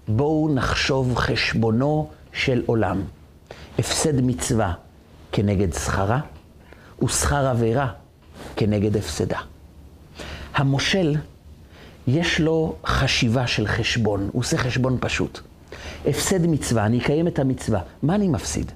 בואו 0.09 0.49
נחשוב 0.55 1.15
חשבונו 1.17 2.11
של 2.33 2.63
עולם. 2.67 3.03
הפסד 3.79 4.21
מצווה 4.21 4.73
כנגד 5.33 5.73
שכרה, 5.73 6.21
ושכר 7.03 7.47
עבירה 7.47 7.89
כנגד 8.57 8.97
הפסדה. 8.97 9.39
המושל 10.55 11.17
יש 12.07 12.41
לו 12.41 12.77
חשיבה 12.87 13.47
של 13.47 13.67
חשבון, 13.67 14.29
הוא 14.33 14.41
עושה 14.41 14.57
חשבון 14.57 14.99
פשוט. 15.01 15.41
הפסד 16.07 16.47
מצווה, 16.47 16.87
אני 16.87 16.99
אקיים 16.99 17.29
את 17.29 17.39
המצווה, 17.39 17.81
מה 18.03 18.15
אני 18.15 18.29
מפסיד? 18.29 18.73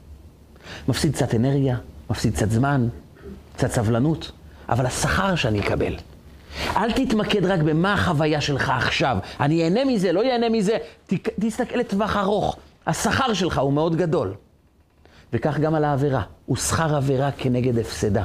מפסיד 0.88 1.14
קצת 1.14 1.34
אנרגיה, 1.34 1.76
מפסיד 2.10 2.34
קצת 2.34 2.50
זמן, 2.50 2.88
קצת 3.56 3.70
סבלנות, 3.70 4.32
אבל 4.68 4.86
השכר 4.86 5.34
שאני 5.34 5.60
אקבל. 5.60 5.96
אל 6.76 6.92
תתמקד 6.92 7.44
רק 7.44 7.60
במה 7.60 7.94
החוויה 7.94 8.40
שלך 8.40 8.72
עכשיו. 8.76 9.18
אני 9.40 9.64
אהנה 9.64 9.84
מזה, 9.84 10.12
לא 10.12 10.22
אהנה 10.22 10.48
מזה. 10.48 10.78
ת, 11.06 11.14
תסתכל 11.40 11.76
לטווח 11.76 12.16
ארוך. 12.16 12.56
השכר 12.86 13.32
שלך 13.32 13.58
הוא 13.58 13.72
מאוד 13.72 13.96
גדול. 13.96 14.34
וכך 15.32 15.58
גם 15.58 15.74
על 15.74 15.84
העבירה. 15.84 16.22
הוא 16.46 16.56
שכר 16.56 16.96
עבירה 16.96 17.30
כנגד 17.30 17.78
הפסדה. 17.78 18.22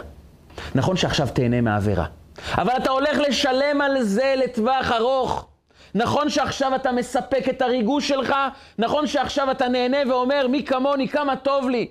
נכון 0.76 0.97
שעכשיו 0.97 1.28
תהנה 1.34 1.62
מהעבירה, 1.62 2.06
אבל 2.53 2.73
אתה 2.77 2.89
הולך 2.89 3.19
לשלם 3.27 3.81
על 3.81 4.03
זה 4.03 4.33
לטווח 4.37 4.91
ארוך. 4.91 5.47
נכון 5.95 6.29
שעכשיו 6.29 6.75
אתה 6.75 6.91
מספק 6.91 7.49
את 7.49 7.61
הריגוש 7.61 8.07
שלך, 8.07 8.35
נכון 8.77 9.07
שעכשיו 9.07 9.51
אתה 9.51 9.67
נהנה 9.67 9.97
ואומר, 10.09 10.47
מי 10.47 10.65
כמוני, 10.65 11.07
כמה 11.07 11.35
טוב 11.35 11.69
לי. 11.69 11.87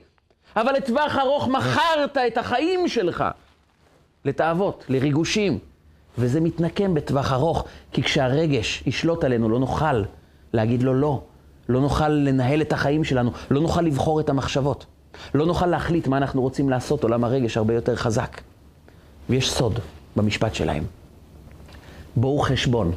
אבל 0.57 0.73
לטווח 0.73 1.17
ארוך 1.19 1.49
מכרת 1.49 2.19
את 2.19 2.39
החיים 2.39 2.89
שלך 2.89 3.25
לתאוות, 4.25 4.85
לריגושים. 4.89 5.59
וזה 6.19 6.41
מתנקם 6.41 6.95
בטווח 6.95 7.33
ארוך, 7.33 7.65
כי 7.93 8.03
כשהרגש 8.03 8.83
ישלוט 8.87 9.25
עלינו, 9.25 9.49
לא 9.49 9.59
נוכל 9.59 10.03
להגיד 10.53 10.83
לו 10.83 10.95
לא. 10.95 11.23
לא 11.69 11.81
נוכל 11.81 12.09
לנהל 12.09 12.61
את 12.61 12.73
החיים 12.73 13.05
שלנו, 13.05 13.31
לא 13.51 13.61
נוכל 13.61 13.83
לבחור 13.83 14.21
את 14.21 14.29
המחשבות. 14.29 14.87
לא 15.35 15.47
נוכל 15.47 15.67
להחליט 15.67 16.07
מה 16.07 16.17
אנחנו 16.17 16.43
רוצים 16.43 16.71
לעשות, 16.71 17.03
עולם 17.03 17.25
הרגש 17.25 17.57
הרבה 17.57 17.75
יותר 17.75 17.97
חזק. 17.97 18.41
ויש 19.31 19.53
סוד 19.53 19.79
במשפט 20.17 20.55
שלהם. 20.55 20.85
בואו 22.17 22.39
חשבון. 22.39 22.93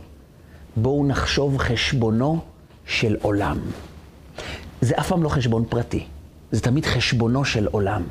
בואו 0.75 1.05
נחשוב 1.05 1.57
חשבונו 1.57 2.39
של 2.85 3.17
עולם. 3.21 3.59
זה 4.81 4.95
אף 4.99 5.07
פעם 5.07 5.23
לא 5.23 5.29
חשבון 5.29 5.65
פרטי, 5.69 6.05
זה 6.51 6.61
תמיד 6.61 6.85
חשבונו 6.85 7.45
של 7.45 7.67
עולם. 7.71 8.03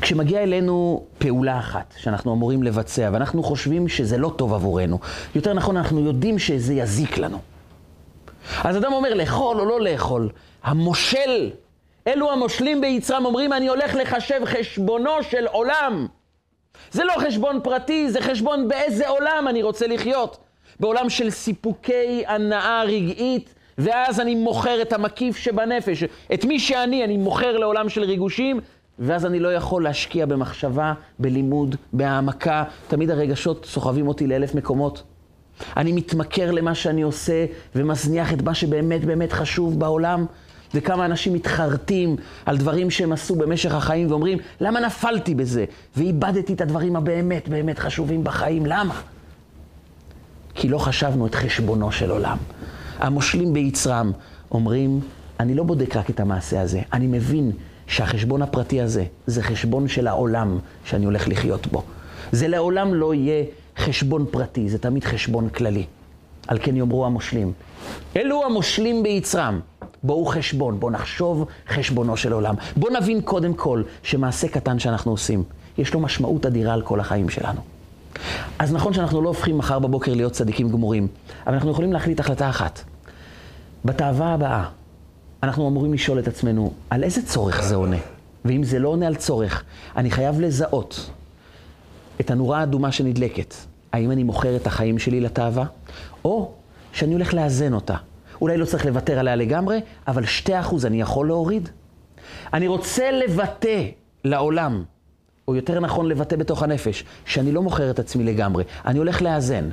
כשמגיעה 0.00 0.42
אלינו 0.42 1.04
פעולה 1.18 1.58
אחת 1.58 1.94
שאנחנו 1.96 2.34
אמורים 2.34 2.62
לבצע, 2.62 3.10
ואנחנו 3.12 3.42
חושבים 3.42 3.88
שזה 3.88 4.18
לא 4.18 4.32
טוב 4.36 4.54
עבורנו, 4.54 4.98
יותר 5.34 5.52
נכון, 5.52 5.76
אנחנו 5.76 6.00
יודעים 6.00 6.38
שזה 6.38 6.74
יזיק 6.74 7.18
לנו. 7.18 7.38
אז 8.64 8.76
אדם 8.76 8.92
אומר 8.92 9.14
לאכול 9.14 9.60
או 9.60 9.64
לא 9.64 9.80
לאכול, 9.80 10.28
המושל, 10.62 11.50
אלו 12.06 12.32
המושלים 12.32 12.80
ביצרם 12.80 13.24
אומרים, 13.24 13.52
אני 13.52 13.68
הולך 13.68 13.94
לחשב 13.94 14.40
חשבונו 14.44 15.22
של 15.30 15.46
עולם. 15.46 16.06
זה 16.92 17.04
לא 17.04 17.12
חשבון 17.18 17.60
פרטי, 17.62 18.10
זה 18.10 18.20
חשבון 18.20 18.68
באיזה 18.68 19.08
עולם 19.08 19.46
אני 19.48 19.62
רוצה 19.62 19.86
לחיות. 19.86 20.36
בעולם 20.80 21.10
של 21.10 21.30
סיפוקי 21.30 22.24
הנאה 22.26 22.82
רגעית, 22.82 23.54
ואז 23.78 24.20
אני 24.20 24.34
מוכר 24.34 24.82
את 24.82 24.92
המקיף 24.92 25.36
שבנפש. 25.36 26.04
את 26.34 26.44
מי 26.44 26.58
שאני, 26.58 27.04
אני 27.04 27.16
מוכר 27.16 27.56
לעולם 27.58 27.88
של 27.88 28.04
ריגושים, 28.04 28.60
ואז 28.98 29.26
אני 29.26 29.38
לא 29.38 29.54
יכול 29.54 29.84
להשקיע 29.84 30.26
במחשבה, 30.26 30.94
בלימוד, 31.18 31.76
בהעמקה. 31.92 32.64
תמיד 32.88 33.10
הרגשות 33.10 33.64
סוחבים 33.64 34.08
אותי 34.08 34.26
לאלף 34.26 34.54
מקומות. 34.54 35.02
אני 35.76 35.92
מתמכר 35.92 36.50
למה 36.50 36.74
שאני 36.74 37.02
עושה 37.02 37.46
ומזניח 37.74 38.32
את 38.32 38.42
מה 38.42 38.54
שבאמת 38.54 39.04
באמת 39.04 39.32
חשוב 39.32 39.78
בעולם. 39.78 40.26
וכמה 40.74 41.04
אנשים 41.04 41.32
מתחרטים 41.32 42.16
על 42.46 42.56
דברים 42.56 42.90
שהם 42.90 43.12
עשו 43.12 43.34
במשך 43.34 43.74
החיים 43.74 44.10
ואומרים, 44.10 44.38
למה 44.60 44.80
נפלתי 44.80 45.34
בזה? 45.34 45.64
ואיבדתי 45.96 46.52
את 46.52 46.60
הדברים 46.60 46.96
הבאמת 46.96 47.48
באמת 47.48 47.78
חשובים 47.78 48.24
בחיים, 48.24 48.66
למה? 48.66 49.00
כי 50.54 50.68
לא 50.68 50.78
חשבנו 50.78 51.26
את 51.26 51.34
חשבונו 51.34 51.92
של 51.92 52.10
עולם. 52.10 52.36
המושלים 52.98 53.52
ביצרם 53.52 54.12
אומרים, 54.50 55.00
אני 55.40 55.54
לא 55.54 55.62
בודק 55.62 55.96
רק 55.96 56.10
את 56.10 56.20
המעשה 56.20 56.60
הזה, 56.60 56.80
אני 56.92 57.06
מבין 57.06 57.52
שהחשבון 57.86 58.42
הפרטי 58.42 58.80
הזה 58.80 59.04
זה 59.26 59.42
חשבון 59.42 59.88
של 59.88 60.06
העולם 60.06 60.58
שאני 60.84 61.04
הולך 61.04 61.28
לחיות 61.28 61.66
בו. 61.66 61.82
זה 62.32 62.48
לעולם 62.48 62.94
לא 62.94 63.14
יהיה 63.14 63.44
חשבון 63.78 64.26
פרטי, 64.30 64.68
זה 64.68 64.78
תמיד 64.78 65.04
חשבון 65.04 65.48
כללי. 65.48 65.84
על 66.48 66.58
כן 66.62 66.76
יאמרו 66.76 67.06
המושלים. 67.06 67.52
אלו 68.16 68.44
המושלים 68.44 69.02
ביצרם. 69.02 69.60
בואו 70.04 70.26
חשבון, 70.26 70.80
בואו 70.80 70.92
נחשוב 70.92 71.44
חשבונו 71.68 72.16
של 72.16 72.32
עולם. 72.32 72.54
בואו 72.76 72.92
נבין 73.00 73.20
קודם 73.20 73.54
כל 73.54 73.82
שמעשה 74.02 74.48
קטן 74.48 74.78
שאנחנו 74.78 75.10
עושים, 75.10 75.44
יש 75.78 75.94
לו 75.94 76.00
משמעות 76.00 76.46
אדירה 76.46 76.74
על 76.74 76.82
כל 76.82 77.00
החיים 77.00 77.28
שלנו. 77.28 77.60
אז 78.58 78.72
נכון 78.72 78.92
שאנחנו 78.92 79.22
לא 79.22 79.28
הופכים 79.28 79.58
מחר 79.58 79.78
בבוקר 79.78 80.14
להיות 80.14 80.32
צדיקים 80.32 80.68
גמורים, 80.68 81.08
אבל 81.46 81.54
אנחנו 81.54 81.70
יכולים 81.70 81.92
להחליט 81.92 82.20
החלטה 82.20 82.50
אחת. 82.50 82.82
בתאווה 83.84 84.34
הבאה, 84.34 84.64
אנחנו 85.42 85.68
אמורים 85.68 85.94
לשאול 85.94 86.18
את 86.18 86.28
עצמנו, 86.28 86.72
על 86.90 87.04
איזה 87.04 87.26
צורך 87.26 87.62
זה 87.62 87.74
עונה? 87.74 87.96
ואם 88.44 88.64
זה 88.64 88.78
לא 88.78 88.88
עונה 88.88 89.06
על 89.06 89.14
צורך, 89.14 89.64
אני 89.96 90.10
חייב 90.10 90.40
לזהות 90.40 91.10
את 92.20 92.30
הנורה 92.30 92.60
האדומה 92.60 92.92
שנדלקת. 92.92 93.54
האם 93.92 94.10
אני 94.10 94.22
מוכר 94.22 94.56
את 94.56 94.66
החיים 94.66 94.98
שלי 94.98 95.20
לתאווה, 95.20 95.64
או 96.24 96.50
שאני 96.92 97.12
הולך 97.12 97.34
לאזן 97.34 97.72
אותה. 97.72 97.96
אולי 98.42 98.56
לא 98.56 98.64
צריך 98.64 98.86
לוותר 98.86 99.18
עליה 99.18 99.36
לגמרי, 99.36 99.80
אבל 100.08 100.26
שתי 100.26 100.60
אחוז 100.60 100.86
אני 100.86 101.00
יכול 101.00 101.26
להוריד. 101.26 101.68
אני 102.54 102.68
רוצה 102.68 103.10
לבטא 103.10 103.82
לעולם, 104.24 104.84
או 105.48 105.56
יותר 105.56 105.80
נכון 105.80 106.08
לבטא 106.08 106.36
בתוך 106.36 106.62
הנפש, 106.62 107.04
שאני 107.24 107.52
לא 107.52 107.62
מוכר 107.62 107.90
את 107.90 107.98
עצמי 107.98 108.24
לגמרי, 108.24 108.64
אני 108.86 108.98
הולך 108.98 109.22
לאזן. 109.22 109.68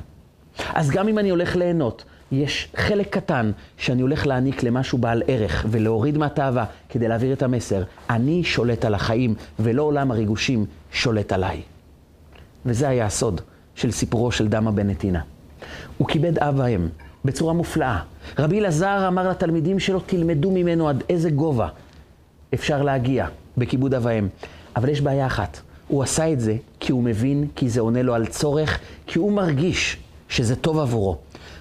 אז 0.74 0.90
גם 0.90 1.08
אם 1.08 1.18
אני 1.18 1.30
הולך 1.30 1.56
ליהנות, 1.56 2.04
יש 2.32 2.68
חלק 2.76 3.14
קטן 3.16 3.50
שאני 3.76 4.02
הולך 4.02 4.26
להעניק 4.26 4.62
למשהו 4.62 4.98
בעל 4.98 5.22
ערך 5.26 5.66
ולהוריד 5.70 6.18
מהתאווה 6.18 6.64
כדי 6.88 7.08
להעביר 7.08 7.32
את 7.32 7.42
המסר. 7.42 7.82
אני 8.10 8.44
שולט 8.44 8.84
על 8.84 8.94
החיים 8.94 9.34
ולא 9.58 9.82
עולם 9.82 10.10
הריגושים 10.10 10.66
שולט 10.92 11.32
עליי. 11.32 11.62
וזה 12.66 12.88
היה 12.88 13.06
הסוד 13.06 13.40
של 13.74 13.90
סיפורו 13.90 14.32
של 14.32 14.48
דמה 14.48 14.70
בן 14.70 14.90
נתינה. 14.90 15.20
הוא 15.98 16.08
כיבד 16.08 16.38
אב 16.38 16.54
ואם 16.58 16.88
בצורה 17.24 17.52
מופלאה. 17.52 17.98
רבי 18.38 18.58
אלעזר 18.58 19.08
אמר 19.08 19.28
לתלמידים 19.28 19.78
שלו, 19.78 20.00
תלמדו 20.00 20.50
ממנו 20.50 20.88
עד 20.88 21.02
איזה 21.08 21.30
גובה 21.30 21.68
אפשר 22.54 22.82
להגיע 22.82 23.26
בכיבוד 23.56 23.94
אב 23.94 24.02
ואם. 24.04 24.28
אבל 24.76 24.88
יש 24.88 25.00
בעיה 25.00 25.26
אחת, 25.26 25.60
הוא 25.88 26.02
עשה 26.02 26.32
את 26.32 26.40
זה 26.40 26.56
כי 26.80 26.92
הוא 26.92 27.02
מבין, 27.02 27.46
כי 27.56 27.68
זה 27.68 27.80
עונה 27.80 28.02
לו 28.02 28.14
על 28.14 28.26
צורך, 28.26 28.78
כי 29.06 29.18
הוא 29.18 29.32
מרגיש 29.32 29.96
שזה 30.28 30.56
טוב 30.56 30.78
עבורו. 30.78 31.18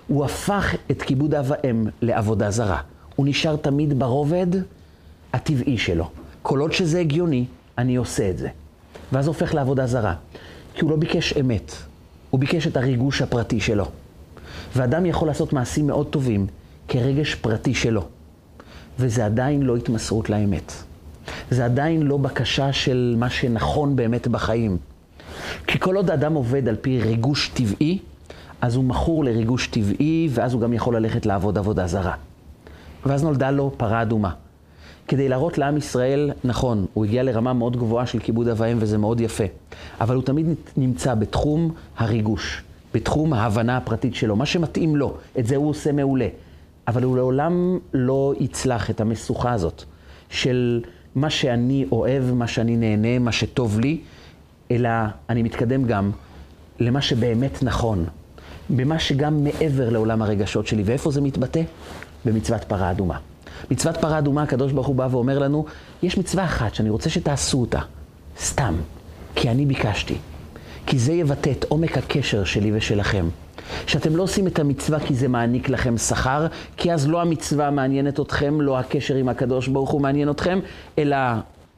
הוא 0.08 0.26
הפך 0.26 0.76
את 0.92 1.02
כיבוד 1.02 1.36
אב 1.36 1.52
ואם 1.64 1.86
לעבודה 2.02 2.52
זרה. 2.52 2.82
הוא 3.16 3.28
נשאר 3.28 3.56
תמיד 3.56 4.00
ברובד 4.00 4.48
הטבעי 5.34 5.78
שלו. 5.78 6.10
כל 6.42 6.60
עוד 6.60 6.72
שזה 6.72 7.00
הגיוני, 7.00 7.46
אני 7.78 7.96
עושה 7.96 8.30
את 8.30 8.38
זה. 8.38 8.50
ואז 9.12 9.28
הופך 9.28 9.54
לעבודה 9.54 9.88
זרה. 9.88 10.16
כי 10.74 10.82
הוא 10.82 10.92
לא 10.92 10.98
ביקש 10.98 11.34
אמת, 11.34 11.72
הוא 12.30 12.40
ביקש 12.40 12.68
את 12.68 12.78
הריגוש 12.78 13.22
הפרטי 13.22 13.60
שלו. 13.60 13.86
ואדם 14.76 15.06
יכול 15.06 15.28
לעשות 15.28 15.54
מעשים 15.54 15.88
מאוד 15.88 16.08
טובים 16.08 16.48
כרגש 16.88 17.36
פרטי 17.36 17.74
שלו. 17.74 18.06
וזה 19.00 19.26
עדיין 19.26 19.62
לא 19.62 19.76
התמסרות 19.76 20.30
לאמת. 20.30 20.74
זה 21.52 21.66
עדיין 21.66 22.02
לא 22.02 22.18
בקשה 22.18 22.74
של 22.74 23.16
מה 23.18 23.30
שנכון 23.30 23.96
באמת 23.96 24.28
בחיים. 24.28 24.78
כי 25.68 25.80
כל 25.80 25.96
עוד 25.96 26.10
האדם 26.10 26.34
עובד 26.34 26.68
על 26.68 26.76
פי 26.82 27.02
ריגוש 27.02 27.50
טבעי, 27.54 28.00
אז 28.62 28.76
הוא 28.76 28.84
מכור 28.84 29.24
לריגוש 29.24 29.68
טבעי, 29.68 30.30
ואז 30.32 30.54
הוא 30.54 30.62
גם 30.62 30.74
יכול 30.74 30.96
ללכת 30.96 31.26
לעבוד 31.26 31.58
עבודה 31.58 31.88
זרה. 31.88 32.14
ואז 33.06 33.24
נולדה 33.24 33.52
לו 33.52 33.72
פרה 33.78 34.02
אדומה. 34.02 34.32
כדי 35.08 35.30
להראות 35.30 35.58
לעם 35.58 35.78
ישראל, 35.78 36.32
נכון, 36.44 36.86
הוא 36.94 37.06
הגיע 37.06 37.24
לרמה 37.24 37.54
מאוד 37.54 37.78
גבוהה 37.78 38.06
של 38.06 38.20
כיבוד 38.20 38.48
אב 38.48 38.62
וזה 38.78 38.98
מאוד 38.98 39.22
יפה, 39.22 39.44
אבל 40.02 40.16
הוא 40.16 40.24
תמיד 40.24 40.46
נמצא 40.78 41.16
בתחום 41.16 41.72
הריגוש, 41.98 42.64
בתחום 42.94 43.34
ההבנה 43.34 43.78
הפרטית 43.78 44.16
שלו, 44.16 44.36
מה 44.36 44.46
שמתאים 44.46 44.96
לו, 44.96 45.18
את 45.40 45.48
זה 45.48 45.56
הוא 45.56 45.70
עושה 45.70 45.92
מעולה. 45.92 46.28
אבל 46.88 47.04
הוא 47.04 47.16
לעולם 47.18 47.80
לא 47.94 48.34
יצלח 48.40 48.90
את 48.90 49.02
המשוכה 49.02 49.52
הזאת 49.52 49.84
של 50.30 50.82
מה 51.16 51.30
שאני 51.30 51.86
אוהב, 51.92 52.24
מה 52.34 52.48
שאני 52.48 52.78
נהנה, 52.78 53.20
מה 53.20 53.32
שטוב 53.32 53.80
לי, 53.80 54.00
אלא 54.72 54.90
אני 55.30 55.44
מתקדם 55.44 55.86
גם 55.86 56.12
למה 56.80 57.02
שבאמת 57.02 57.64
נכון, 57.64 58.06
במה 58.70 59.00
שגם 59.00 59.44
מעבר 59.44 59.90
לעולם 59.90 60.22
הרגשות 60.22 60.68
שלי. 60.68 60.84
ואיפה 60.86 61.12
זה 61.12 61.22
מתבטא? 61.22 61.62
במצוות 62.26 62.64
פרה 62.64 62.92
אדומה. 62.92 63.18
מצוות 63.72 63.98
פרה 63.98 64.18
אדומה, 64.18 64.44
הקדוש 64.44 64.72
ברוך 64.72 64.88
הוא 64.88 64.96
בא 64.96 65.08
ואומר 65.12 65.40
לנו, 65.40 65.66
יש 66.04 66.18
מצווה 66.18 66.44
אחת 66.44 66.76
שאני 66.76 66.90
רוצה 66.90 67.10
שתעשו 67.10 67.62
אותה, 67.62 67.80
סתם, 68.40 68.76
כי 69.36 69.50
אני 69.50 69.66
ביקשתי. 69.66 70.18
כי 70.90 71.00
זה 71.00 71.14
יבטא 71.14 71.52
את 71.52 71.66
עומק 71.70 71.98
הקשר 71.98 72.44
שלי 72.44 72.72
ושלכם. 72.74 73.30
שאתם 73.88 74.16
לא 74.16 74.24
עושים 74.24 74.48
את 74.48 74.60
המצווה 74.60 75.00
כי 75.00 75.16
זה 75.16 75.28
מעניק 75.28 75.70
לכם 75.70 75.98
שכר, 75.98 76.48
כי 76.78 76.94
אז 76.94 77.08
לא 77.08 77.22
המצווה 77.22 77.72
מעניינת 77.72 78.20
אתכם, 78.20 78.62
לא 78.62 78.80
הקשר 78.80 79.16
עם 79.16 79.30
הקדוש 79.30 79.68
ברוך 79.68 79.90
הוא 79.90 80.02
מעניין 80.02 80.30
אתכם, 80.30 80.60
אלא 80.98 81.18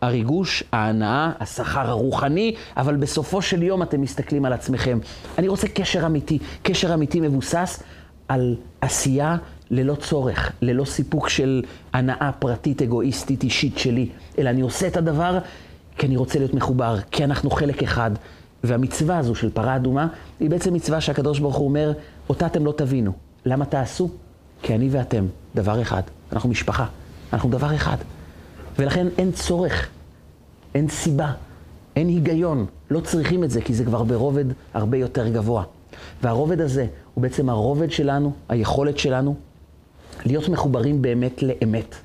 הריגוש, 0.02 0.64
ההנאה, 0.72 1.32
השכר 1.40 1.90
הרוחני, 1.90 2.56
אבל 2.78 2.96
בסופו 2.96 3.42
של 3.42 3.64
יום 3.64 3.82
אתם 3.82 4.02
מסתכלים 4.02 4.46
על 4.46 4.54
עצמכם. 4.54 5.00
אני 5.38 5.48
רוצה 5.48 5.68
קשר 5.68 6.06
אמיתי, 6.06 6.40
קשר 6.64 6.94
אמיתי 6.94 7.20
מבוסס 7.20 7.84
על 8.28 8.56
עשייה 8.82 9.38
ללא 9.72 9.96
צורך, 9.96 10.52
ללא 10.62 10.86
סיפוק 10.86 11.30
של 11.30 11.64
הנאה 11.94 12.32
פרטית, 12.40 12.82
אגואיסטית, 12.82 13.44
אישית 13.44 13.78
שלי, 13.78 14.10
אלא 14.38 14.50
אני 14.50 14.62
עושה 14.62 14.88
את 14.88 14.98
הדבר 14.98 15.40
כי 15.98 16.08
אני 16.08 16.18
רוצה 16.18 16.40
להיות 16.40 16.54
מחובר, 16.54 16.98
כי 17.12 17.24
אנחנו 17.24 17.50
חלק 17.50 17.84
אחד. 17.84 18.12
והמצווה 18.64 19.18
הזו 19.18 19.36
של 19.36 19.50
פרה 19.50 19.76
אדומה, 19.76 20.08
היא 20.40 20.50
בעצם 20.50 20.74
מצווה 20.74 21.02
שהקדוש 21.02 21.40
ברוך 21.40 21.56
הוא 21.56 21.68
אומר, 21.68 21.94
אותה 22.30 22.46
אתם 22.46 22.66
לא 22.66 22.74
תבינו. 22.78 23.12
למה 23.46 23.66
תעשו? 23.66 24.10
כי 24.62 24.76
אני 24.76 24.90
ואתם 24.92 25.26
דבר 25.56 25.82
אחד. 25.82 26.02
אנחנו 26.34 26.50
משפחה, 26.50 26.86
אנחנו 27.34 27.50
דבר 27.50 27.76
אחד. 27.76 27.98
ולכן 28.80 29.08
אין 29.18 29.32
צורך, 29.32 29.90
אין 30.76 30.90
סיבה, 30.90 31.32
אין 31.96 32.08
היגיון, 32.08 32.66
לא 32.92 33.00
צריכים 33.00 33.44
את 33.44 33.52
זה, 33.52 33.62
כי 33.62 33.74
זה 33.74 33.86
כבר 33.86 34.04
ברובד 34.04 34.46
הרבה 34.74 34.98
יותר 34.98 35.28
גבוה. 35.28 35.64
והרובד 36.24 36.62
הזה 36.62 36.86
הוא 37.14 37.22
בעצם 37.22 37.50
הרובד 37.50 37.92
שלנו, 37.92 38.34
היכולת 38.50 38.98
שלנו, 38.98 39.36
להיות 40.26 40.50
מחוברים 40.50 41.02
באמת 41.02 41.44
לאמת, 41.44 41.96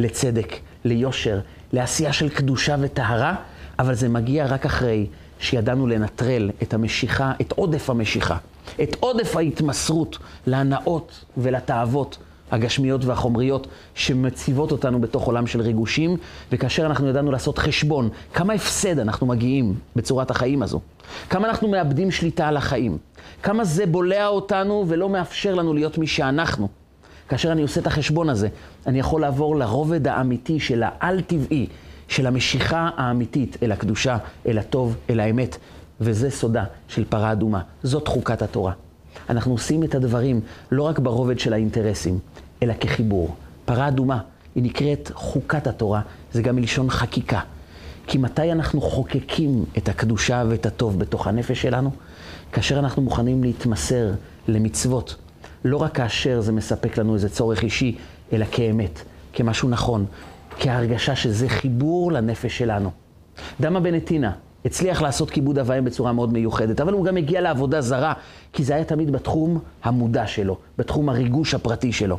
לצדק, 0.00 0.52
ליושר, 0.84 1.40
לעשייה 1.72 2.12
של 2.12 2.28
קדושה 2.28 2.76
וטהרה, 2.80 3.34
אבל 3.78 3.94
זה 3.94 4.08
מגיע 4.08 4.46
רק 4.46 4.66
אחרי 4.66 5.06
שידענו 5.44 5.86
לנטרל 5.86 6.50
את 6.62 6.74
המשיכה, 6.74 7.32
את 7.40 7.52
עודף 7.52 7.90
המשיכה, 7.90 8.36
את 8.82 8.96
עודף 9.00 9.36
ההתמסרות 9.36 10.18
להנאות 10.46 11.24
ולתאוות 11.36 12.18
הגשמיות 12.50 13.04
והחומריות 13.04 13.66
שמציבות 13.94 14.72
אותנו 14.72 15.00
בתוך 15.00 15.24
עולם 15.24 15.46
של 15.46 15.60
ריגושים, 15.60 16.16
וכאשר 16.52 16.86
אנחנו 16.86 17.08
ידענו 17.08 17.32
לעשות 17.32 17.58
חשבון, 17.58 18.08
כמה 18.34 18.52
הפסד 18.52 18.98
אנחנו 18.98 19.26
מגיעים 19.26 19.74
בצורת 19.96 20.30
החיים 20.30 20.62
הזו, 20.62 20.80
כמה 21.30 21.48
אנחנו 21.48 21.68
מאבדים 21.68 22.10
שליטה 22.10 22.48
על 22.48 22.56
החיים, 22.56 22.98
כמה 23.42 23.64
זה 23.64 23.86
בולע 23.86 24.26
אותנו 24.26 24.84
ולא 24.88 25.08
מאפשר 25.08 25.54
לנו 25.54 25.74
להיות 25.74 25.98
מי 25.98 26.06
שאנחנו. 26.06 26.68
כאשר 27.28 27.52
אני 27.52 27.62
עושה 27.62 27.80
את 27.80 27.86
החשבון 27.86 28.28
הזה, 28.28 28.48
אני 28.86 28.98
יכול 28.98 29.20
לעבור 29.20 29.56
לרובד 29.56 30.08
האמיתי 30.08 30.60
של 30.60 30.82
העל-טבעי, 30.82 31.66
של 32.08 32.26
המשיכה 32.26 32.90
האמיתית 32.96 33.56
אל 33.62 33.72
הקדושה, 33.72 34.16
אל 34.46 34.58
הטוב, 34.58 34.96
אל 35.10 35.20
האמת, 35.20 35.56
וזה 36.00 36.30
סודה 36.30 36.64
של 36.88 37.04
פרה 37.04 37.32
אדומה. 37.32 37.60
זאת 37.82 38.08
חוקת 38.08 38.42
התורה. 38.42 38.72
אנחנו 39.30 39.52
עושים 39.52 39.84
את 39.84 39.94
הדברים 39.94 40.40
לא 40.70 40.82
רק 40.82 40.98
ברובד 40.98 41.38
של 41.38 41.52
האינטרסים, 41.52 42.18
אלא 42.62 42.74
כחיבור. 42.80 43.34
פרה 43.64 43.88
אדומה, 43.88 44.18
היא 44.54 44.62
נקראת 44.62 45.10
חוקת 45.14 45.66
התורה, 45.66 46.00
זה 46.32 46.42
גם 46.42 46.56
מלשון 46.56 46.90
חקיקה. 46.90 47.40
כי 48.06 48.18
מתי 48.18 48.52
אנחנו 48.52 48.80
חוקקים 48.80 49.64
את 49.78 49.88
הקדושה 49.88 50.44
ואת 50.48 50.66
הטוב 50.66 50.98
בתוך 50.98 51.26
הנפש 51.26 51.62
שלנו? 51.62 51.90
כאשר 52.52 52.78
אנחנו 52.78 53.02
מוכנים 53.02 53.44
להתמסר 53.44 54.12
למצוות, 54.48 55.16
לא 55.64 55.76
רק 55.76 55.94
כאשר 55.94 56.40
זה 56.40 56.52
מספק 56.52 56.98
לנו 56.98 57.14
איזה 57.14 57.28
צורך 57.28 57.62
אישי, 57.62 57.96
אלא 58.32 58.44
כאמת, 58.50 59.02
כמשהו 59.32 59.68
נכון, 59.68 60.06
כהרגשה 60.58 61.16
שזה 61.16 61.48
חיבור 61.48 62.12
לנפש 62.12 62.58
שלנו. 62.58 62.90
דמה 63.60 63.80
בנתינה 63.80 64.32
הצליח 64.64 65.02
לעשות 65.02 65.30
כיבוד 65.30 65.58
אב 65.58 65.66
ואם 65.68 65.84
בצורה 65.84 66.12
מאוד 66.12 66.32
מיוחדת, 66.32 66.80
אבל 66.80 66.92
הוא 66.92 67.04
גם 67.04 67.16
הגיע 67.16 67.40
לעבודה 67.40 67.80
זרה, 67.80 68.12
כי 68.52 68.64
זה 68.64 68.74
היה 68.74 68.84
תמיד 68.84 69.10
בתחום 69.12 69.58
המודע 69.82 70.26
שלו, 70.26 70.58
בתחום 70.78 71.08
הריגוש 71.08 71.54
הפרטי 71.54 71.92
שלו. 71.92 72.18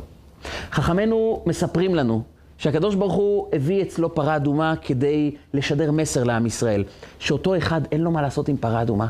חכמינו 0.72 1.42
מספרים 1.46 1.94
לנו 1.94 2.22
שהקדוש 2.58 2.94
ברוך 2.94 3.12
הוא 3.12 3.48
הביא 3.52 3.82
אצלו 3.82 4.14
פרה 4.14 4.36
אדומה 4.36 4.74
כדי 4.82 5.30
לשדר 5.54 5.90
מסר 5.90 6.24
לעם 6.24 6.46
ישראל, 6.46 6.84
שאותו 7.18 7.56
אחד 7.56 7.80
אין 7.92 8.00
לו 8.00 8.10
מה 8.10 8.22
לעשות 8.22 8.48
עם 8.48 8.56
פרה 8.56 8.82
אדומה, 8.82 9.06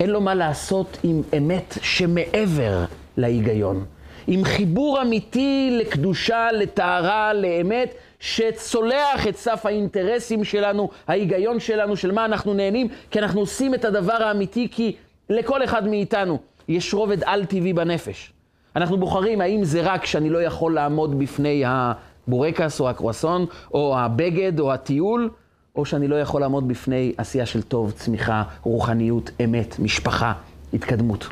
אין 0.00 0.10
לו 0.10 0.20
מה 0.20 0.34
לעשות 0.34 0.98
עם 1.02 1.22
אמת 1.36 1.78
שמעבר 1.82 2.84
להיגיון, 3.16 3.84
עם 4.26 4.44
חיבור 4.44 5.02
אמיתי 5.02 5.78
לקדושה, 5.80 6.52
לטהרה, 6.52 7.32
לאמת, 7.34 7.94
שצולח 8.20 9.26
את 9.28 9.36
סף 9.36 9.66
האינטרסים 9.66 10.44
שלנו, 10.44 10.90
ההיגיון 11.08 11.60
שלנו, 11.60 11.96
של 11.96 12.12
מה 12.12 12.24
אנחנו 12.24 12.54
נהנים, 12.54 12.88
כי 13.10 13.18
אנחנו 13.18 13.40
עושים 13.40 13.74
את 13.74 13.84
הדבר 13.84 14.22
האמיתי, 14.22 14.68
כי 14.70 14.96
לכל 15.30 15.64
אחד 15.64 15.88
מאיתנו 15.88 16.38
יש 16.68 16.94
רובד 16.94 17.24
על-טבעי 17.24 17.72
בנפש. 17.72 18.32
אנחנו 18.76 18.96
בוחרים 18.96 19.40
האם 19.40 19.64
זה 19.64 19.80
רק 19.82 20.06
שאני 20.06 20.30
לא 20.30 20.42
יכול 20.42 20.74
לעמוד 20.74 21.18
בפני 21.18 21.62
הבורקס 21.66 22.80
או 22.80 22.88
הקרואסון, 22.88 23.46
או 23.74 23.98
הבגד 23.98 24.60
או 24.60 24.72
הטיול, 24.72 25.30
או 25.76 25.84
שאני 25.84 26.08
לא 26.08 26.20
יכול 26.20 26.40
לעמוד 26.40 26.68
בפני 26.68 27.12
עשייה 27.16 27.46
של 27.46 27.62
טוב, 27.62 27.90
צמיחה, 27.90 28.42
רוחניות, 28.62 29.30
אמת, 29.44 29.78
משפחה, 29.78 30.32
התקדמות. 30.74 31.28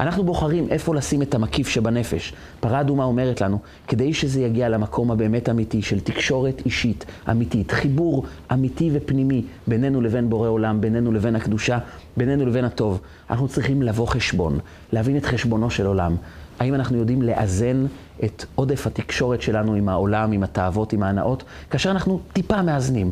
אנחנו 0.00 0.24
בוחרים 0.24 0.66
איפה 0.70 0.94
לשים 0.94 1.22
את 1.22 1.34
המקיף 1.34 1.68
שבנפש. 1.68 2.32
פרה 2.60 2.80
אדומה 2.80 3.04
אומרת 3.04 3.40
לנו, 3.40 3.58
כדי 3.88 4.14
שזה 4.14 4.40
יגיע 4.40 4.68
למקום 4.68 5.10
הבאמת 5.10 5.48
אמיתי 5.48 5.82
של 5.82 6.00
תקשורת 6.00 6.62
אישית 6.66 7.04
אמיתית, 7.30 7.72
חיבור 7.72 8.24
אמיתי 8.52 8.90
ופנימי 8.92 9.42
בינינו 9.66 10.00
לבין 10.00 10.30
בורא 10.30 10.48
עולם, 10.48 10.80
בינינו 10.80 11.12
לבין 11.12 11.36
הקדושה, 11.36 11.78
בינינו 12.16 12.46
לבין 12.46 12.64
הטוב, 12.64 13.00
אנחנו 13.30 13.48
צריכים 13.48 13.82
לבוא 13.82 14.06
חשבון, 14.06 14.58
להבין 14.92 15.16
את 15.16 15.26
חשבונו 15.26 15.70
של 15.70 15.86
עולם. 15.86 16.16
האם 16.58 16.74
אנחנו 16.74 16.98
יודעים 16.98 17.22
לאזן 17.22 17.86
את 18.24 18.44
עודף 18.54 18.86
התקשורת 18.86 19.42
שלנו 19.42 19.74
עם 19.74 19.88
העולם, 19.88 20.32
עם 20.32 20.42
התאוות, 20.42 20.92
עם 20.92 21.02
ההנאות, 21.02 21.44
כאשר 21.70 21.90
אנחנו 21.90 22.20
טיפה 22.32 22.62
מאזנים. 22.62 23.10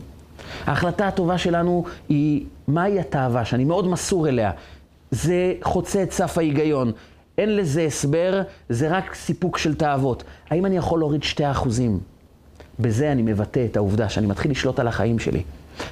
ההחלטה 0.66 1.08
הטובה 1.08 1.38
שלנו 1.38 1.84
היא 2.08 2.44
מהי 2.68 3.00
התאווה, 3.00 3.44
שאני 3.44 3.64
מאוד 3.64 3.88
מסור 3.88 4.28
אליה. 4.28 4.50
זה 5.10 5.54
חוצה 5.62 6.02
את 6.02 6.12
סף 6.12 6.38
ההיגיון. 6.38 6.92
אין 7.38 7.56
לזה 7.56 7.82
הסבר, 7.82 8.42
זה 8.68 8.88
רק 8.88 9.14
סיפוק 9.14 9.58
של 9.58 9.74
תאוות. 9.74 10.24
האם 10.50 10.66
אני 10.66 10.76
יכול 10.76 10.98
להוריד 10.98 11.22
שתי 11.22 11.50
אחוזים? 11.50 11.98
בזה 12.78 13.12
אני 13.12 13.22
מבטא 13.22 13.66
את 13.70 13.76
העובדה 13.76 14.08
שאני 14.08 14.26
מתחיל 14.26 14.50
לשלוט 14.50 14.78
על 14.78 14.88
החיים 14.88 15.18
שלי. 15.18 15.42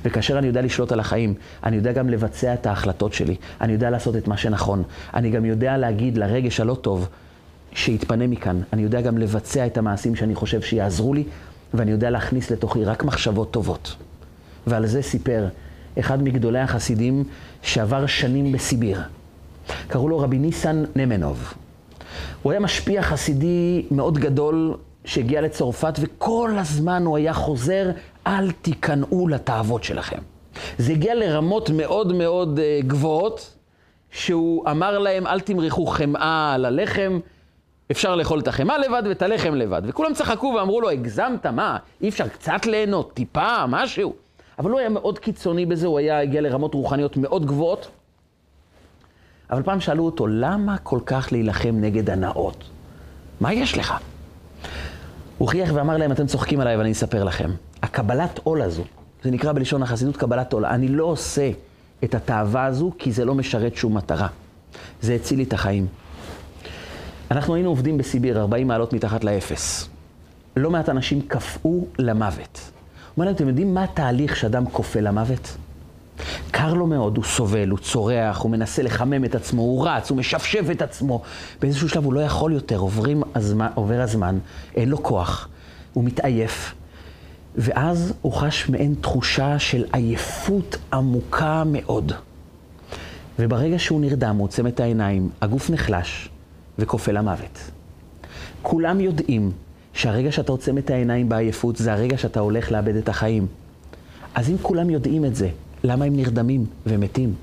וכאשר 0.04 0.38
אני 0.38 0.46
יודע 0.46 0.62
לשלוט 0.62 0.92
על 0.92 1.00
החיים, 1.00 1.34
אני 1.64 1.76
יודע 1.76 1.92
גם 1.92 2.08
לבצע 2.08 2.54
את 2.54 2.66
ההחלטות 2.66 3.12
שלי. 3.12 3.36
אני 3.60 3.72
יודע 3.72 3.90
לעשות 3.90 4.16
את 4.16 4.28
מה 4.28 4.36
שנכון. 4.36 4.82
אני 5.14 5.30
גם 5.30 5.44
יודע 5.44 5.76
להגיד 5.76 6.18
לרגש 6.18 6.60
הלא 6.60 6.74
טוב 6.74 7.08
שיתפנה 7.72 8.26
מכאן. 8.26 8.60
אני 8.72 8.82
יודע 8.82 9.00
גם 9.00 9.18
לבצע 9.18 9.66
את 9.66 9.78
המעשים 9.78 10.16
שאני 10.16 10.34
חושב 10.34 10.62
שיעזרו 10.62 11.14
לי, 11.14 11.24
ואני 11.74 11.90
יודע 11.90 12.10
להכניס 12.10 12.50
לתוכי 12.50 12.84
רק 12.84 13.04
מחשבות 13.04 13.50
טובות. 13.50 13.96
ועל 14.66 14.86
זה 14.86 15.02
סיפר 15.02 15.48
אחד 15.98 16.22
מגדולי 16.22 16.58
החסידים 16.58 17.24
שעבר 17.62 18.06
שנים 18.06 18.52
בסיביר. 18.52 19.02
קראו 19.88 20.08
לו 20.08 20.18
רבי 20.18 20.38
ניסן 20.38 20.84
נמנוב. 20.96 21.54
הוא 22.42 22.52
היה 22.52 22.60
משפיע 22.60 23.02
חסידי 23.02 23.86
מאוד 23.90 24.18
גדול 24.18 24.74
שהגיע 25.04 25.40
לצרפת, 25.40 25.98
וכל 26.00 26.50
הזמן 26.58 27.04
הוא 27.04 27.16
היה 27.16 27.32
חוזר, 27.32 27.90
אל 28.26 28.50
תיכנעו 28.50 29.28
לתאוות 29.28 29.84
שלכם. 29.84 30.18
זה 30.78 30.92
הגיע 30.92 31.14
לרמות 31.14 31.70
מאוד 31.70 32.12
מאוד 32.12 32.58
uh, 32.58 32.86
גבוהות, 32.86 33.54
שהוא 34.10 34.70
אמר 34.70 34.98
להם, 34.98 35.26
אל 35.26 35.40
תמרחו 35.40 35.86
חמאה 35.86 36.54
על 36.54 36.64
הלחם, 36.64 37.18
אפשר 37.90 38.16
לאכול 38.16 38.40
את 38.40 38.48
החמאה 38.48 38.78
לבד 38.78 39.02
ואת 39.08 39.22
הלחם 39.22 39.54
לבד. 39.54 39.82
וכולם 39.84 40.14
צחקו 40.14 40.54
ואמרו 40.56 40.80
לו, 40.80 40.90
הגזמת, 40.90 41.46
מה? 41.46 41.76
אי 42.00 42.08
אפשר 42.08 42.28
קצת 42.28 42.66
ליהנות, 42.66 43.14
טיפה, 43.14 43.66
משהו? 43.66 44.12
אבל 44.58 44.70
הוא 44.70 44.78
היה 44.80 44.88
מאוד 44.88 45.18
קיצוני 45.18 45.66
בזה, 45.66 45.86
הוא 45.86 45.98
היה 45.98 46.20
הגיע 46.20 46.40
לרמות 46.40 46.74
רוחניות 46.74 47.16
מאוד 47.16 47.46
גבוהות. 47.46 47.88
אבל 49.50 49.62
פעם 49.62 49.80
שאלו 49.80 50.04
אותו, 50.04 50.26
למה 50.26 50.78
כל 50.78 51.00
כך 51.06 51.28
להילחם 51.32 51.74
נגד 51.80 52.10
הנאות? 52.10 52.64
מה 53.40 53.52
יש 53.52 53.78
לך? 53.78 53.94
הוא 55.38 55.48
חייך 55.48 55.70
ואמר 55.74 55.96
להם, 55.96 56.12
אתם 56.12 56.26
צוחקים 56.26 56.60
עליי, 56.60 56.74
אבל 56.74 56.82
אני 56.82 56.92
אספר 56.92 57.24
לכם. 57.24 57.50
הקבלת 57.82 58.40
עול 58.42 58.62
הזו, 58.62 58.84
זה 59.22 59.30
נקרא 59.30 59.52
בלשון 59.52 59.82
החסידות 59.82 60.16
קבלת 60.16 60.52
עול, 60.52 60.64
אני 60.64 60.88
לא 60.88 61.04
עושה 61.04 61.50
את 62.04 62.14
התאווה 62.14 62.64
הזו 62.64 62.92
כי 62.98 63.12
זה 63.12 63.24
לא 63.24 63.34
משרת 63.34 63.76
שום 63.76 63.96
מטרה. 63.96 64.28
זה 65.02 65.14
הציל 65.14 65.38
לי 65.38 65.44
את 65.44 65.52
החיים. 65.52 65.86
אנחנו 67.30 67.54
היינו 67.54 67.68
עובדים 67.68 67.98
בסיביר, 67.98 68.40
40 68.40 68.68
מעלות 68.68 68.92
מתחת 68.92 69.24
לאפס. 69.24 69.88
לא 70.56 70.70
מעט 70.70 70.88
אנשים 70.88 71.22
קפאו 71.22 71.86
למוות. 71.98 72.75
אומר 73.16 73.26
להם, 73.26 73.34
אתם 73.34 73.48
יודעים 73.48 73.74
מה 73.74 73.84
התהליך 73.84 74.36
שאדם 74.36 74.66
כופה 74.66 75.00
למוות? 75.00 75.56
קר 76.50 76.74
לו 76.74 76.86
מאוד, 76.86 77.16
הוא 77.16 77.24
סובל, 77.24 77.68
הוא 77.68 77.78
צורח, 77.78 78.40
הוא 78.40 78.50
מנסה 78.50 78.82
לחמם 78.82 79.24
את 79.24 79.34
עצמו, 79.34 79.62
הוא 79.62 79.88
רץ, 79.88 80.10
הוא 80.10 80.18
משפשף 80.18 80.64
את 80.70 80.82
עצמו. 80.82 81.22
באיזשהו 81.60 81.88
שלב 81.88 82.04
הוא 82.04 82.12
לא 82.12 82.20
יכול 82.20 82.52
יותר, 82.52 82.78
עוברים 82.78 83.22
הזמן, 83.34 83.68
עובר 83.74 84.00
הזמן, 84.00 84.38
אין 84.74 84.88
לו 84.88 85.02
כוח, 85.02 85.48
הוא 85.92 86.04
מתעייף. 86.04 86.74
ואז 87.56 88.12
הוא 88.22 88.32
חש 88.32 88.68
מעין 88.68 88.94
תחושה 89.00 89.58
של 89.58 89.84
עייפות 89.92 90.76
עמוקה 90.92 91.62
מאוד. 91.66 92.12
וברגע 93.38 93.78
שהוא 93.78 94.00
נרדם, 94.00 94.36
הוא 94.36 94.44
עוצם 94.44 94.66
את 94.66 94.80
העיניים, 94.80 95.30
הגוף 95.40 95.70
נחלש 95.70 96.28
וכופה 96.78 97.12
למוות. 97.12 97.70
כולם 98.62 99.00
יודעים 99.00 99.52
שהרגע 99.96 100.32
שאתה 100.32 100.52
עוצם 100.52 100.78
את 100.78 100.90
העיניים 100.90 101.28
בעייפות, 101.28 101.76
זה 101.76 101.92
הרגע 101.92 102.18
שאתה 102.18 102.40
הולך 102.40 102.72
לאבד 102.72 102.96
את 102.96 103.08
החיים. 103.08 103.46
אז 104.34 104.50
אם 104.50 104.56
כולם 104.62 104.90
יודעים 104.90 105.24
את 105.24 105.36
זה, 105.36 105.48
למה 105.84 106.04
הם 106.04 106.16
נרדמים 106.16 106.64
ומתים? 106.86 107.34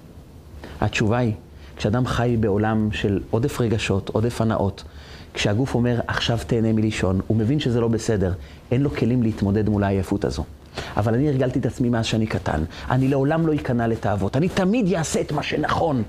התשובה 0.82 1.18
היא, 1.18 1.34
כשאדם 1.78 2.06
חי 2.06 2.38
בעולם 2.40 2.90
של 2.92 3.20
עודף 3.32 3.62
רגשות, 3.62 4.10
עודף 4.10 4.42
הנאות, 4.42 4.84
כשהגוף 5.34 5.76
אומר, 5.76 6.00
עכשיו 6.08 6.40
תהנה 6.48 6.74
מלישון, 6.74 7.22
הוא 7.28 7.38
מבין 7.38 7.60
שזה 7.60 7.80
לא 7.80 7.88
בסדר, 7.88 8.34
אין 8.72 8.82
לו 8.82 8.90
כלים 8.92 9.24
להתמודד 9.24 9.70
מול 9.70 9.84
העייפות 9.84 10.26
הזו. 10.26 10.44
אבל 10.98 11.14
אני 11.14 11.30
הרגלתי 11.30 11.60
את 11.60 11.66
עצמי 11.66 11.90
מאז 11.90 12.06
שאני 12.06 12.28
קטן. 12.28 12.64
אני 12.90 13.08
לעולם 13.08 13.48
לא 13.48 13.56
אכנע 13.56 13.88
לתאוות. 13.88 14.38
אני 14.38 14.50
תמיד 14.50 14.94
אעשה 14.94 15.22
את 15.22 15.32
מה 15.32 15.44
שנכון. 15.44 16.04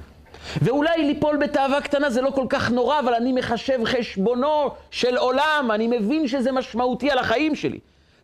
ואולי 0.62 1.04
ליפול 1.04 1.36
בתאווה 1.36 1.80
קטנה 1.80 2.10
זה 2.10 2.22
לא 2.22 2.30
כל 2.30 2.46
כך 2.48 2.70
נורא, 2.70 3.00
אבל 3.00 3.14
אני 3.14 3.32
מחשב 3.32 3.78
חשבונו 3.84 4.70
של 4.90 5.16
עולם, 5.16 5.70
אני 5.74 5.86
מבין 5.98 6.28
שזה 6.28 6.52
משמעותי 6.52 7.10
על 7.10 7.18
החיים 7.18 7.54
שלי. 7.54 7.78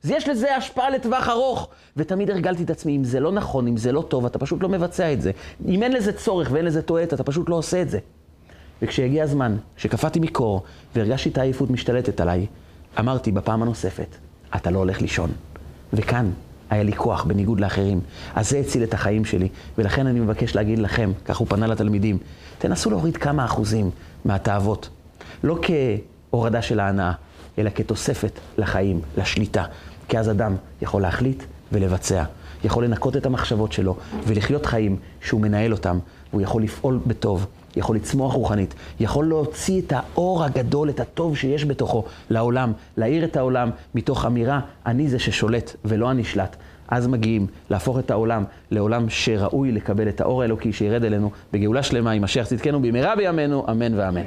אז 0.04 0.10
יש 0.10 0.28
לזה 0.28 0.56
השפעה 0.56 0.90
לטווח 0.90 1.28
ארוך. 1.28 1.68
ותמיד 1.96 2.30
הרגלתי 2.30 2.62
את 2.62 2.70
עצמי, 2.70 2.96
אם 2.96 3.04
זה 3.04 3.20
לא 3.20 3.32
נכון, 3.32 3.66
אם 3.66 3.76
זה 3.76 3.92
לא 3.92 4.02
טוב, 4.02 4.26
אתה 4.26 4.38
פשוט 4.38 4.62
לא 4.62 4.68
מבצע 4.68 5.12
את 5.12 5.22
זה. 5.22 5.30
אם 5.68 5.82
אין 5.82 5.92
לזה 5.92 6.12
צורך 6.12 6.48
ואין 6.52 6.64
לזה 6.64 6.82
תועלת, 6.82 7.14
אתה 7.14 7.24
פשוט 7.24 7.48
לא 7.48 7.54
עושה 7.54 7.82
את 7.82 7.90
זה. 7.90 7.98
וכשהגיע 8.82 9.24
הזמן, 9.24 9.56
כשקפאתי 9.76 10.20
מקור 10.20 10.62
והרגשתי 10.94 11.28
את 11.28 11.38
העייפות 11.38 11.70
משתלטת 11.70 12.20
עליי, 12.20 12.46
אמרתי 12.98 13.32
בפעם 13.32 13.62
הנוספת, 13.62 14.16
אתה 14.56 14.70
לא 14.70 14.78
הולך 14.78 15.00
לישון. 15.00 15.30
וכאן, 15.92 16.30
היה 16.70 16.82
לי 16.82 16.92
כוח 16.92 17.24
בניגוד 17.24 17.60
לאחרים. 17.60 18.00
אז 18.34 18.50
זה 18.50 18.58
הציל 18.58 18.82
את 18.82 18.94
החיים 18.94 19.24
שלי, 19.24 19.48
ולכן 19.78 20.06
אני 20.06 20.20
מבקש 20.20 20.54
להגיד 20.56 20.78
לכם, 20.78 21.12
כך 21.24 21.36
הוא 21.36 21.46
פנה 21.48 21.66
לתלמידים, 21.66 22.18
תנסו 22.58 22.90
להוריד 22.90 23.16
כמה 23.16 23.44
אחוזים 23.44 23.90
מהתאוות. 24.24 24.88
לא 25.44 25.58
כהורדה 25.62 26.62
של 26.62 26.80
ההנאה, 26.80 27.12
אלא 27.58 27.70
כתוספת 27.74 28.40
לחיים, 28.58 29.00
לשליטה. 29.16 29.64
כי 30.08 30.18
אז 30.18 30.30
אדם 30.30 30.56
יכול 30.82 31.02
להחליט 31.02 31.42
ולבצע. 31.72 32.24
יכול 32.64 32.84
לנקות 32.84 33.16
את 33.16 33.26
המחשבות 33.26 33.72
שלו 33.72 33.96
ולחיות 34.26 34.66
חיים 34.66 34.96
שהוא 35.20 35.40
מנהל 35.40 35.72
אותם, 35.72 35.98
והוא 36.30 36.42
יכול 36.42 36.62
לפעול 36.62 37.00
בטוב, 37.06 37.46
יכול 37.76 37.96
לצמוח 37.96 38.32
רוחנית, 38.32 38.74
יכול 39.00 39.28
להוציא 39.28 39.80
את 39.80 39.92
האור 39.96 40.44
הגדול, 40.44 40.90
את 40.90 41.00
הטוב 41.00 41.36
שיש 41.36 41.64
בתוכו 41.64 42.04
לעולם, 42.30 42.72
להאיר 42.96 43.24
את 43.24 43.36
העולם 43.36 43.70
מתוך 43.94 44.26
אמירה, 44.26 44.60
אני 44.86 45.08
זה 45.08 45.18
ששולט 45.18 45.76
ולא 45.84 46.10
הנשלט. 46.10 46.56
אז 46.90 47.06
מגיעים 47.06 47.46
להפוך 47.70 47.98
את 47.98 48.10
העולם 48.10 48.44
לעולם 48.70 49.08
שראוי 49.08 49.72
לקבל 49.72 50.08
את 50.08 50.20
האור 50.20 50.42
האלוקי 50.42 50.72
שירד 50.72 51.04
אלינו 51.04 51.30
בגאולה 51.52 51.82
שלמה 51.82 52.18
משיח 52.18 52.46
צדקנו 52.46 52.82
במהרה 52.82 53.16
בימינו, 53.16 53.66
אמן 53.70 53.98
ואמן. 53.98 54.18